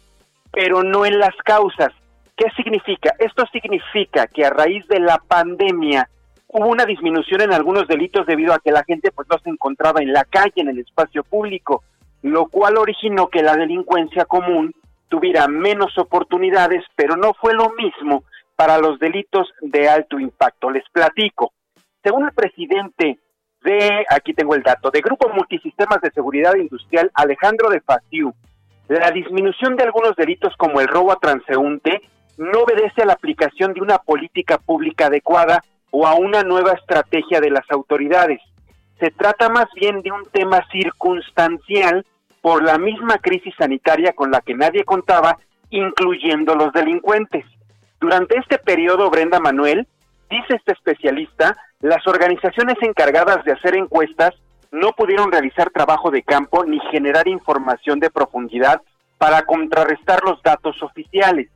pero 0.51 0.83
no 0.83 1.05
en 1.05 1.19
las 1.19 1.35
causas. 1.43 1.89
¿Qué 2.35 2.49
significa? 2.55 3.13
Esto 3.19 3.45
significa 3.51 4.27
que 4.27 4.45
a 4.45 4.49
raíz 4.49 4.87
de 4.87 4.99
la 4.99 5.17
pandemia 5.17 6.09
hubo 6.47 6.67
una 6.67 6.85
disminución 6.85 7.41
en 7.41 7.53
algunos 7.53 7.87
delitos 7.87 8.25
debido 8.25 8.53
a 8.53 8.59
que 8.59 8.71
la 8.71 8.83
gente 8.83 9.11
pues 9.11 9.27
no 9.29 9.37
se 9.39 9.49
encontraba 9.49 10.01
en 10.01 10.13
la 10.13 10.23
calle, 10.23 10.53
en 10.55 10.69
el 10.69 10.79
espacio 10.79 11.23
público, 11.23 11.83
lo 12.21 12.47
cual 12.47 12.77
originó 12.77 13.27
que 13.27 13.41
la 13.41 13.55
delincuencia 13.55 14.25
común 14.25 14.73
tuviera 15.09 15.47
menos 15.47 15.97
oportunidades, 15.97 16.83
pero 16.95 17.15
no 17.15 17.33
fue 17.33 17.53
lo 17.53 17.71
mismo 17.71 18.23
para 18.55 18.77
los 18.77 18.99
delitos 18.99 19.47
de 19.61 19.89
alto 19.89 20.19
impacto. 20.19 20.69
Les 20.69 20.83
platico. 20.91 21.53
Según 22.03 22.25
el 22.25 22.33
presidente 22.33 23.19
de, 23.63 24.05
aquí 24.09 24.33
tengo 24.33 24.55
el 24.55 24.63
dato, 24.63 24.89
de 24.91 25.01
Grupo 25.01 25.29
Multisistemas 25.29 26.01
de 26.01 26.11
Seguridad 26.11 26.55
Industrial, 26.55 27.11
Alejandro 27.13 27.69
de 27.69 27.81
Faciu, 27.81 28.33
la 28.87 29.11
disminución 29.11 29.75
de 29.75 29.83
algunos 29.83 30.15
delitos 30.15 30.53
como 30.57 30.79
el 30.79 30.87
robo 30.87 31.11
a 31.11 31.19
transeúnte 31.19 32.01
no 32.37 32.61
obedece 32.61 33.01
a 33.01 33.05
la 33.05 33.13
aplicación 33.13 33.73
de 33.73 33.81
una 33.81 33.97
política 33.97 34.57
pública 34.57 35.07
adecuada 35.07 35.63
o 35.91 36.05
a 36.07 36.15
una 36.15 36.43
nueva 36.43 36.73
estrategia 36.73 37.41
de 37.41 37.49
las 37.49 37.69
autoridades. 37.69 38.39
Se 38.99 39.11
trata 39.11 39.49
más 39.49 39.67
bien 39.75 40.01
de 40.01 40.11
un 40.11 40.23
tema 40.31 40.65
circunstancial 40.71 42.05
por 42.41 42.63
la 42.63 42.77
misma 42.77 43.17
crisis 43.17 43.53
sanitaria 43.57 44.13
con 44.13 44.31
la 44.31 44.41
que 44.41 44.53
nadie 44.53 44.83
contaba, 44.83 45.37
incluyendo 45.69 46.55
los 46.55 46.71
delincuentes. 46.71 47.45
Durante 47.99 48.37
este 48.37 48.57
periodo, 48.57 49.09
Brenda 49.09 49.39
Manuel, 49.39 49.87
dice 50.29 50.55
este 50.55 50.73
especialista, 50.73 51.57
las 51.81 52.05
organizaciones 52.07 52.77
encargadas 52.81 53.43
de 53.43 53.53
hacer 53.53 53.75
encuestas 53.75 54.33
no 54.71 54.91
pudieron 54.91 55.31
realizar 55.31 55.69
trabajo 55.69 56.11
de 56.11 56.23
campo 56.23 56.65
ni 56.65 56.79
generar 56.91 57.27
información 57.27 57.99
de 57.99 58.09
profundidad 58.09 58.81
para 59.17 59.43
contrarrestar 59.43 60.23
los 60.23 60.41
datos 60.43 60.81
oficiales. 60.83 61.49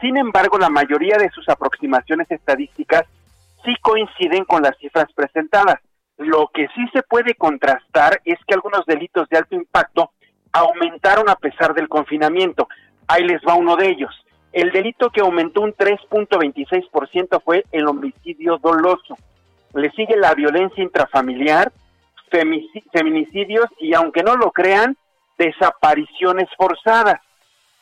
Sin 0.00 0.16
embargo, 0.16 0.58
la 0.58 0.68
mayoría 0.68 1.16
de 1.16 1.30
sus 1.30 1.48
aproximaciones 1.48 2.30
estadísticas 2.30 3.04
sí 3.64 3.74
coinciden 3.80 4.44
con 4.44 4.62
las 4.62 4.76
cifras 4.78 5.06
presentadas. 5.14 5.76
Lo 6.18 6.50
que 6.52 6.68
sí 6.74 6.86
se 6.92 7.02
puede 7.02 7.34
contrastar 7.34 8.20
es 8.24 8.38
que 8.46 8.54
algunos 8.54 8.84
delitos 8.86 9.28
de 9.28 9.38
alto 9.38 9.54
impacto 9.54 10.10
aumentaron 10.52 11.28
a 11.28 11.36
pesar 11.36 11.74
del 11.74 11.88
confinamiento. 11.88 12.68
Ahí 13.08 13.24
les 13.24 13.40
va 13.46 13.54
uno 13.54 13.76
de 13.76 13.88
ellos. 13.88 14.10
El 14.52 14.70
delito 14.70 15.10
que 15.10 15.22
aumentó 15.22 15.62
un 15.62 15.72
3.26% 15.72 17.42
fue 17.42 17.64
el 17.72 17.86
homicidio 17.86 18.58
doloso. 18.58 19.16
Le 19.74 19.90
sigue 19.92 20.16
la 20.16 20.34
violencia 20.34 20.82
intrafamiliar, 20.82 21.72
feminicidios 22.92 23.66
y, 23.78 23.94
aunque 23.94 24.22
no 24.22 24.36
lo 24.36 24.50
crean, 24.50 24.96
desapariciones 25.38 26.48
forzadas. 26.56 27.20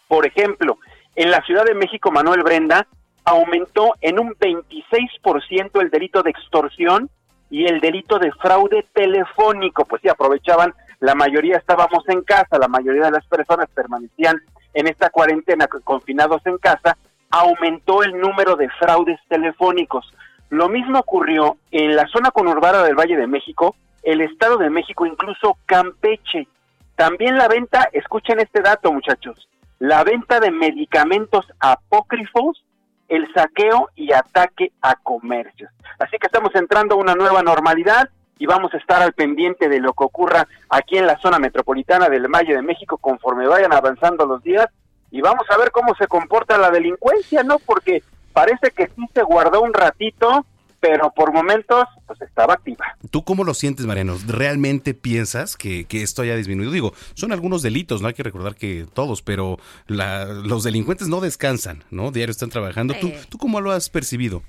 Por 0.08 0.26
ejemplo, 0.26 0.78
en 1.14 1.30
la 1.30 1.42
Ciudad 1.42 1.64
de 1.64 1.74
México, 1.74 2.10
Manuel 2.10 2.42
Brenda 2.42 2.86
aumentó 3.24 3.94
en 4.00 4.18
un 4.18 4.34
26% 4.34 5.80
el 5.80 5.90
delito 5.90 6.22
de 6.22 6.30
extorsión 6.30 7.10
y 7.50 7.66
el 7.66 7.80
delito 7.80 8.18
de 8.18 8.32
fraude 8.32 8.86
telefónico, 8.92 9.84
pues 9.84 10.02
sí 10.02 10.08
aprovechaban 10.08 10.74
la 11.00 11.14
mayoría 11.14 11.56
estábamos 11.56 12.06
en 12.08 12.22
casa, 12.22 12.58
la 12.58 12.68
mayoría 12.68 13.04
de 13.04 13.10
las 13.10 13.26
personas 13.26 13.68
permanecían 13.74 14.40
en 14.74 14.86
esta 14.86 15.08
cuarentena 15.08 15.66
confinados 15.66 16.42
en 16.44 16.58
casa, 16.58 16.96
aumentó 17.30 18.02
el 18.02 18.18
número 18.20 18.54
de 18.56 18.68
fraudes 18.78 19.18
telefónicos. 19.28 20.12
Lo 20.50 20.68
mismo 20.68 20.98
ocurrió 20.98 21.56
en 21.70 21.96
la 21.96 22.06
zona 22.08 22.30
conurbada 22.30 22.82
del 22.84 22.96
Valle 22.96 23.16
de 23.16 23.26
México, 23.26 23.74
el 24.02 24.20
Estado 24.20 24.56
de 24.56 24.70
México, 24.70 25.06
incluso 25.06 25.56
Campeche. 25.66 26.48
También 26.96 27.36
la 27.36 27.48
venta, 27.48 27.88
escuchen 27.92 28.40
este 28.40 28.60
dato 28.60 28.92
muchachos, 28.92 29.48
la 29.78 30.04
venta 30.04 30.40
de 30.40 30.50
medicamentos 30.50 31.46
apócrifos, 31.58 32.64
el 33.08 33.32
saqueo 33.32 33.88
y 33.96 34.12
ataque 34.12 34.72
a 34.82 34.94
comercios. 34.96 35.70
Así 35.98 36.16
que 36.18 36.26
estamos 36.26 36.54
entrando 36.54 36.94
a 36.94 36.98
una 36.98 37.14
nueva 37.14 37.42
normalidad 37.42 38.08
y 38.38 38.46
vamos 38.46 38.72
a 38.72 38.78
estar 38.78 39.02
al 39.02 39.12
pendiente 39.12 39.68
de 39.68 39.80
lo 39.80 39.92
que 39.92 40.04
ocurra 40.04 40.46
aquí 40.68 40.96
en 40.96 41.06
la 41.06 41.18
zona 41.18 41.38
metropolitana 41.38 42.08
del 42.08 42.28
Valle 42.28 42.54
de 42.54 42.62
México 42.62 42.96
conforme 42.98 43.46
vayan 43.46 43.72
avanzando 43.72 44.24
los 44.24 44.42
días 44.42 44.66
y 45.10 45.20
vamos 45.20 45.44
a 45.50 45.58
ver 45.58 45.70
cómo 45.72 45.94
se 45.96 46.06
comporta 46.06 46.56
la 46.56 46.70
delincuencia, 46.70 47.42
¿no? 47.42 47.58
Porque 47.58 48.02
parece 48.32 48.70
que 48.70 48.86
sí 48.86 49.06
se 49.12 49.22
guardó 49.22 49.60
un 49.60 49.74
ratito, 49.74 50.46
pero 50.80 51.12
por 51.12 51.32
momentos 51.32 51.84
pues 52.06 52.20
estaba 52.22 52.54
activa. 52.54 52.96
¿Tú 53.10 53.22
cómo 53.22 53.44
lo 53.44 53.54
sientes, 53.54 53.86
Mariano? 53.86 54.16
¿Realmente 54.26 54.94
piensas 54.94 55.56
que, 55.56 55.86
esto 55.90 56.22
haya 56.22 56.36
disminuido? 56.36 56.72
Digo, 56.72 56.92
son 57.14 57.32
algunos 57.32 57.62
delitos, 57.62 58.02
no 58.02 58.08
hay 58.08 58.14
que 58.14 58.22
recordar 58.22 58.54
que 58.54 58.86
todos, 58.92 59.22
pero 59.22 59.58
los 59.86 60.64
delincuentes 60.64 61.08
no 61.08 61.20
descansan, 61.20 61.84
¿no? 61.90 62.10
Diario 62.10 62.30
están 62.30 62.50
trabajando. 62.50 62.94
¿Tú, 62.94 63.12
¿Tú 63.28 63.38
cómo 63.38 63.60
lo 63.60 63.70
has 63.70 63.90
percibido? 63.90 64.42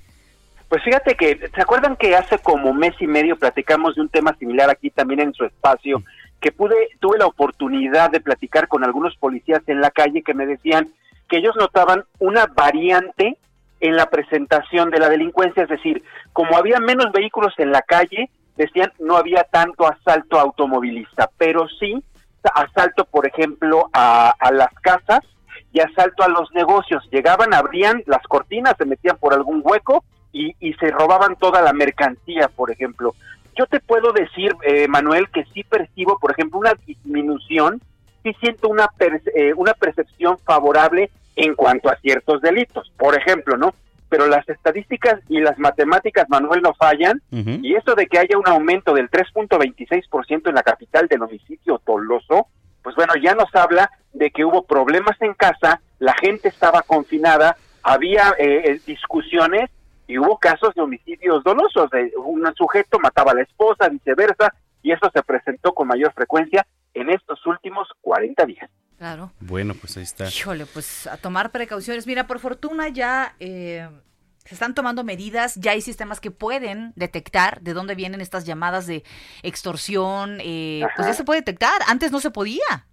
Pues 0.72 0.82
fíjate 0.84 1.14
que, 1.16 1.50
¿se 1.54 1.60
acuerdan 1.60 1.96
que 1.96 2.16
hace 2.16 2.38
como 2.38 2.72
mes 2.72 2.94
y 2.98 3.06
medio 3.06 3.36
platicamos 3.36 3.94
de 3.94 4.00
un 4.00 4.08
tema 4.08 4.34
similar 4.38 4.70
aquí 4.70 4.88
también 4.88 5.20
en 5.20 5.34
su 5.34 5.44
espacio? 5.44 6.02
Que 6.40 6.50
pude, 6.50 6.74
tuve 6.98 7.18
la 7.18 7.26
oportunidad 7.26 8.10
de 8.10 8.22
platicar 8.22 8.68
con 8.68 8.82
algunos 8.82 9.14
policías 9.16 9.60
en 9.66 9.82
la 9.82 9.90
calle 9.90 10.22
que 10.22 10.32
me 10.32 10.46
decían 10.46 10.90
que 11.28 11.36
ellos 11.36 11.54
notaban 11.58 12.04
una 12.20 12.46
variante 12.46 13.36
en 13.82 13.96
la 13.96 14.06
presentación 14.06 14.90
de 14.90 14.98
la 14.98 15.10
delincuencia, 15.10 15.64
es 15.64 15.68
decir, 15.68 16.02
como 16.32 16.56
había 16.56 16.78
menos 16.78 17.12
vehículos 17.12 17.52
en 17.58 17.72
la 17.72 17.82
calle, 17.82 18.30
decían 18.56 18.92
no 19.00 19.16
había 19.16 19.44
tanto 19.44 19.86
asalto 19.86 20.38
automovilista, 20.38 21.28
pero 21.36 21.66
sí 21.80 22.02
asalto, 22.54 23.04
por 23.04 23.26
ejemplo, 23.26 23.90
a, 23.92 24.34
a 24.38 24.52
las 24.52 24.72
casas 24.80 25.20
y 25.72 25.80
asalto 25.80 26.22
a 26.22 26.28
los 26.28 26.50
negocios. 26.52 27.06
Llegaban, 27.10 27.54
abrían 27.54 28.02
las 28.06 28.22
cortinas, 28.22 28.74
se 28.78 28.84
metían 28.84 29.16
por 29.18 29.34
algún 29.34 29.62
hueco 29.64 30.04
y, 30.32 30.54
se 30.80 30.90
robaban 30.90 31.36
toda 31.36 31.60
la 31.60 31.72
mercancía, 31.72 32.48
por 32.48 32.70
ejemplo. 32.70 33.14
Yo 33.56 33.66
te 33.66 33.80
puedo 33.80 34.12
decir, 34.12 34.54
eh, 34.62 34.88
Manuel, 34.88 35.28
que 35.30 35.44
sí 35.52 35.62
percibo, 35.64 36.18
por 36.18 36.32
ejemplo, 36.32 36.58
una 36.58 36.74
disminución, 36.86 37.80
sí 38.22 38.34
siento 38.40 38.68
una, 38.68 38.88
eh, 39.34 39.52
una 39.56 39.74
percepción 39.74 40.38
favorable 40.38 41.10
en 41.36 41.54
cuanto 41.54 41.90
a 41.90 41.96
ciertos 41.96 42.40
delitos, 42.40 42.92
por 42.96 43.16
ejemplo, 43.16 43.56
¿no? 43.56 43.74
Pero 44.08 44.26
las 44.26 44.46
estadísticas 44.48 45.20
y 45.28 45.40
las 45.40 45.58
matemáticas, 45.58 46.28
Manuel, 46.28 46.60
no 46.60 46.74
fallan, 46.74 47.22
y 47.30 47.74
eso 47.74 47.94
de 47.94 48.06
que 48.06 48.18
haya 48.18 48.36
un 48.36 48.46
aumento 48.46 48.92
del 48.92 49.10
3.26% 49.10 50.48
en 50.48 50.54
la 50.54 50.62
capital 50.62 51.08
del 51.08 51.22
homicidio 51.22 51.78
Toloso, 51.78 52.48
pues 52.82 52.94
bueno, 52.94 53.14
ya 53.22 53.34
nos 53.34 53.54
habla 53.54 53.90
de 54.12 54.30
que 54.30 54.44
hubo 54.44 54.64
problemas 54.64 55.16
en 55.22 55.32
casa, 55.32 55.80
la 55.98 56.14
gente 56.14 56.48
estaba 56.48 56.82
confinada, 56.82 57.56
había 57.82 58.34
eh, 58.38 58.80
discusiones 58.86 59.70
y 60.06 60.18
hubo 60.18 60.38
casos 60.38 60.74
de 60.74 60.82
homicidios 60.82 61.42
dolosos, 61.42 61.90
de 61.90 62.12
un 62.16 62.44
sujeto 62.54 62.98
mataba 62.98 63.32
a 63.32 63.34
la 63.36 63.42
esposa, 63.42 63.88
viceversa, 63.88 64.52
y 64.82 64.92
eso 64.92 65.10
se 65.12 65.22
presentó 65.22 65.72
con 65.72 65.88
mayor 65.88 66.12
frecuencia 66.12 66.66
en 66.92 67.08
estos 67.08 67.46
últimos 67.46 67.88
40 68.02 68.44
días. 68.44 68.70
Claro. 69.02 69.32
Bueno, 69.40 69.74
pues 69.74 69.96
ahí 69.96 70.04
está. 70.04 70.28
Híjole, 70.28 70.64
pues 70.64 71.08
a 71.08 71.16
tomar 71.16 71.50
precauciones. 71.50 72.06
Mira, 72.06 72.28
por 72.28 72.38
fortuna 72.38 72.86
ya 72.88 73.34
eh, 73.40 73.88
se 74.44 74.54
están 74.54 74.76
tomando 74.76 75.02
medidas, 75.02 75.56
ya 75.56 75.72
hay 75.72 75.80
sistemas 75.80 76.20
que 76.20 76.30
pueden 76.30 76.92
detectar 76.94 77.60
de 77.62 77.72
dónde 77.74 77.96
vienen 77.96 78.20
estas 78.20 78.44
llamadas 78.44 78.86
de 78.86 79.02
extorsión, 79.42 80.38
eh, 80.40 80.82
pues 80.94 81.08
ya 81.08 81.14
se 81.14 81.24
puede 81.24 81.40
detectar, 81.40 81.82
antes 81.88 82.12
no 82.12 82.20
se 82.20 82.30
podía. 82.30 82.86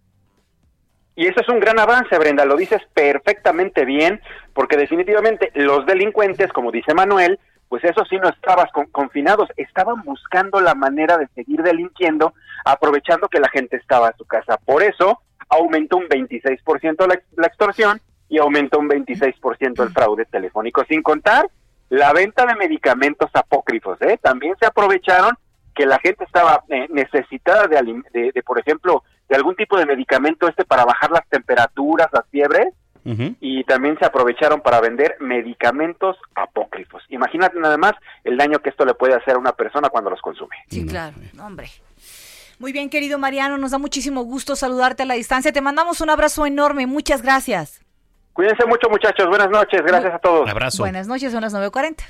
Y 1.16 1.28
eso 1.28 1.41
es 1.41 1.47
un 1.47 1.60
gran 1.60 1.78
avance, 1.78 2.18
Brenda, 2.18 2.43
lo 2.43 2.55
dices 2.55 2.82
perfectamente 2.95 3.86
bien, 3.86 4.20
porque 4.55 4.78
definitivamente 4.78 5.51
los 5.53 5.86
delincuentes, 5.86 6.51
como 6.51 6.72
dice 6.72 6.95
Manuel, 6.95 7.39
pues 7.68 7.84
eso 7.84 8.03
sí 8.10 8.18
no 8.18 8.30
estabas 8.30 8.72
confinados, 8.91 9.47
estaban 9.57 10.01
buscando 10.01 10.60
la 10.60 10.74
manera 10.74 11.20
de 11.20 11.28
seguir 11.36 11.62
delinquiendo, 11.62 12.34
aprovechando 12.66 13.30
que 13.30 13.39
la 13.39 13.49
gente 13.49 13.78
estaba 13.78 14.07
a 14.07 14.18
su 14.18 14.26
casa. 14.26 14.57
Por 14.57 14.82
eso 14.82 15.22
aumentó 15.49 15.97
un 15.97 16.07
26% 16.07 17.07
la, 17.07 17.19
la 17.35 17.47
extorsión 17.47 17.99
y 18.29 18.37
aumentó 18.37 18.79
un 18.79 18.87
26% 18.87 19.83
el 19.83 19.89
fraude 19.89 20.25
telefónico, 20.25 20.83
sin 20.87 21.01
contar 21.01 21.49
la 21.89 22.13
venta 22.13 22.45
de 22.45 22.55
medicamentos 22.55 23.29
apócrifos. 23.33 23.99
¿eh? 24.01 24.19
También 24.21 24.55
se 24.59 24.67
aprovecharon 24.67 25.37
que 25.75 25.85
la 25.85 25.99
gente 25.99 26.23
estaba 26.23 26.63
eh, 26.69 26.87
necesitada 26.89 27.67
de, 27.67 28.31
de, 28.33 28.43
por 28.43 28.59
ejemplo, 28.59 29.03
de 29.27 29.35
algún 29.35 29.55
tipo 29.55 29.77
de 29.77 29.85
medicamento 29.85 30.47
este 30.47 30.65
para 30.65 30.85
bajar 30.85 31.11
las 31.11 31.27
temperaturas, 31.27 32.07
las 32.11 32.27
fiebres, 32.29 32.73
y 33.39 33.63
también 33.63 33.97
se 33.97 34.05
aprovecharon 34.05 34.61
para 34.61 34.81
vender 34.81 35.15
medicamentos 35.19 36.15
apócrifos. 36.35 37.01
Imagínate 37.09 37.59
nada 37.59 37.75
más 37.75 37.93
el 38.23 38.37
daño 38.37 38.59
que 38.59 38.69
esto 38.69 38.85
le 38.85 38.93
puede 38.93 39.15
hacer 39.15 39.33
a 39.33 39.39
una 39.39 39.53
persona 39.53 39.89
cuando 39.89 40.11
los 40.11 40.21
consume. 40.21 40.57
Sí, 40.67 40.85
claro, 40.85 41.15
hombre. 41.41 41.69
Muy 42.60 42.74
bien, 42.74 42.89
querido 42.89 43.18
Mariano, 43.18 43.57
nos 43.57 43.72
da 43.72 43.78
muchísimo 43.78 44.24
gusto 44.24 44.55
saludarte 44.57 45.03
a 45.03 45.05
la 45.05 45.14
distancia. 45.14 45.53
Te 45.53 45.62
mandamos 45.62 46.01
un 46.01 46.10
abrazo 46.10 46.45
enorme. 46.45 46.88
Muchas 46.88 47.22
gracias. 47.22 47.82
Cuídense 48.34 48.66
mucho, 48.66 48.89
muchachos. 48.89 49.28
Buenas 49.28 49.49
noches. 49.49 49.82
Gracias 49.82 50.14
a 50.14 50.20
todos. 50.20 50.43
Un 50.43 50.49
abrazo. 50.49 50.84
Buenas 50.84 51.07
noches, 51.07 51.32
son 51.32 51.41
las 51.41 51.53
9.40. 51.53 52.03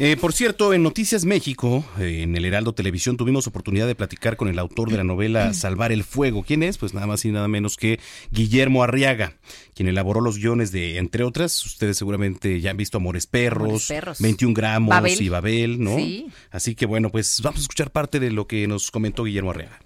Eh, 0.00 0.16
por 0.16 0.32
cierto, 0.32 0.72
en 0.72 0.84
Noticias 0.84 1.24
México, 1.24 1.84
eh, 1.98 2.22
en 2.22 2.36
el 2.36 2.44
Heraldo 2.44 2.72
Televisión, 2.72 3.16
tuvimos 3.16 3.48
oportunidad 3.48 3.88
de 3.88 3.96
platicar 3.96 4.36
con 4.36 4.46
el 4.46 4.60
autor 4.60 4.90
de 4.90 4.96
la 4.96 5.02
novela 5.02 5.52
Salvar 5.54 5.90
el 5.90 6.04
Fuego. 6.04 6.44
¿Quién 6.44 6.62
es? 6.62 6.78
Pues 6.78 6.94
nada 6.94 7.08
más 7.08 7.24
y 7.24 7.32
nada 7.32 7.48
menos 7.48 7.76
que 7.76 7.98
Guillermo 8.30 8.84
Arriaga, 8.84 9.32
quien 9.74 9.88
elaboró 9.88 10.20
los 10.20 10.38
guiones 10.38 10.70
de, 10.70 10.98
entre 10.98 11.24
otras, 11.24 11.66
ustedes 11.66 11.98
seguramente 11.98 12.60
ya 12.60 12.70
han 12.70 12.76
visto 12.76 12.98
Amores 12.98 13.26
Perros, 13.26 13.92
21 14.20 14.54
gramos 14.54 15.20
y 15.20 15.28
Babel, 15.28 15.82
¿no? 15.82 15.96
Sí. 15.96 16.28
Así 16.52 16.76
que 16.76 16.86
bueno, 16.86 17.10
pues 17.10 17.40
vamos 17.42 17.58
a 17.58 17.62
escuchar 17.62 17.90
parte 17.90 18.20
de 18.20 18.30
lo 18.30 18.46
que 18.46 18.68
nos 18.68 18.92
comentó 18.92 19.24
Guillermo 19.24 19.50
Arriaga. 19.50 19.80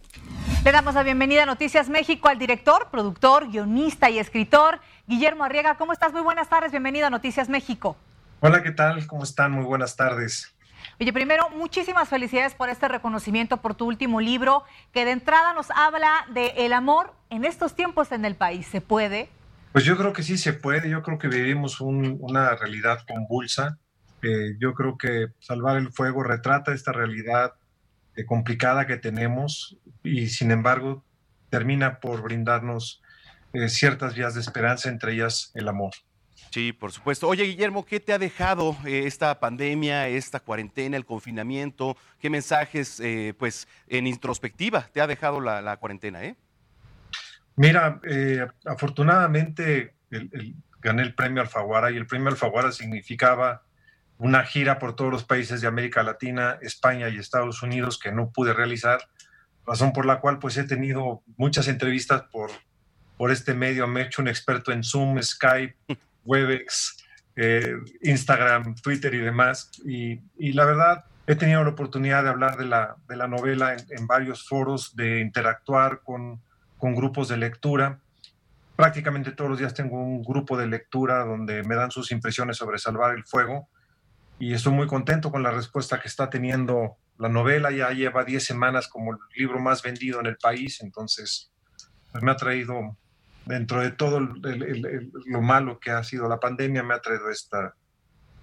Le 0.62 0.72
damos 0.72 0.94
la 0.94 1.04
bienvenida 1.04 1.44
a 1.44 1.46
Noticias 1.46 1.88
México 1.88 2.28
al 2.28 2.38
director, 2.38 2.88
productor, 2.90 3.50
guionista 3.50 4.10
y 4.10 4.18
escritor 4.18 4.78
Guillermo 5.06 5.44
Arriaga. 5.44 5.78
¿Cómo 5.78 5.94
estás? 5.94 6.12
Muy 6.12 6.20
buenas 6.20 6.50
tardes. 6.50 6.70
Bienvenido 6.70 7.06
a 7.06 7.10
Noticias 7.10 7.48
México. 7.48 7.96
Hola, 8.44 8.60
¿qué 8.60 8.72
tal? 8.72 9.06
¿Cómo 9.06 9.22
están? 9.22 9.52
Muy 9.52 9.64
buenas 9.64 9.94
tardes. 9.94 10.52
Oye, 10.98 11.12
primero, 11.12 11.48
muchísimas 11.50 12.08
felicidades 12.08 12.54
por 12.54 12.70
este 12.70 12.88
reconocimiento, 12.88 13.58
por 13.58 13.76
tu 13.76 13.86
último 13.86 14.20
libro, 14.20 14.64
que 14.92 15.04
de 15.04 15.12
entrada 15.12 15.54
nos 15.54 15.70
habla 15.70 16.26
de 16.34 16.48
el 16.56 16.72
amor 16.72 17.14
en 17.30 17.44
estos 17.44 17.76
tiempos 17.76 18.10
en 18.10 18.24
el 18.24 18.34
país. 18.34 18.66
¿Se 18.66 18.80
puede? 18.80 19.28
Pues 19.70 19.84
yo 19.84 19.96
creo 19.96 20.12
que 20.12 20.24
sí 20.24 20.36
se 20.36 20.54
puede. 20.54 20.90
Yo 20.90 21.04
creo 21.04 21.20
que 21.20 21.28
vivimos 21.28 21.80
una 21.80 22.56
realidad 22.56 23.04
convulsa. 23.06 23.78
Eh, 24.22 24.56
yo 24.58 24.74
creo 24.74 24.98
que 24.98 25.28
Salvar 25.38 25.76
el 25.76 25.92
Fuego 25.92 26.24
retrata 26.24 26.74
esta 26.74 26.90
realidad 26.90 27.52
eh, 28.16 28.24
complicada 28.26 28.88
que 28.88 28.96
tenemos 28.96 29.76
y 30.02 30.26
sin 30.26 30.50
embargo 30.50 31.04
termina 31.48 32.00
por 32.00 32.22
brindarnos 32.22 33.02
eh, 33.52 33.68
ciertas 33.68 34.16
vías 34.16 34.34
de 34.34 34.40
esperanza, 34.40 34.88
entre 34.88 35.12
ellas 35.12 35.52
el 35.54 35.68
amor. 35.68 35.92
Sí, 36.52 36.74
por 36.74 36.92
supuesto. 36.92 37.28
Oye, 37.28 37.44
Guillermo, 37.44 37.86
¿qué 37.86 37.98
te 37.98 38.12
ha 38.12 38.18
dejado 38.18 38.76
eh, 38.84 39.04
esta 39.06 39.40
pandemia, 39.40 40.08
esta 40.08 40.38
cuarentena, 40.38 40.98
el 40.98 41.06
confinamiento? 41.06 41.96
¿Qué 42.20 42.28
mensajes, 42.28 43.00
eh, 43.00 43.32
pues, 43.38 43.66
en 43.88 44.06
introspectiva 44.06 44.86
te 44.92 45.00
ha 45.00 45.06
dejado 45.06 45.40
la, 45.40 45.76
cuarentena? 45.78 46.22
Eh? 46.22 46.36
Mira, 47.56 48.00
eh, 48.06 48.46
afortunadamente 48.66 49.94
gané 50.82 51.02
el 51.02 51.14
premio 51.14 51.40
Alfaguara 51.40 51.90
y 51.90 51.96
el 51.96 52.06
premio 52.06 52.28
Alfaguara 52.28 52.70
significaba 52.70 53.62
una 54.18 54.44
gira 54.44 54.78
por 54.78 54.94
todos 54.94 55.10
los 55.10 55.24
países 55.24 55.62
de 55.62 55.68
América 55.68 56.02
Latina, 56.02 56.58
España 56.60 57.08
y 57.08 57.16
Estados 57.16 57.62
Unidos 57.62 57.98
que 57.98 58.12
no 58.12 58.30
pude 58.30 58.52
realizar, 58.52 59.00
razón 59.66 59.94
por 59.94 60.04
la 60.04 60.20
cual 60.20 60.38
pues 60.38 60.58
he 60.58 60.64
tenido 60.64 61.22
muchas 61.38 61.66
entrevistas 61.66 62.24
por, 62.30 62.50
por 63.16 63.30
este 63.30 63.54
medio, 63.54 63.86
me 63.86 64.02
he 64.02 64.04
hecho 64.04 64.20
un 64.20 64.28
experto 64.28 64.70
en 64.70 64.84
Zoom, 64.84 65.18
Skype, 65.22 65.76
Webex, 66.24 66.96
eh, 67.36 67.76
Instagram, 68.02 68.74
Twitter 68.76 69.14
y 69.14 69.18
demás. 69.18 69.70
Y, 69.84 70.20
la 70.52 70.64
verdad, 70.64 71.04
he 71.26 71.34
tenido 71.34 71.62
la 71.64 71.70
oportunidad 71.70 72.22
de 72.22 72.30
hablar 72.30 72.56
de 72.56 72.66
la, 72.66 72.96
de 73.08 73.16
la 73.16 73.28
novela 73.28 73.76
en, 73.76 74.06
varios 74.06 74.46
foros, 74.46 74.94
de 74.96 75.20
interactuar 75.20 76.00
con, 76.02 76.40
con, 76.78 76.94
grupos 76.94 77.28
de 77.28 77.36
lectura. 77.36 78.00
Prácticamente 78.76 79.32
todos 79.32 79.50
los 79.50 79.58
días 79.58 79.74
tengo 79.74 80.02
un 80.02 80.22
grupo 80.22 80.56
de 80.56 80.66
lectura 80.66 81.24
donde 81.24 81.62
me 81.62 81.74
dan 81.74 81.90
sus 81.90 82.10
impresiones 82.10 82.56
sobre 82.56 82.78
Salvar 82.78 83.14
el 83.14 83.24
Fuego 83.24 83.68
y 84.42 84.54
estoy 84.54 84.72
muy 84.72 84.88
contento 84.88 85.30
con 85.30 85.44
la 85.44 85.52
respuesta 85.52 86.00
que 86.00 86.08
está 86.08 86.28
teniendo 86.28 86.96
la 87.18 87.28
novela. 87.28 87.70
Ya 87.70 87.90
lleva 87.90 88.24
10 88.24 88.44
semanas 88.44 88.88
como 88.88 89.12
el 89.12 89.18
libro 89.36 89.60
más 89.60 89.82
vendido 89.82 90.18
en 90.18 90.26
el 90.26 90.36
país, 90.36 90.80
entonces 90.82 91.52
pues 92.10 92.24
me 92.24 92.32
ha 92.32 92.36
traído 92.36 92.96
dentro 93.44 93.80
de 93.80 93.90
todo 93.90 94.20
lo 94.20 95.42
malo 95.42 95.78
que 95.78 95.90
ha 95.90 96.02
sido 96.04 96.28
la 96.28 96.38
pandemia, 96.38 96.82
me 96.82 96.94
ha 96.94 97.00
traído 97.00 97.30
esta, 97.30 97.74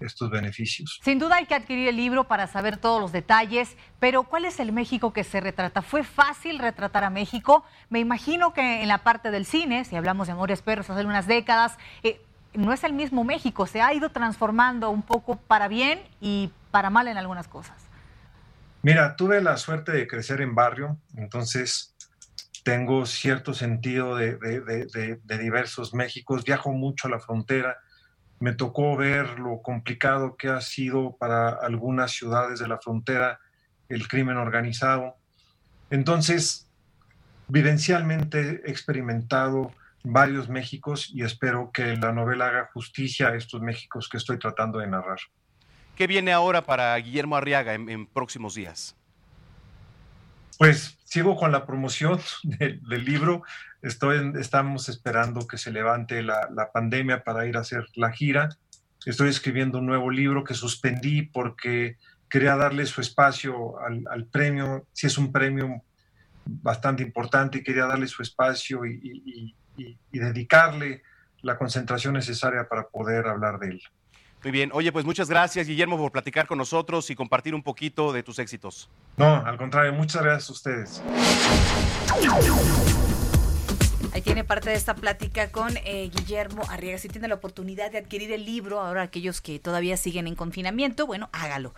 estos 0.00 0.30
beneficios. 0.30 1.00
Sin 1.02 1.18
duda 1.18 1.36
hay 1.36 1.46
que 1.46 1.54
adquirir 1.54 1.88
el 1.88 1.96
libro 1.96 2.24
para 2.24 2.46
saber 2.46 2.76
todos 2.76 3.00
los 3.00 3.12
detalles, 3.12 3.76
pero 3.98 4.24
¿cuál 4.24 4.44
es 4.44 4.60
el 4.60 4.72
México 4.72 5.12
que 5.12 5.24
se 5.24 5.40
retrata? 5.40 5.82
¿Fue 5.82 6.04
fácil 6.04 6.58
retratar 6.58 7.04
a 7.04 7.10
México? 7.10 7.64
Me 7.88 7.98
imagino 7.98 8.52
que 8.52 8.82
en 8.82 8.88
la 8.88 8.98
parte 8.98 9.30
del 9.30 9.46
cine, 9.46 9.84
si 9.84 9.96
hablamos 9.96 10.26
de 10.26 10.32
Amores 10.32 10.62
Perros 10.62 10.88
hace 10.90 11.04
unas 11.04 11.26
décadas, 11.26 11.76
eh, 12.02 12.20
no 12.54 12.72
es 12.72 12.82
el 12.84 12.92
mismo 12.92 13.24
México, 13.24 13.66
se 13.66 13.80
ha 13.80 13.94
ido 13.94 14.10
transformando 14.10 14.90
un 14.90 15.02
poco 15.02 15.36
para 15.36 15.68
bien 15.68 16.00
y 16.20 16.50
para 16.70 16.90
mal 16.90 17.08
en 17.08 17.16
algunas 17.16 17.46
cosas. 17.48 17.76
Mira, 18.82 19.14
tuve 19.14 19.42
la 19.42 19.56
suerte 19.56 19.92
de 19.92 20.06
crecer 20.06 20.40
en 20.40 20.54
barrio, 20.54 20.96
entonces 21.14 21.94
tengo 22.62 23.06
cierto 23.06 23.54
sentido 23.54 24.16
de, 24.16 25.18
diversos 25.24 25.94
Méxicos, 25.94 26.44
viajo 26.44 26.72
mucho 26.72 27.08
a 27.08 27.10
la 27.10 27.20
frontera, 27.20 27.78
me 28.38 28.52
tocó 28.54 28.96
ver 28.96 29.38
lo 29.38 29.60
complicado 29.62 30.36
que 30.36 30.48
ha 30.48 30.60
sido 30.60 31.16
para 31.16 31.50
algunas 31.50 32.12
ciudades 32.12 32.58
de 32.58 32.68
la 32.68 32.78
frontera 32.78 33.38
el 33.88 34.08
crimen 34.08 34.36
organizado. 34.36 35.16
Entonces, 35.90 36.70
vivencialmente 37.48 38.62
he 38.64 38.70
experimentado 38.70 39.72
varios 40.02 40.48
Méxicos 40.48 41.10
y 41.12 41.22
espero 41.22 41.70
que 41.72 41.96
la 41.96 42.12
novela 42.12 42.46
haga 42.46 42.70
justicia 42.72 43.28
a 43.28 43.36
estos 43.36 43.60
Méxicos 43.60 44.08
que 44.08 44.16
estoy 44.16 44.38
tratando 44.38 44.78
de 44.78 44.86
narrar. 44.86 45.18
¿Qué 45.96 46.06
viene 46.06 46.32
ahora 46.32 46.62
para 46.62 46.96
Guillermo 46.96 47.36
Arriaga 47.36 47.74
en 47.74 48.06
próximos 48.06 48.54
días? 48.54 48.96
Pues 50.60 50.98
sigo 51.04 51.36
con 51.36 51.52
la 51.52 51.64
promoción 51.64 52.20
del 52.42 53.04
libro. 53.06 53.42
Estoy, 53.80 54.30
estamos 54.38 54.90
esperando 54.90 55.46
que 55.46 55.56
se 55.56 55.72
levante 55.72 56.22
la, 56.22 56.70
pandemia 56.70 57.24
para 57.24 57.46
ir 57.46 57.56
a 57.56 57.60
hacer 57.60 57.86
la 57.94 58.12
gira. 58.12 58.50
Estoy 59.06 59.30
escribiendo 59.30 59.78
un 59.78 59.86
nuevo 59.86 60.10
libro 60.10 60.44
que 60.44 60.52
suspendí 60.52 61.22
porque 61.22 61.96
quería 62.28 62.56
darle 62.56 62.84
su 62.84 63.00
espacio 63.00 63.78
al, 63.80 64.26
premio. 64.26 64.86
Si 64.92 65.06
es 65.06 65.16
un 65.16 65.32
premio 65.32 65.82
bastante 66.44 67.02
importante, 67.02 67.62
quería 67.62 67.86
darle 67.86 68.06
su 68.06 68.20
espacio 68.20 68.84
y 68.84 69.56
dedicarle 70.12 71.02
la 71.40 71.56
concentración 71.56 72.12
necesaria 72.12 72.68
para 72.68 72.86
poder 72.86 73.28
hablar 73.28 73.60
de 73.60 73.68
él. 73.68 73.82
Muy 74.42 74.52
bien. 74.52 74.70
Oye, 74.72 74.90
pues 74.90 75.04
muchas 75.04 75.28
gracias, 75.28 75.66
Guillermo, 75.66 75.98
por 75.98 76.12
platicar 76.12 76.46
con 76.46 76.58
nosotros 76.58 77.10
y 77.10 77.14
compartir 77.14 77.54
un 77.54 77.62
poquito 77.62 78.12
de 78.12 78.22
tus 78.22 78.38
éxitos. 78.38 78.88
No, 79.16 79.44
al 79.44 79.58
contrario, 79.58 79.92
muchas 79.92 80.22
gracias 80.22 80.48
a 80.48 80.52
ustedes. 80.52 81.02
Ahí 84.12 84.22
tiene 84.22 84.42
parte 84.42 84.70
de 84.70 84.76
esta 84.76 84.96
plática 84.96 85.52
con 85.52 85.76
eh, 85.76 86.10
Guillermo 86.12 86.64
Arriaga. 86.68 86.98
Si 86.98 87.08
tiene 87.08 87.28
la 87.28 87.36
oportunidad 87.36 87.92
de 87.92 87.98
adquirir 87.98 88.32
el 88.32 88.44
libro, 88.44 88.80
ahora 88.80 89.02
aquellos 89.02 89.40
que 89.40 89.60
todavía 89.60 89.96
siguen 89.96 90.26
en 90.26 90.34
confinamiento, 90.34 91.06
bueno, 91.06 91.28
hágalo. 91.32 91.74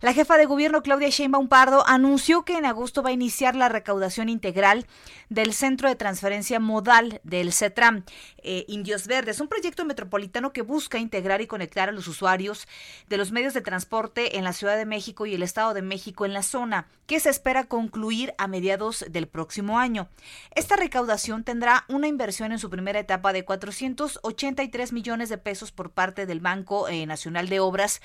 La 0.00 0.14
jefa 0.14 0.38
de 0.38 0.46
gobierno 0.46 0.82
Claudia 0.82 1.10
Sheinbaum 1.10 1.48
Pardo 1.48 1.86
anunció 1.86 2.46
que 2.46 2.56
en 2.56 2.64
agosto 2.64 3.02
va 3.02 3.10
a 3.10 3.12
iniciar 3.12 3.54
la 3.56 3.68
recaudación 3.68 4.30
integral 4.30 4.86
del 5.28 5.52
Centro 5.52 5.90
de 5.90 5.96
Transferencia 5.96 6.60
Modal 6.60 7.20
del 7.24 7.52
CETRAM 7.52 8.04
eh, 8.38 8.64
Indios 8.68 9.06
Verdes, 9.06 9.40
un 9.40 9.48
proyecto 9.48 9.84
metropolitano 9.84 10.52
que 10.54 10.62
busca 10.62 10.98
integrar 10.98 11.42
y 11.42 11.46
conectar 11.46 11.90
a 11.90 11.92
los 11.92 12.08
usuarios 12.08 12.66
de 13.08 13.18
los 13.18 13.32
medios 13.32 13.52
de 13.52 13.60
transporte 13.60 14.38
en 14.38 14.44
la 14.44 14.54
Ciudad 14.54 14.78
de 14.78 14.86
México 14.86 15.26
y 15.26 15.34
el 15.34 15.42
Estado 15.42 15.74
de 15.74 15.82
México 15.82 16.24
en 16.24 16.32
la 16.32 16.42
zona, 16.42 16.86
que 17.06 17.20
se 17.20 17.28
espera 17.28 17.64
concluir 17.64 18.34
a 18.38 18.46
mediados 18.46 19.04
del 19.10 19.26
próximo 19.26 19.78
año. 19.78 20.08
Esta 20.54 20.76
recaudación 20.76 21.44
tendrá 21.44 21.65
una 21.88 22.06
inversión 22.06 22.52
en 22.52 22.58
su 22.58 22.70
primera 22.70 22.98
etapa 22.98 23.32
de 23.32 23.44
483 23.44 24.92
millones 24.92 25.28
de 25.28 25.38
pesos 25.38 25.72
por 25.72 25.90
parte 25.90 26.24
del 26.24 26.40
Banco 26.40 26.88
eh, 26.88 27.06
Nacional 27.06 27.48
de 27.48 27.60
Obras 27.60 28.00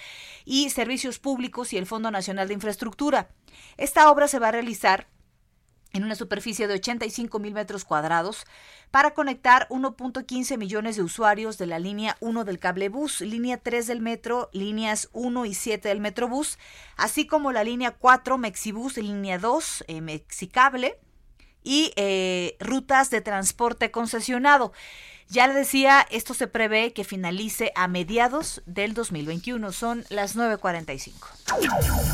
y 0.45 0.69
Servicios 0.71 1.19
Públicos 1.19 1.71
y 1.73 1.77
el 1.77 1.85
Fondo 1.85 2.09
Nacional 2.11 2.47
de 2.47 2.55
Infraestructura. 2.55 3.29
Esta 3.77 4.09
obra 4.09 4.27
se 4.27 4.39
va 4.39 4.47
a 4.47 4.51
realizar 4.51 5.07
en 5.93 6.03
una 6.03 6.15
superficie 6.15 6.67
de 6.67 6.75
85 6.75 7.37
mil 7.39 7.53
metros 7.53 7.85
cuadrados 7.85 8.45
para 8.89 9.13
conectar 9.13 9.67
1.15 9.69 10.57
millones 10.57 10.95
de 10.95 11.03
usuarios 11.03 11.57
de 11.57 11.67
la 11.67 11.79
línea 11.79 12.17
1 12.19 12.43
del 12.45 12.59
cablebús, 12.59 13.21
línea 13.21 13.57
3 13.57 13.87
del 13.87 14.01
metro, 14.01 14.49
líneas 14.53 15.09
1 15.13 15.45
y 15.45 15.53
7 15.53 15.89
del 15.89 15.99
metrobús, 15.99 16.57
así 16.97 17.27
como 17.27 17.51
la 17.51 17.63
línea 17.63 17.91
4 17.91 18.37
Mexibus, 18.37 18.97
línea 18.97 19.37
2 19.37 19.83
eh, 19.87 20.01
Mexicable 20.01 20.97
y 21.63 21.91
eh, 21.95 22.57
rutas 22.59 23.09
de 23.09 23.21
transporte 23.21 23.91
concesionado. 23.91 24.73
Ya 25.29 25.47
le 25.47 25.53
decía, 25.53 26.05
esto 26.11 26.33
se 26.33 26.47
prevé 26.47 26.91
que 26.91 27.05
finalice 27.05 27.71
a 27.75 27.87
mediados 27.87 28.61
del 28.65 28.93
2021. 28.93 29.71
Son 29.71 30.03
las 30.09 30.35
9.45. 30.35 32.11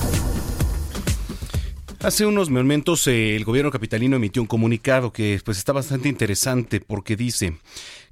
Hace 2.04 2.28
unos 2.28 2.52
momentos 2.52 3.08
eh, 3.08 3.36
el 3.36 3.44
gobierno 3.44 3.72
capitalino 3.72 4.18
emitió 4.18 4.40
un 4.40 4.48
comunicado 4.48 5.12
que 5.12 5.42
pues 5.44 5.58
está 5.58 5.74
bastante 5.74 6.08
interesante 6.08 6.80
porque 6.80 7.16
dice 7.16 7.58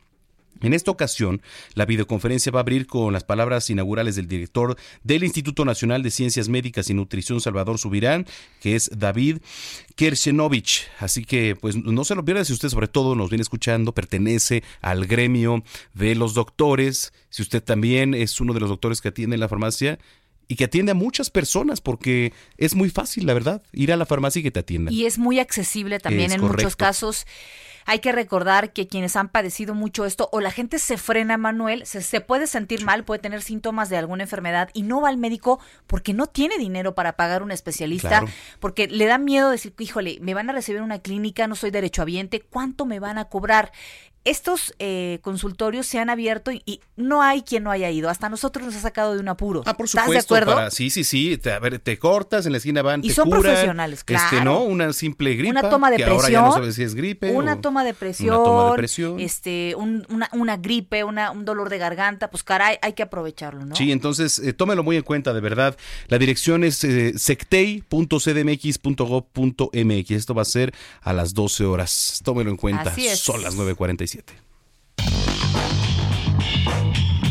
En 0.61 0.73
esta 0.73 0.91
ocasión, 0.91 1.43
la 1.75 1.85
videoconferencia 1.87 2.53
va 2.53 2.61
a 2.61 2.63
abrir 2.63 2.87
con 2.87 3.13
las 3.13 3.25
palabras 3.25 3.69
inaugurales 3.71 4.17
del 4.17 4.29
director 4.29 4.77
del 5.03 5.25
Instituto 5.25 5.65
Nacional 5.65 6.03
de 6.03 6.11
Ciencias 6.11 6.49
Médicas 6.49 6.89
y 6.91 6.95
Nutrición 6.95 7.41
Salvador 7.41 7.79
Subirán, 7.79 8.27
que 8.61 8.77
es 8.77 8.91
David 8.97 9.39
Kershenovich. 9.97 10.89
Así 11.01 11.25
que, 11.25 11.57
pues, 11.57 11.77
no 11.77 12.05
se 12.05 12.15
lo 12.15 12.25
pierda 12.25 12.45
si 12.45 12.53
usted 12.53 12.69
sobre 12.69 12.89
todo 12.89 13.15
nos 13.15 13.31
viene 13.31 13.43
escuchando, 13.43 13.93
pertenece 13.93 14.63
al 14.81 15.07
gremio 15.07 15.63
de 15.93 16.15
los 16.15 16.35
doctores, 16.35 17.13
si 17.31 17.43
usted 17.43 17.63
también 17.63 18.15
es 18.15 18.41
uno 18.41 18.55
de 18.55 18.61
los 18.61 18.69
doctores 18.69 19.01
que 19.01 19.09
atiende 19.09 19.35
en 19.35 19.41
la 19.41 19.49
farmacia, 19.49 19.99
y 20.49 20.57
que 20.57 20.65
atiende 20.65 20.93
a 20.93 20.95
muchas 20.95 21.31
personas 21.31 21.81
porque 21.81 22.33
es 22.59 22.75
muy 22.75 22.91
fácil, 22.91 23.27
la 23.27 23.35
verdad, 23.35 23.63
ir 23.73 23.93
a 23.93 23.97
la 23.97 24.07
farmacia 24.07 24.41
y 24.41 24.43
que 24.43 24.51
te 24.51 24.61
atiendan. 24.61 24.93
Y 24.93 25.07
es 25.07 25.19
muy 25.19 25.39
accesible 25.39 26.01
también 26.01 26.33
en 26.33 26.41
muchos 26.41 26.77
casos. 26.77 27.27
Hay 27.87 27.99
que 27.99 28.13
recordar 28.13 28.73
que 28.73 28.89
quienes 28.89 29.17
han 29.17 29.29
padecido 29.29 29.75
mucho 29.75 30.05
esto 30.05 30.29
o 30.33 30.41
la 30.41 30.51
gente 30.51 30.79
se 30.79 30.97
frena, 30.97 31.37
Manuel, 31.37 31.87
se, 31.87 32.21
puede 32.21 32.47
sentir 32.47 32.85
mal, 32.85 33.05
puede 33.05 33.21
tener 33.21 33.43
síntomas 33.43 33.89
de 33.89 33.97
alguna 33.97 34.25
enfermedad 34.25 34.71
y 34.73 34.83
no 34.83 35.01
va 35.01 35.09
al 35.09 35.17
médico 35.17 35.61
porque 35.87 36.15
no 36.15 36.27
tiene 36.27 36.59
dinero 36.59 36.95
para 36.95 37.15
pagar 37.17 37.43
un 37.43 37.51
especialista, 37.51 38.25
porque 38.61 38.87
le 38.87 39.07
da 39.07 39.19
miedo 39.19 39.51
decir, 39.51 39.75
híjole, 39.79 40.19
me 40.21 40.35
van 40.35 40.51
a 40.51 40.53
recibir 40.53 40.79
en 40.79 40.85
una 40.85 41.01
clínica, 41.01 41.47
no 41.47 41.57
soy 41.57 41.71
derechohabiente, 41.71 42.41
¿cuánto 42.41 42.87
me 42.87 43.01
van 43.01 43.19
a 43.19 43.27
cobrar? 43.27 43.73
Estos 44.25 44.75
eh, 44.79 45.19
consultorios 45.23 45.87
se 45.87 45.99
han 45.99 46.09
abierto 46.09 46.51
y, 46.51 46.81
no 46.97 47.23
hay 47.23 47.43
quien 47.43 47.65
no 47.65 47.71
haya 47.71 47.91
ido. 47.91 48.09
Hasta 48.09 48.29
nosotros 48.29 48.65
nos 48.65 48.77
ha 48.77 48.81
sacado 48.81 49.15
de 49.15 49.21
un 49.21 49.29
apuro. 49.29 49.63
Ah, 49.67 49.77
por 49.77 49.89
supuesto. 49.89 50.13
¿Estás 50.13 50.29
de 50.29 50.37
acuerdo? 50.45 50.71
sí, 50.71 50.91
sí, 50.91 51.03
sí. 51.05 51.37
Te, 51.39 51.53
a 51.53 51.59
ver, 51.59 51.81
te 51.81 51.99
cortas, 51.99 52.47
en 52.47 52.53
la 52.53 52.59
esquina 52.59 52.83
van, 52.83 53.05
y 53.05 53.11
son 53.11 53.29
profesionales, 53.29 54.05
claro. 54.05 54.25
Este, 54.25 54.45
¿no? 54.45 54.63
Una 54.63 54.93
simple 54.93 55.35
gripe. 55.35 55.51
Una 55.51 55.69
toma 55.69 55.91
de 55.91 55.97
que 55.97 56.05
presión. 56.05 56.23
Ahora 56.23 56.31
ya 56.31 56.43
no 56.43 56.53
sabes 56.53 56.77
si 56.77 56.85
es 56.85 56.95
gripe. 56.95 57.33
Una 57.33 57.61
toma 57.61 57.83
de 57.85 57.95
presión. 57.95 58.35
Una 58.35 58.45
toma 58.45 58.71
de 58.71 58.77
presión. 58.77 59.19
Este, 59.21 59.75
una, 59.77 60.31
una, 60.33 60.57
gripe, 60.57 61.05
una, 61.05 61.31
un 61.31 61.45
dolor 61.45 61.69
de 61.69 61.77
garganta. 61.79 62.31
Pues 62.31 62.43
caray, 62.43 62.79
hay 62.81 62.95
que 62.95 63.03
aprovecharlo, 63.03 63.67
¿no? 63.67 63.75
Sí, 63.75 63.93
entonces 63.93 64.39
eh, 64.39 64.53
tómelo 64.53 64.83
muy 64.83 64.97
en 64.97 65.03
cuenta, 65.03 65.35
de 65.35 65.41
verdad. 65.41 65.77
La 66.09 66.19
dirección 66.19 66.65
es 66.65 66.83
eh, 66.85 67.13
sectei.cdmx.gov.mx. 67.17 70.11
Esto 70.11 70.35
va 70.35 70.43
a 70.43 70.47
ser 70.47 70.75
a 71.03 71.13
las 71.13 71.35
12 71.35 71.65
horas. 71.65 72.21
Tómelo 72.25 72.51
en 72.51 72.57
cuenta. 72.57 72.91
Así 72.91 73.07
es. 73.07 73.19
Son 73.19 73.43
las 73.43 73.55
9.47. 74.15 74.45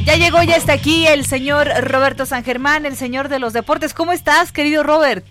Ya 0.05 0.15
llegó, 0.15 0.43
ya 0.43 0.57
está 0.57 0.73
aquí 0.73 1.07
el 1.07 1.25
señor 1.25 1.67
Roberto 1.81 2.25
San 2.25 2.43
Germán, 2.43 2.85
el 2.85 2.95
señor 2.95 3.29
de 3.29 3.39
los 3.39 3.53
deportes. 3.53 3.93
¿Cómo 3.93 4.11
estás, 4.11 4.51
querido 4.51 4.83
Robert? 4.83 5.23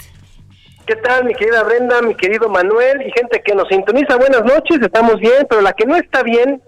¿Qué 0.86 0.96
tal, 0.96 1.24
mi 1.24 1.34
querida 1.34 1.62
Brenda, 1.62 2.00
mi 2.02 2.14
querido 2.14 2.48
Manuel 2.48 3.02
y 3.06 3.12
gente 3.12 3.42
que 3.44 3.54
nos 3.54 3.68
sintoniza? 3.68 4.16
Buenas 4.16 4.44
noches, 4.44 4.78
estamos 4.80 5.20
bien, 5.20 5.46
pero 5.48 5.60
la 5.60 5.74
que 5.74 5.86
no 5.86 5.94
está 5.94 6.22
bien, 6.22 6.60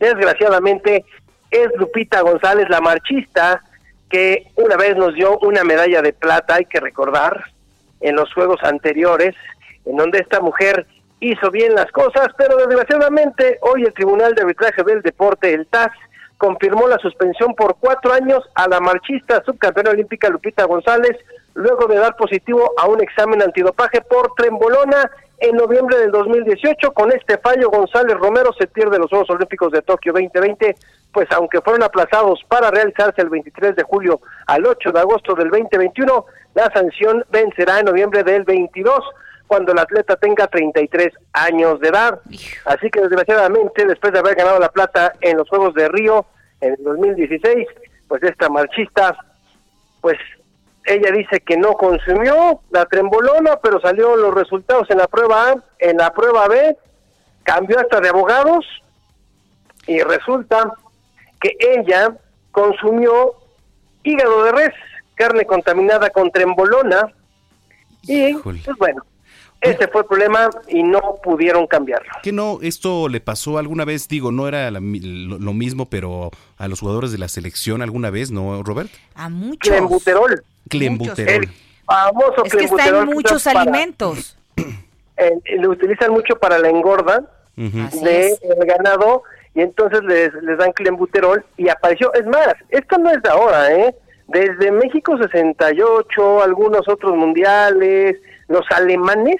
desgraciadamente, 0.00 1.04
es 1.50 1.68
Lupita 1.76 2.22
González, 2.22 2.66
la 2.68 2.80
marchista, 2.80 3.62
que 4.10 4.50
una 4.56 4.76
vez 4.76 4.96
nos 4.96 5.14
dio 5.14 5.38
una 5.38 5.62
medalla 5.62 6.02
de 6.02 6.12
plata, 6.12 6.54
hay 6.56 6.64
que 6.64 6.80
recordar, 6.80 7.44
en 8.00 8.16
los 8.16 8.32
Juegos 8.34 8.62
anteriores, 8.62 9.34
en 9.84 9.96
donde 9.96 10.18
esta 10.18 10.40
mujer 10.40 10.86
hizo 11.20 11.50
bien 11.50 11.74
las 11.74 11.90
cosas, 11.92 12.28
pero 12.36 12.56
desgraciadamente 12.56 13.58
hoy 13.62 13.84
el 13.84 13.94
Tribunal 13.94 14.34
de 14.34 14.42
Arbitraje 14.42 14.82
del 14.82 15.02
Deporte, 15.02 15.52
el 15.52 15.66
TAS, 15.66 15.92
confirmó 16.38 16.86
la 16.86 16.98
suspensión 16.98 17.54
por 17.54 17.76
cuatro 17.80 18.12
años 18.12 18.44
a 18.54 18.68
la 18.68 18.80
marchista 18.80 19.42
subcampeona 19.44 19.90
olímpica 19.90 20.28
Lupita 20.28 20.64
González, 20.64 21.16
luego 21.54 21.86
de 21.86 21.96
dar 21.96 22.14
positivo 22.16 22.72
a 22.76 22.86
un 22.86 23.02
examen 23.02 23.42
antidopaje 23.42 24.02
por 24.02 24.34
trembolona 24.36 25.10
en 25.38 25.56
noviembre 25.56 25.98
del 25.98 26.10
2018. 26.10 26.92
Con 26.92 27.10
este 27.12 27.38
fallo, 27.38 27.70
González 27.70 28.16
Romero 28.18 28.52
se 28.58 28.66
pierde 28.66 28.98
los 28.98 29.08
Juegos 29.08 29.30
Olímpicos 29.30 29.72
de 29.72 29.80
Tokio 29.80 30.12
2020, 30.12 30.76
pues 31.12 31.26
aunque 31.32 31.62
fueron 31.62 31.82
aplazados 31.82 32.44
para 32.48 32.70
realizarse 32.70 33.22
el 33.22 33.30
23 33.30 33.76
de 33.76 33.82
julio 33.84 34.20
al 34.46 34.66
8 34.66 34.92
de 34.92 35.00
agosto 35.00 35.34
del 35.34 35.48
2021, 35.48 36.26
la 36.54 36.70
sanción 36.72 37.24
vencerá 37.30 37.80
en 37.80 37.86
noviembre 37.86 38.22
del 38.22 38.44
22 38.44 39.00
cuando 39.46 39.72
el 39.72 39.78
atleta 39.78 40.16
tenga 40.16 40.46
33 40.46 41.12
años 41.32 41.80
de 41.80 41.88
edad. 41.88 42.20
Así 42.64 42.90
que 42.90 43.00
desgraciadamente, 43.00 43.86
después 43.86 44.12
de 44.12 44.18
haber 44.18 44.34
ganado 44.34 44.58
la 44.58 44.70
plata 44.70 45.14
en 45.20 45.36
los 45.36 45.48
Juegos 45.48 45.74
de 45.74 45.88
Río 45.88 46.26
en 46.60 46.74
el 46.74 46.84
2016, 46.84 47.66
pues 48.08 48.22
esta 48.22 48.48
marchista, 48.48 49.16
pues 50.00 50.18
ella 50.84 51.10
dice 51.10 51.40
que 51.40 51.56
no 51.56 51.72
consumió 51.72 52.60
la 52.70 52.86
trembolona, 52.86 53.56
pero 53.62 53.80
salió 53.80 54.16
los 54.16 54.34
resultados 54.34 54.88
en 54.90 54.98
la 54.98 55.08
prueba 55.08 55.50
A, 55.50 55.54
en 55.80 55.96
la 55.96 56.12
prueba 56.12 56.46
B, 56.48 56.76
cambió 57.42 57.78
hasta 57.78 58.00
de 58.00 58.08
abogados 58.08 58.64
y 59.86 60.00
resulta 60.00 60.72
que 61.40 61.56
ella 61.60 62.16
consumió 62.52 63.34
hígado 64.02 64.44
de 64.44 64.52
res, 64.52 64.74
carne 65.14 65.44
contaminada 65.44 66.10
con 66.10 66.30
trembolona 66.30 67.12
y 68.02 68.34
pues 68.34 68.64
bueno, 68.78 69.04
ese 69.70 69.88
fue 69.88 70.02
el 70.02 70.06
problema 70.06 70.50
y 70.68 70.82
no 70.82 71.16
pudieron 71.22 71.66
cambiarlo. 71.66 72.10
¿Qué 72.22 72.32
no? 72.32 72.58
Esto 72.62 73.08
le 73.08 73.20
pasó 73.20 73.58
alguna 73.58 73.84
vez, 73.84 74.08
digo, 74.08 74.32
no 74.32 74.48
era 74.48 74.70
lo, 74.70 74.80
mismo, 74.80 75.86
pero 75.86 76.30
a 76.58 76.68
los 76.68 76.80
jugadores 76.80 77.12
de 77.12 77.18
la 77.18 77.28
selección 77.28 77.82
alguna 77.82 78.10
vez, 78.10 78.30
¿no, 78.30 78.62
Robert? 78.62 78.90
A 79.14 79.28
muchos. 79.28 79.74
Clembuterol. 79.74 80.44
Clembuterol. 80.68 81.44
El 81.44 81.50
famoso 81.84 82.44
es 82.44 82.54
que 82.54 82.64
está 82.64 82.88
en 82.88 83.06
muchos 83.06 83.46
alimentos. 83.46 84.36
lo 85.58 85.70
utilizan 85.70 86.12
mucho 86.12 86.36
para 86.36 86.58
la 86.58 86.68
engorda 86.68 87.22
del 87.56 88.36
ganado 88.66 89.22
y 89.54 89.62
entonces 89.62 90.02
les, 90.04 90.32
les 90.42 90.58
dan 90.58 90.72
clembuterol 90.72 91.44
y 91.56 91.68
apareció. 91.68 92.12
Es 92.14 92.26
más, 92.26 92.54
esto 92.68 92.98
no 92.98 93.10
es 93.10 93.22
de 93.22 93.30
ahora, 93.30 93.72
¿eh? 93.72 93.94
desde 94.28 94.72
México 94.72 95.16
68, 95.16 96.42
algunos 96.42 96.88
otros 96.88 97.16
mundiales, 97.16 98.16
los 98.48 98.64
alemanes 98.70 99.36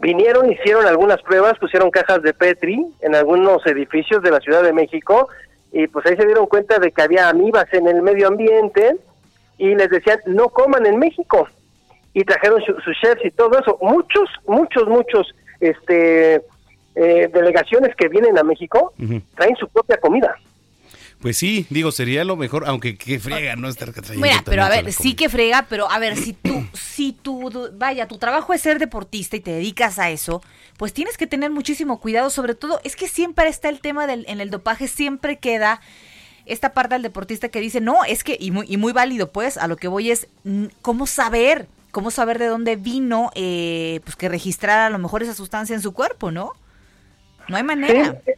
vinieron, 0.00 0.50
hicieron 0.50 0.86
algunas 0.86 1.20
pruebas, 1.22 1.58
pusieron 1.58 1.90
cajas 1.90 2.22
de 2.22 2.34
Petri 2.34 2.84
en 3.00 3.14
algunos 3.14 3.64
edificios 3.66 4.22
de 4.22 4.30
la 4.30 4.40
Ciudad 4.40 4.62
de 4.62 4.72
México 4.72 5.28
y 5.72 5.86
pues 5.88 6.06
ahí 6.06 6.16
se 6.16 6.26
dieron 6.26 6.46
cuenta 6.46 6.78
de 6.78 6.92
que 6.92 7.02
había 7.02 7.28
amibas 7.28 7.66
en 7.72 7.88
el 7.88 8.02
medio 8.02 8.28
ambiente 8.28 8.96
y 9.58 9.74
les 9.74 9.90
decían 9.90 10.18
no 10.26 10.48
coman 10.48 10.86
en 10.86 10.98
México 10.98 11.48
y 12.12 12.22
trajeron 12.24 12.62
sus 12.62 12.96
chefs 13.00 13.24
y 13.24 13.30
todo 13.30 13.58
eso. 13.58 13.76
Muchos, 13.80 14.28
muchos, 14.46 14.86
muchos 14.86 15.34
este 15.60 16.42
eh, 16.94 17.28
delegaciones 17.32 17.94
que 17.96 18.08
vienen 18.08 18.38
a 18.38 18.44
México 18.44 18.92
traen 19.34 19.56
su 19.56 19.68
propia 19.68 19.96
comida. 19.96 20.36
Pues 21.24 21.38
sí, 21.38 21.66
digo, 21.70 21.90
sería 21.90 22.22
lo 22.22 22.36
mejor, 22.36 22.64
aunque 22.66 22.98
qué 22.98 23.18
frega 23.18 23.56
no 23.56 23.66
estar 23.66 23.90
trayendo 23.94 24.26
Mira, 24.26 24.42
pero 24.44 24.62
a 24.62 24.68
ver, 24.68 24.92
sí 24.92 25.14
que 25.14 25.30
frega, 25.30 25.64
pero 25.70 25.90
a 25.90 25.98
ver, 25.98 26.18
si 26.18 26.34
tú, 26.34 26.66
si 26.74 27.12
tú, 27.14 27.50
vaya, 27.78 28.06
tu 28.06 28.18
trabajo 28.18 28.52
es 28.52 28.60
ser 28.60 28.78
deportista 28.78 29.34
y 29.34 29.40
te 29.40 29.52
dedicas 29.52 29.98
a 29.98 30.10
eso, 30.10 30.42
pues 30.76 30.92
tienes 30.92 31.16
que 31.16 31.26
tener 31.26 31.50
muchísimo 31.50 31.98
cuidado, 31.98 32.28
sobre 32.28 32.54
todo, 32.54 32.78
es 32.84 32.94
que 32.94 33.08
siempre 33.08 33.48
está 33.48 33.70
el 33.70 33.80
tema 33.80 34.06
del, 34.06 34.26
en 34.28 34.42
el 34.42 34.50
dopaje, 34.50 34.86
siempre 34.86 35.38
queda 35.38 35.80
esta 36.44 36.74
parte 36.74 36.96
del 36.96 37.02
deportista 37.02 37.48
que 37.48 37.58
dice, 37.58 37.80
no, 37.80 38.04
es 38.04 38.22
que, 38.22 38.36
y 38.38 38.50
muy, 38.50 38.66
y 38.68 38.76
muy 38.76 38.92
válido, 38.92 39.32
pues, 39.32 39.56
a 39.56 39.66
lo 39.66 39.78
que 39.78 39.88
voy 39.88 40.10
es, 40.10 40.28
mm, 40.44 40.66
¿cómo 40.82 41.06
saber? 41.06 41.68
¿Cómo 41.90 42.10
saber 42.10 42.38
de 42.38 42.48
dónde 42.48 42.76
vino, 42.76 43.30
eh, 43.34 44.00
pues, 44.04 44.14
que 44.14 44.28
registrara 44.28 44.88
a 44.88 44.90
lo 44.90 44.98
mejor 44.98 45.22
esa 45.22 45.32
sustancia 45.32 45.74
en 45.74 45.80
su 45.80 45.94
cuerpo, 45.94 46.30
¿no? 46.30 46.52
No 47.48 47.56
hay 47.56 47.62
manera. 47.62 48.20
Sí, 48.26 48.32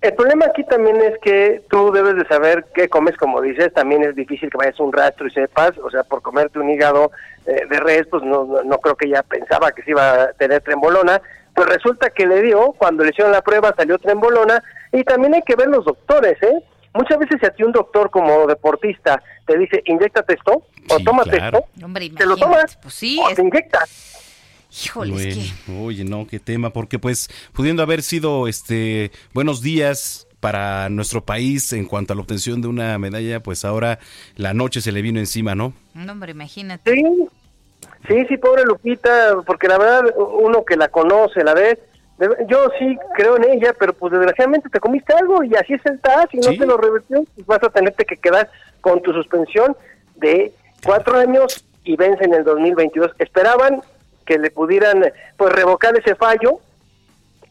El 0.00 0.14
problema 0.14 0.46
aquí 0.46 0.62
también 0.64 1.00
es 1.00 1.18
que 1.20 1.62
tú 1.68 1.90
debes 1.90 2.14
de 2.14 2.24
saber 2.26 2.66
qué 2.72 2.88
comes, 2.88 3.16
como 3.16 3.40
dices, 3.40 3.72
también 3.74 4.04
es 4.04 4.14
difícil 4.14 4.48
que 4.48 4.56
vayas 4.56 4.78
a 4.78 4.82
un 4.84 4.92
rastro 4.92 5.26
y 5.26 5.30
sepas, 5.32 5.72
o 5.78 5.90
sea, 5.90 6.04
por 6.04 6.22
comerte 6.22 6.60
un 6.60 6.70
hígado 6.70 7.10
eh, 7.46 7.66
de 7.68 7.80
res, 7.80 8.06
pues 8.08 8.22
no, 8.22 8.44
no, 8.44 8.62
no 8.62 8.78
creo 8.78 8.94
que 8.94 9.06
ella 9.08 9.24
pensaba 9.24 9.72
que 9.72 9.82
se 9.82 9.90
iba 9.90 10.22
a 10.22 10.32
tener 10.34 10.62
trembolona, 10.62 11.20
pues 11.52 11.68
resulta 11.68 12.10
que 12.10 12.26
le 12.28 12.42
dio, 12.42 12.72
cuando 12.78 13.02
le 13.02 13.10
hicieron 13.10 13.32
la 13.32 13.42
prueba 13.42 13.74
salió 13.76 13.98
trembolona, 13.98 14.62
y 14.92 15.02
también 15.02 15.34
hay 15.34 15.42
que 15.42 15.56
ver 15.56 15.66
los 15.66 15.84
doctores, 15.84 16.40
¿eh? 16.44 16.62
Muchas 16.94 17.18
veces 17.18 17.38
si 17.40 17.46
a 17.46 17.50
ti 17.50 17.64
un 17.64 17.72
doctor 17.72 18.10
como 18.10 18.46
deportista 18.46 19.20
te 19.46 19.58
dice, 19.58 19.82
inyectate 19.86 20.34
esto, 20.34 20.62
o 20.90 21.00
tómate 21.04 21.30
claro. 21.38 21.64
esto, 21.74 21.84
Hombre, 21.84 22.08
te 22.10 22.24
lo 22.24 22.36
tomas, 22.36 22.76
pues 22.80 22.94
sí, 22.94 23.20
o 23.20 23.30
es- 23.30 23.34
te 23.34 23.42
inyectas. 23.42 24.27
Híjole, 24.84 25.28
es 25.28 25.36
Bueno, 25.36 25.52
que... 25.66 25.72
Oye, 25.86 26.04
no, 26.04 26.26
qué 26.26 26.38
tema, 26.38 26.70
porque 26.70 26.98
pues 26.98 27.28
pudiendo 27.52 27.82
haber 27.82 28.02
sido 28.02 28.48
este 28.48 29.10
buenos 29.32 29.62
días 29.62 30.26
para 30.40 30.88
nuestro 30.88 31.24
país 31.24 31.72
en 31.72 31.86
cuanto 31.86 32.12
a 32.12 32.16
la 32.16 32.22
obtención 32.22 32.60
de 32.60 32.68
una 32.68 32.96
medalla, 32.98 33.40
pues 33.42 33.64
ahora 33.64 33.98
la 34.36 34.54
noche 34.54 34.80
se 34.80 34.92
le 34.92 35.02
vino 35.02 35.18
encima, 35.18 35.54
¿no? 35.54 35.72
No, 35.94 36.12
hombre, 36.12 36.32
imagínate. 36.32 36.92
Sí, 36.92 37.02
sí, 38.06 38.14
sí, 38.28 38.36
pobre 38.36 38.64
Lupita, 38.64 39.36
porque 39.46 39.66
la 39.68 39.78
verdad, 39.78 40.14
uno 40.38 40.64
que 40.64 40.76
la 40.76 40.88
conoce, 40.88 41.42
la 41.42 41.54
ve, 41.54 41.78
yo 42.48 42.70
sí 42.78 42.96
creo 43.16 43.36
en 43.36 43.44
ella, 43.50 43.74
pero 43.78 43.92
pues 43.94 44.12
desgraciadamente 44.12 44.68
te 44.68 44.78
comiste 44.80 45.12
algo 45.14 45.42
y 45.44 45.54
así 45.56 45.74
es 45.74 45.86
el 45.86 45.98
TAS 46.00 46.26
y 46.32 46.38
no 46.38 46.50
Sí. 46.52 46.58
te 46.58 46.66
lo 46.66 46.76
revirtió, 46.76 47.24
pues 47.34 47.46
vas 47.46 47.62
a 47.62 47.70
tenerte 47.70 48.04
que 48.04 48.16
quedar 48.16 48.50
con 48.80 49.00
tu 49.02 49.12
suspensión 49.12 49.76
de 50.16 50.52
cuatro 50.84 51.16
años 51.16 51.64
y 51.84 51.96
vence 51.96 52.24
en 52.24 52.34
el 52.34 52.44
2022. 52.44 53.12
Esperaban 53.18 53.80
que 54.28 54.38
le 54.38 54.50
pudieran 54.50 55.02
pues 55.38 55.52
revocar 55.54 55.96
ese 55.98 56.14
fallo 56.14 56.60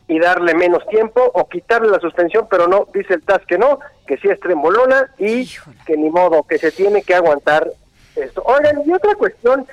y 0.08 0.20
darle 0.20 0.54
menos 0.54 0.86
tiempo 0.88 1.20
o 1.34 1.50
quitarle 1.50 1.90
la 1.90 2.00
suspensión, 2.00 2.48
pero 2.50 2.68
no, 2.68 2.88
dice 2.94 3.16
el 3.16 3.24
TAS 3.24 3.42
que 3.48 3.58
no, 3.58 3.80
que 4.06 4.18
sí 4.18 4.30
es 4.30 4.40
trembolona 4.40 5.12
y 5.18 5.50
que 5.88 5.98
ni 5.98 6.10
modo, 6.12 6.44
que 6.44 6.60
se 6.60 6.72
tiene 6.72 7.02
que 7.02 7.16
aguantar 7.16 7.68
esto. 8.16 8.44
Oigan, 8.46 8.84
y 8.86 8.94
otra 8.94 9.16
cuestión, 9.16 9.66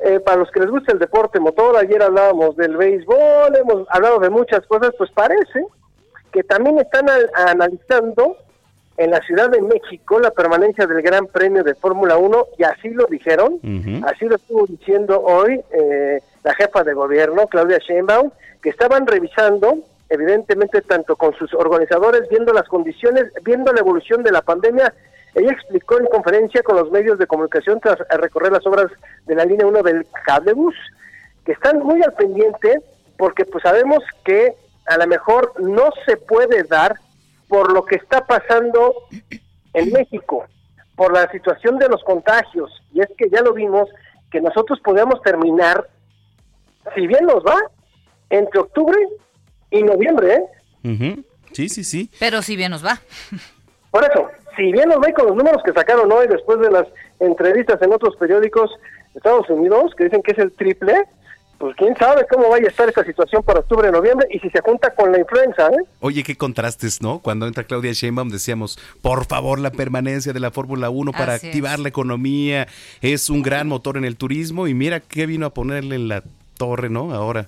eh, 0.00 0.20
para 0.20 0.36
los 0.36 0.50
que 0.50 0.60
les 0.60 0.70
gusta 0.70 0.92
el 0.92 0.98
deporte 0.98 1.40
motor, 1.40 1.76
ayer 1.78 2.02
hablábamos 2.02 2.56
del 2.56 2.76
béisbol, 2.76 3.56
hemos 3.56 3.88
hablado 3.90 4.18
de 4.20 4.28
muchas 4.30 4.64
cosas, 4.66 4.92
pues 4.98 5.10
parece 5.12 5.64
que 6.30 6.44
también 6.44 6.78
están 6.78 7.08
al- 7.08 7.30
analizando 7.34 8.36
en 8.96 9.10
la 9.10 9.20
Ciudad 9.22 9.48
de 9.50 9.62
México 9.62 10.20
la 10.20 10.30
permanencia 10.30 10.86
del 10.86 11.00
Gran 11.02 11.26
Premio 11.26 11.64
de 11.64 11.74
Fórmula 11.74 12.16
1 12.18 12.46
y 12.58 12.64
así 12.64 12.90
lo 12.90 13.06
dijeron, 13.06 13.58
así 14.06 14.26
lo 14.26 14.36
estuvo 14.36 14.66
diciendo 14.66 15.20
hoy 15.22 15.58
eh, 15.72 16.20
la 16.42 16.54
jefa 16.54 16.82
de 16.84 16.94
gobierno, 16.94 17.46
Claudia 17.46 17.78
Sheinbaum, 17.78 18.30
que 18.62 18.70
estaban 18.70 19.06
revisando, 19.06 19.78
evidentemente 20.08 20.82
tanto 20.82 21.16
con 21.16 21.34
sus 21.34 21.52
organizadores, 21.54 22.28
viendo 22.28 22.52
las 22.52 22.68
condiciones, 22.68 23.32
viendo 23.42 23.72
la 23.72 23.80
evolución 23.80 24.22
de 24.22 24.32
la 24.32 24.42
pandemia. 24.42 24.92
Ella 25.34 25.52
explicó 25.52 25.98
en 25.98 26.06
conferencia 26.06 26.62
con 26.62 26.76
los 26.76 26.90
medios 26.90 27.18
de 27.18 27.26
comunicación 27.26 27.78
tras 27.80 27.98
recorrer 28.18 28.52
las 28.52 28.66
obras 28.66 28.90
de 29.26 29.34
la 29.34 29.44
línea 29.44 29.66
1 29.66 29.82
del 29.82 30.06
cablebus, 30.24 30.74
que 31.44 31.52
están 31.52 31.78
muy 31.78 32.02
al 32.02 32.12
pendiente 32.14 32.80
porque 33.16 33.44
pues 33.44 33.62
sabemos 33.62 34.02
que 34.24 34.54
a 34.86 34.96
lo 34.96 35.06
mejor 35.06 35.52
no 35.60 35.90
se 36.06 36.16
puede 36.16 36.64
dar 36.64 36.96
por 37.48 37.72
lo 37.72 37.84
que 37.84 37.96
está 37.96 38.26
pasando 38.26 38.94
en 39.74 39.92
México, 39.92 40.46
por 40.96 41.12
la 41.12 41.30
situación 41.30 41.78
de 41.78 41.88
los 41.88 42.02
contagios. 42.02 42.70
Y 42.92 43.00
es 43.00 43.08
que 43.18 43.28
ya 43.28 43.42
lo 43.42 43.52
vimos, 43.52 43.90
que 44.30 44.40
nosotros 44.40 44.80
podemos 44.80 45.20
terminar, 45.22 45.86
si 46.94 47.06
bien 47.06 47.24
nos 47.26 47.44
va, 47.44 47.56
entre 48.30 48.60
octubre 48.60 48.98
y 49.70 49.82
noviembre. 49.82 50.40
¿eh? 50.82 51.16
Sí, 51.52 51.68
sí, 51.68 51.84
sí. 51.84 52.10
Pero 52.18 52.42
si 52.42 52.56
bien 52.56 52.70
nos 52.70 52.84
va. 52.84 53.00
Por 53.90 54.04
eso, 54.04 54.28
si 54.56 54.70
bien 54.72 54.88
nos 54.88 54.98
va 54.98 55.10
y 55.10 55.12
con 55.12 55.26
los 55.26 55.36
números 55.36 55.62
que 55.64 55.72
sacaron 55.72 56.10
hoy 56.12 56.26
después 56.28 56.60
de 56.60 56.70
las 56.70 56.86
entrevistas 57.18 57.80
en 57.82 57.92
otros 57.92 58.16
periódicos 58.16 58.70
de 59.12 59.18
Estados 59.18 59.48
Unidos, 59.50 59.92
que 59.96 60.04
dicen 60.04 60.22
que 60.22 60.32
es 60.32 60.38
el 60.38 60.52
triple, 60.52 60.94
pues 61.58 61.76
quién 61.76 61.94
sabe 61.96 62.24
cómo 62.30 62.48
vaya 62.48 62.66
a 62.66 62.70
estar 62.70 62.88
esta 62.88 63.04
situación 63.04 63.42
para 63.42 63.60
octubre, 63.60 63.90
noviembre, 63.90 64.26
y 64.30 64.38
si 64.38 64.48
se 64.48 64.60
junta 64.62 64.94
con 64.94 65.12
la 65.12 65.18
influenza, 65.18 65.66
¿eh? 65.68 65.84
Oye, 66.00 66.22
qué 66.22 66.36
contrastes, 66.36 67.02
¿no? 67.02 67.18
Cuando 67.18 67.46
entra 67.46 67.64
Claudia 67.64 67.92
Sheinbaum 67.92 68.30
decíamos, 68.30 68.78
por 69.02 69.26
favor, 69.26 69.58
la 69.58 69.70
permanencia 69.70 70.32
de 70.32 70.40
la 70.40 70.50
Fórmula 70.52 70.88
1 70.88 71.12
para 71.12 71.34
Así 71.34 71.48
es. 71.48 71.50
activar 71.50 71.78
la 71.80 71.88
economía 71.88 72.66
es 73.02 73.28
un 73.28 73.42
gran 73.42 73.66
motor 73.68 73.96
en 73.98 74.04
el 74.04 74.16
turismo 74.16 74.68
y 74.68 74.74
mira 74.74 75.00
qué 75.00 75.26
vino 75.26 75.44
a 75.46 75.50
ponerle 75.50 75.96
en 75.96 76.08
la 76.08 76.22
torre, 76.60 76.90
¿no? 76.90 77.14
Ahora. 77.14 77.46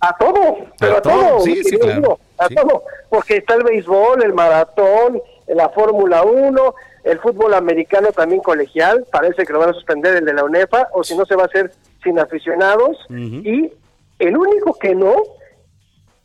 A 0.00 0.16
todo, 0.16 0.58
pero 0.80 0.96
A 0.96 0.98
a, 0.98 1.02
todo, 1.02 1.14
todo, 1.14 1.40
sí, 1.40 1.62
sí, 1.62 1.78
claro, 1.78 2.18
a 2.38 2.48
sí. 2.48 2.54
todo, 2.56 2.82
porque 3.08 3.36
está 3.36 3.54
el 3.54 3.62
béisbol, 3.62 4.22
el 4.22 4.32
maratón, 4.32 5.20
la 5.46 5.68
Fórmula 5.68 6.24
1, 6.24 6.74
el 7.04 7.18
fútbol 7.20 7.54
americano 7.54 8.10
también 8.10 8.40
colegial, 8.40 9.06
parece 9.12 9.44
que 9.44 9.52
lo 9.52 9.60
van 9.60 9.70
a 9.70 9.74
suspender 9.74 10.16
el 10.16 10.24
de 10.24 10.34
la 10.34 10.44
UNEFA, 10.44 10.88
o 10.92 11.04
si 11.04 11.16
no 11.16 11.24
se 11.24 11.36
va 11.36 11.44
a 11.44 11.46
hacer 11.46 11.72
sin 12.02 12.18
aficionados, 12.18 12.96
y 13.10 13.72
el 14.18 14.36
único 14.36 14.74
que 14.74 14.94
no 14.94 15.14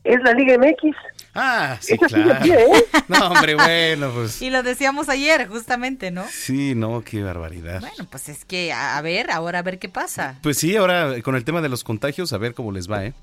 es 0.03 0.21
la 0.23 0.33
Liga 0.33 0.57
MX. 0.57 0.95
Ah, 1.35 1.77
sí, 1.81 1.97
claro. 1.97 2.45
¿eh? 2.45 2.85
No, 3.07 3.27
hombre, 3.27 3.55
bueno, 3.55 4.11
pues. 4.13 4.41
Y 4.41 4.49
lo 4.49 4.63
decíamos 4.63 5.09
ayer, 5.09 5.47
justamente, 5.47 6.11
¿no? 6.11 6.23
Sí, 6.29 6.75
no, 6.75 7.03
qué 7.03 7.23
barbaridad. 7.23 7.79
Bueno, 7.81 8.07
pues 8.09 8.29
es 8.29 8.45
que, 8.45 8.71
a, 8.71 8.97
a 8.97 9.01
ver, 9.01 9.31
ahora 9.31 9.59
a 9.59 9.63
ver 9.63 9.79
qué 9.79 9.89
pasa. 9.89 10.35
Pues 10.43 10.57
sí, 10.57 10.75
ahora 10.75 11.21
con 11.23 11.35
el 11.35 11.43
tema 11.43 11.61
de 11.61 11.69
los 11.69 11.83
contagios, 11.83 12.33
a 12.33 12.37
ver 12.37 12.53
cómo 12.53 12.71
les 12.71 12.89
va, 12.89 13.05
¿eh? 13.05 13.13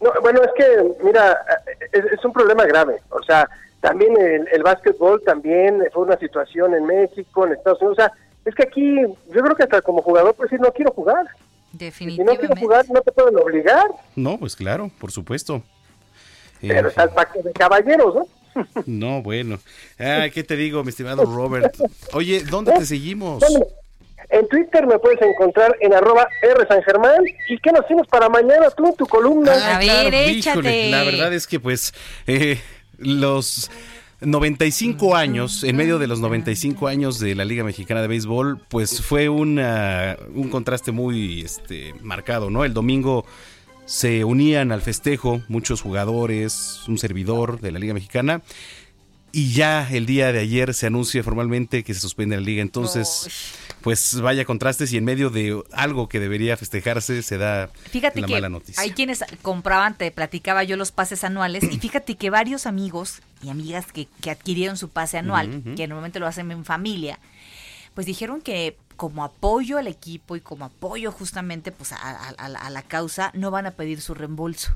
No, 0.00 0.10
bueno, 0.22 0.40
es 0.42 0.50
que, 0.56 1.04
mira, 1.04 1.36
es, 1.92 2.04
es 2.04 2.24
un 2.24 2.32
problema 2.32 2.64
grave. 2.66 3.00
O 3.10 3.22
sea, 3.24 3.48
también 3.80 4.16
el, 4.20 4.46
el 4.52 4.62
básquetbol 4.62 5.22
también 5.24 5.82
fue 5.92 6.04
una 6.04 6.16
situación 6.18 6.74
en 6.74 6.86
México, 6.86 7.46
en 7.46 7.52
Estados 7.54 7.80
Unidos. 7.80 7.98
O 7.98 8.02
sea, 8.02 8.12
es 8.44 8.54
que 8.54 8.62
aquí, 8.62 8.96
yo 9.02 9.42
creo 9.42 9.56
que 9.56 9.64
hasta 9.64 9.82
como 9.82 10.02
jugador, 10.02 10.34
pues 10.34 10.50
decir, 10.50 10.64
no 10.64 10.72
quiero 10.72 10.92
jugar. 10.92 11.26
Si 11.26 11.74
no 11.74 11.78
Definitivamente. 11.78 12.46
quiero 12.46 12.60
jugar, 12.60 12.84
no 12.90 13.00
te 13.02 13.12
pueden 13.12 13.36
obligar. 13.36 13.86
No, 14.14 14.38
pues 14.38 14.54
claro, 14.56 14.90
por 15.00 15.10
supuesto. 15.10 15.62
Pero 16.60 16.80
En 16.80 16.86
está 16.86 17.04
el 17.04 17.10
pacto 17.10 17.42
de 17.42 17.52
caballeros, 17.52 18.14
¿no? 18.14 18.26
No, 18.86 19.22
bueno. 19.22 19.58
Ay, 19.98 20.30
¿qué 20.30 20.44
te 20.44 20.56
digo, 20.56 20.82
mi 20.82 20.90
estimado 20.90 21.24
Robert? 21.24 21.76
Oye, 22.12 22.42
¿dónde 22.44 22.72
te 22.72 22.86
seguimos? 22.86 23.42
En 24.30 24.46
Twitter 24.48 24.86
me 24.86 24.98
puedes 24.98 25.20
encontrar 25.22 25.74
en 25.80 25.94
arroba 25.94 26.28
R 26.42 26.66
San 26.68 26.82
Germán. 26.82 27.24
¿Y 27.48 27.58
qué 27.58 27.72
nos 27.72 27.86
tienes 27.86 28.06
para 28.08 28.28
mañana 28.28 28.68
tú, 28.76 28.94
tu 28.96 29.06
columna? 29.06 29.52
Ah, 29.54 29.78
claro, 29.80 30.30
híjole, 30.30 30.90
la 30.90 31.02
verdad 31.02 31.32
es 31.32 31.46
que 31.46 31.58
pues 31.58 31.94
eh, 32.26 32.60
los 32.98 33.70
95 34.20 35.16
años, 35.16 35.64
en 35.64 35.76
medio 35.76 35.98
de 35.98 36.08
los 36.08 36.20
95 36.20 36.88
años 36.88 37.20
de 37.20 37.34
la 37.34 37.44
Liga 37.44 37.64
Mexicana 37.64 38.02
de 38.02 38.08
Béisbol, 38.08 38.60
pues 38.68 39.00
fue 39.00 39.28
una, 39.28 40.16
un 40.34 40.50
contraste 40.50 40.92
muy 40.92 41.42
este, 41.42 41.94
marcado, 42.02 42.50
¿no? 42.50 42.64
El 42.64 42.74
domingo 42.74 43.24
se 43.88 44.22
unían 44.24 44.70
al 44.70 44.82
festejo 44.82 45.40
muchos 45.48 45.80
jugadores, 45.80 46.82
un 46.88 46.98
servidor 46.98 47.58
de 47.60 47.72
la 47.72 47.78
Liga 47.78 47.94
Mexicana. 47.94 48.42
Y 49.32 49.52
ya 49.52 49.88
el 49.90 50.04
día 50.04 50.30
de 50.30 50.40
ayer 50.40 50.74
se 50.74 50.86
anuncia 50.86 51.22
formalmente 51.22 51.84
que 51.84 51.94
se 51.94 52.00
suspende 52.00 52.36
la 52.36 52.42
liga. 52.42 52.60
Entonces, 52.60 53.54
pues 53.80 54.20
vaya 54.20 54.44
contrastes 54.44 54.92
y 54.92 54.98
en 54.98 55.04
medio 55.04 55.30
de 55.30 55.62
algo 55.72 56.06
que 56.08 56.20
debería 56.20 56.58
festejarse 56.58 57.22
se 57.22 57.38
da 57.38 57.70
Fíjate 57.90 58.20
la 58.20 58.26
que 58.26 58.32
mala 58.34 58.50
noticia. 58.50 58.82
hay 58.82 58.90
quienes 58.90 59.24
compraban, 59.40 59.96
te 59.96 60.10
platicaba 60.10 60.64
yo 60.64 60.76
los 60.76 60.92
pases 60.92 61.24
anuales, 61.24 61.64
y 61.64 61.78
fíjate 61.78 62.16
que 62.16 62.30
varios 62.30 62.66
amigos 62.66 63.20
y 63.42 63.48
amigas 63.48 63.90
que, 63.92 64.06
que 64.20 64.30
adquirieron 64.30 64.76
su 64.76 64.88
pase 64.88 65.18
anual, 65.18 65.62
que 65.76 65.86
normalmente 65.86 66.20
lo 66.20 66.26
hacen 66.26 66.50
en 66.50 66.64
familia, 66.64 67.18
pues 67.94 68.06
dijeron 68.06 68.40
que 68.40 68.76
como 68.98 69.22
apoyo 69.22 69.78
al 69.78 69.86
equipo 69.86 70.34
y 70.34 70.40
como 70.40 70.64
apoyo 70.64 71.12
justamente 71.12 71.70
pues 71.70 71.92
a, 71.92 72.34
la 72.68 72.82
causa, 72.82 73.30
no 73.32 73.52
van 73.52 73.64
a 73.66 73.70
pedir 73.70 74.00
su 74.00 74.12
reembolso. 74.12 74.74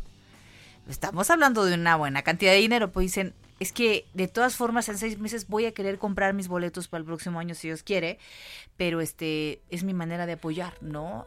Estamos 0.89 1.29
hablando 1.29 1.64
de 1.64 1.75
una 1.75 1.97
buena 1.97 2.23
cantidad 2.23 2.53
de 2.53 2.59
dinero, 2.59 2.93
pues 2.93 3.07
dicen, 3.07 3.35
es 3.59 3.73
que 3.73 4.07
de 4.14 4.29
todas 4.29 4.55
formas 4.55 4.89
en 4.89 4.97
seis 4.97 5.18
meses 5.18 5.49
voy 5.49 5.66
a 5.66 5.73
querer 5.73 5.99
comprar 5.99 6.35
mis 6.35 6.47
boletos 6.47 6.87
para 6.87 7.01
el 7.01 7.05
próximo 7.05 7.41
año 7.41 7.57
si 7.57 7.66
Dios 7.66 7.83
quiere, 7.83 8.20
pero 8.77 9.01
este 9.01 9.61
es 9.70 9.83
mi 9.83 9.93
manera 9.93 10.25
de 10.25 10.35
apoyar, 10.35 10.75
¿no? 10.81 11.27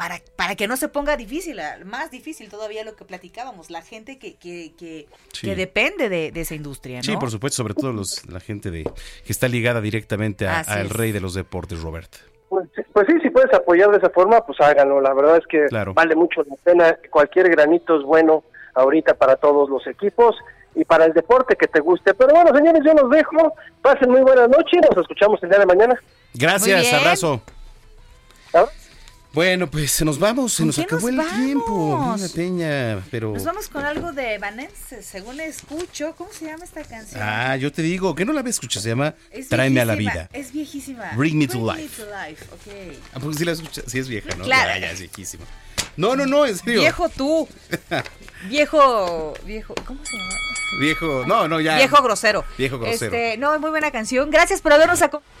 Para, 0.00 0.18
para 0.34 0.56
que 0.56 0.66
no 0.66 0.78
se 0.78 0.88
ponga 0.88 1.14
difícil, 1.18 1.60
más 1.84 2.10
difícil 2.10 2.48
todavía 2.48 2.84
lo 2.84 2.96
que 2.96 3.04
platicábamos, 3.04 3.68
la 3.68 3.82
gente 3.82 4.18
que, 4.18 4.36
que, 4.36 4.72
que, 4.78 5.54
depende 5.54 6.08
de, 6.08 6.32
esa 6.34 6.54
industria, 6.54 7.00
¿no? 7.00 7.02
Sí, 7.02 7.18
por 7.18 7.30
supuesto, 7.30 7.56
sobre 7.56 7.74
todo 7.74 7.92
los, 7.92 8.26
la 8.26 8.40
gente 8.40 8.70
de 8.70 8.84
que 8.84 9.30
está 9.30 9.46
ligada 9.46 9.82
directamente 9.82 10.48
al 10.48 10.88
rey 10.88 11.12
de 11.12 11.20
los 11.20 11.34
deportes, 11.34 11.82
Robert. 11.82 12.16
Pues, 12.48 12.66
pues, 12.94 13.08
sí, 13.08 13.12
si 13.22 13.28
puedes 13.28 13.52
apoyar 13.52 13.90
de 13.90 13.98
esa 13.98 14.08
forma, 14.08 14.40
pues 14.46 14.58
háganlo. 14.62 15.02
La 15.02 15.12
verdad 15.12 15.36
es 15.36 15.46
que 15.46 15.66
vale 15.92 16.16
mucho 16.16 16.44
la 16.44 16.56
pena. 16.64 16.96
Cualquier 17.10 17.50
granito 17.50 17.98
es 17.98 18.02
bueno 18.02 18.42
ahorita 18.72 19.12
para 19.12 19.36
todos 19.36 19.68
los 19.68 19.86
equipos 19.86 20.34
y 20.74 20.82
para 20.86 21.04
el 21.04 21.12
deporte 21.12 21.56
que 21.56 21.66
te 21.66 21.80
guste. 21.80 22.14
Pero 22.14 22.32
bueno, 22.32 22.56
señores, 22.56 22.80
yo 22.86 22.94
los 22.94 23.10
dejo. 23.10 23.52
Pasen 23.82 24.10
muy 24.10 24.22
buenas 24.22 24.48
noches. 24.48 24.80
Nos 24.88 25.02
escuchamos 25.02 25.42
el 25.42 25.50
día 25.50 25.58
de 25.58 25.66
mañana. 25.66 26.00
Gracias, 26.32 26.90
abrazo. 26.94 27.42
Bueno, 29.32 29.70
pues 29.70 29.92
se 29.92 30.04
nos 30.04 30.18
vamos, 30.18 30.54
se 30.54 30.64
nos 30.64 30.78
acabó 30.78 31.08
el 31.08 31.20
tiempo. 31.36 32.16
Peña, 32.34 33.00
pero. 33.10 33.32
Nos 33.32 33.44
vamos 33.44 33.68
con 33.68 33.84
algo 33.84 34.12
de 34.12 34.38
Vanessa, 34.38 35.00
según 35.02 35.40
escucho. 35.40 36.14
¿Cómo 36.16 36.32
se 36.32 36.46
llama 36.46 36.64
esta 36.64 36.82
canción? 36.82 37.22
Ah, 37.22 37.56
yo 37.56 37.70
te 37.70 37.82
digo, 37.82 38.14
que 38.14 38.24
no 38.24 38.32
la 38.32 38.42
ves, 38.42 38.56
escucha, 38.56 38.80
se 38.80 38.88
llama 38.88 39.14
Tráeme 39.48 39.80
a 39.80 39.84
la 39.84 39.94
vida. 39.94 40.28
Es 40.32 40.52
viejísima. 40.52 41.12
Bring 41.16 41.38
me 41.38 41.46
to 41.46 41.58
life. 41.58 42.02
Okay. 42.60 42.98
Ah, 43.14 43.20
pues 43.20 43.36
sí 43.36 43.44
la 43.44 43.52
escuchas, 43.52 43.84
sí 43.86 44.00
es 44.00 44.08
vieja, 44.08 44.30
¿no? 44.36 44.44
Claro. 44.44 44.70
Ya, 44.74 44.78
ya, 44.78 44.90
es 44.90 44.98
viejísima. 44.98 45.44
No, 45.96 46.16
no, 46.16 46.26
no, 46.26 46.46
en 46.46 46.56
serio. 46.56 46.80
Viejo 46.80 47.08
tú. 47.08 47.48
viejo, 48.48 49.34
viejo, 49.44 49.74
¿cómo 49.86 50.04
se 50.04 50.16
llama? 50.16 50.34
Viejo, 50.80 51.24
no, 51.26 51.46
no, 51.46 51.60
ya. 51.60 51.76
Viejo 51.76 52.02
grosero. 52.02 52.44
Viejo 52.58 52.78
grosero. 52.78 53.14
Este, 53.14 53.36
no, 53.36 53.58
muy 53.60 53.70
buena 53.70 53.92
canción. 53.92 54.30
Gracias 54.30 54.60
por 54.60 54.72
habernos 54.72 55.02
acompañado. 55.02 55.40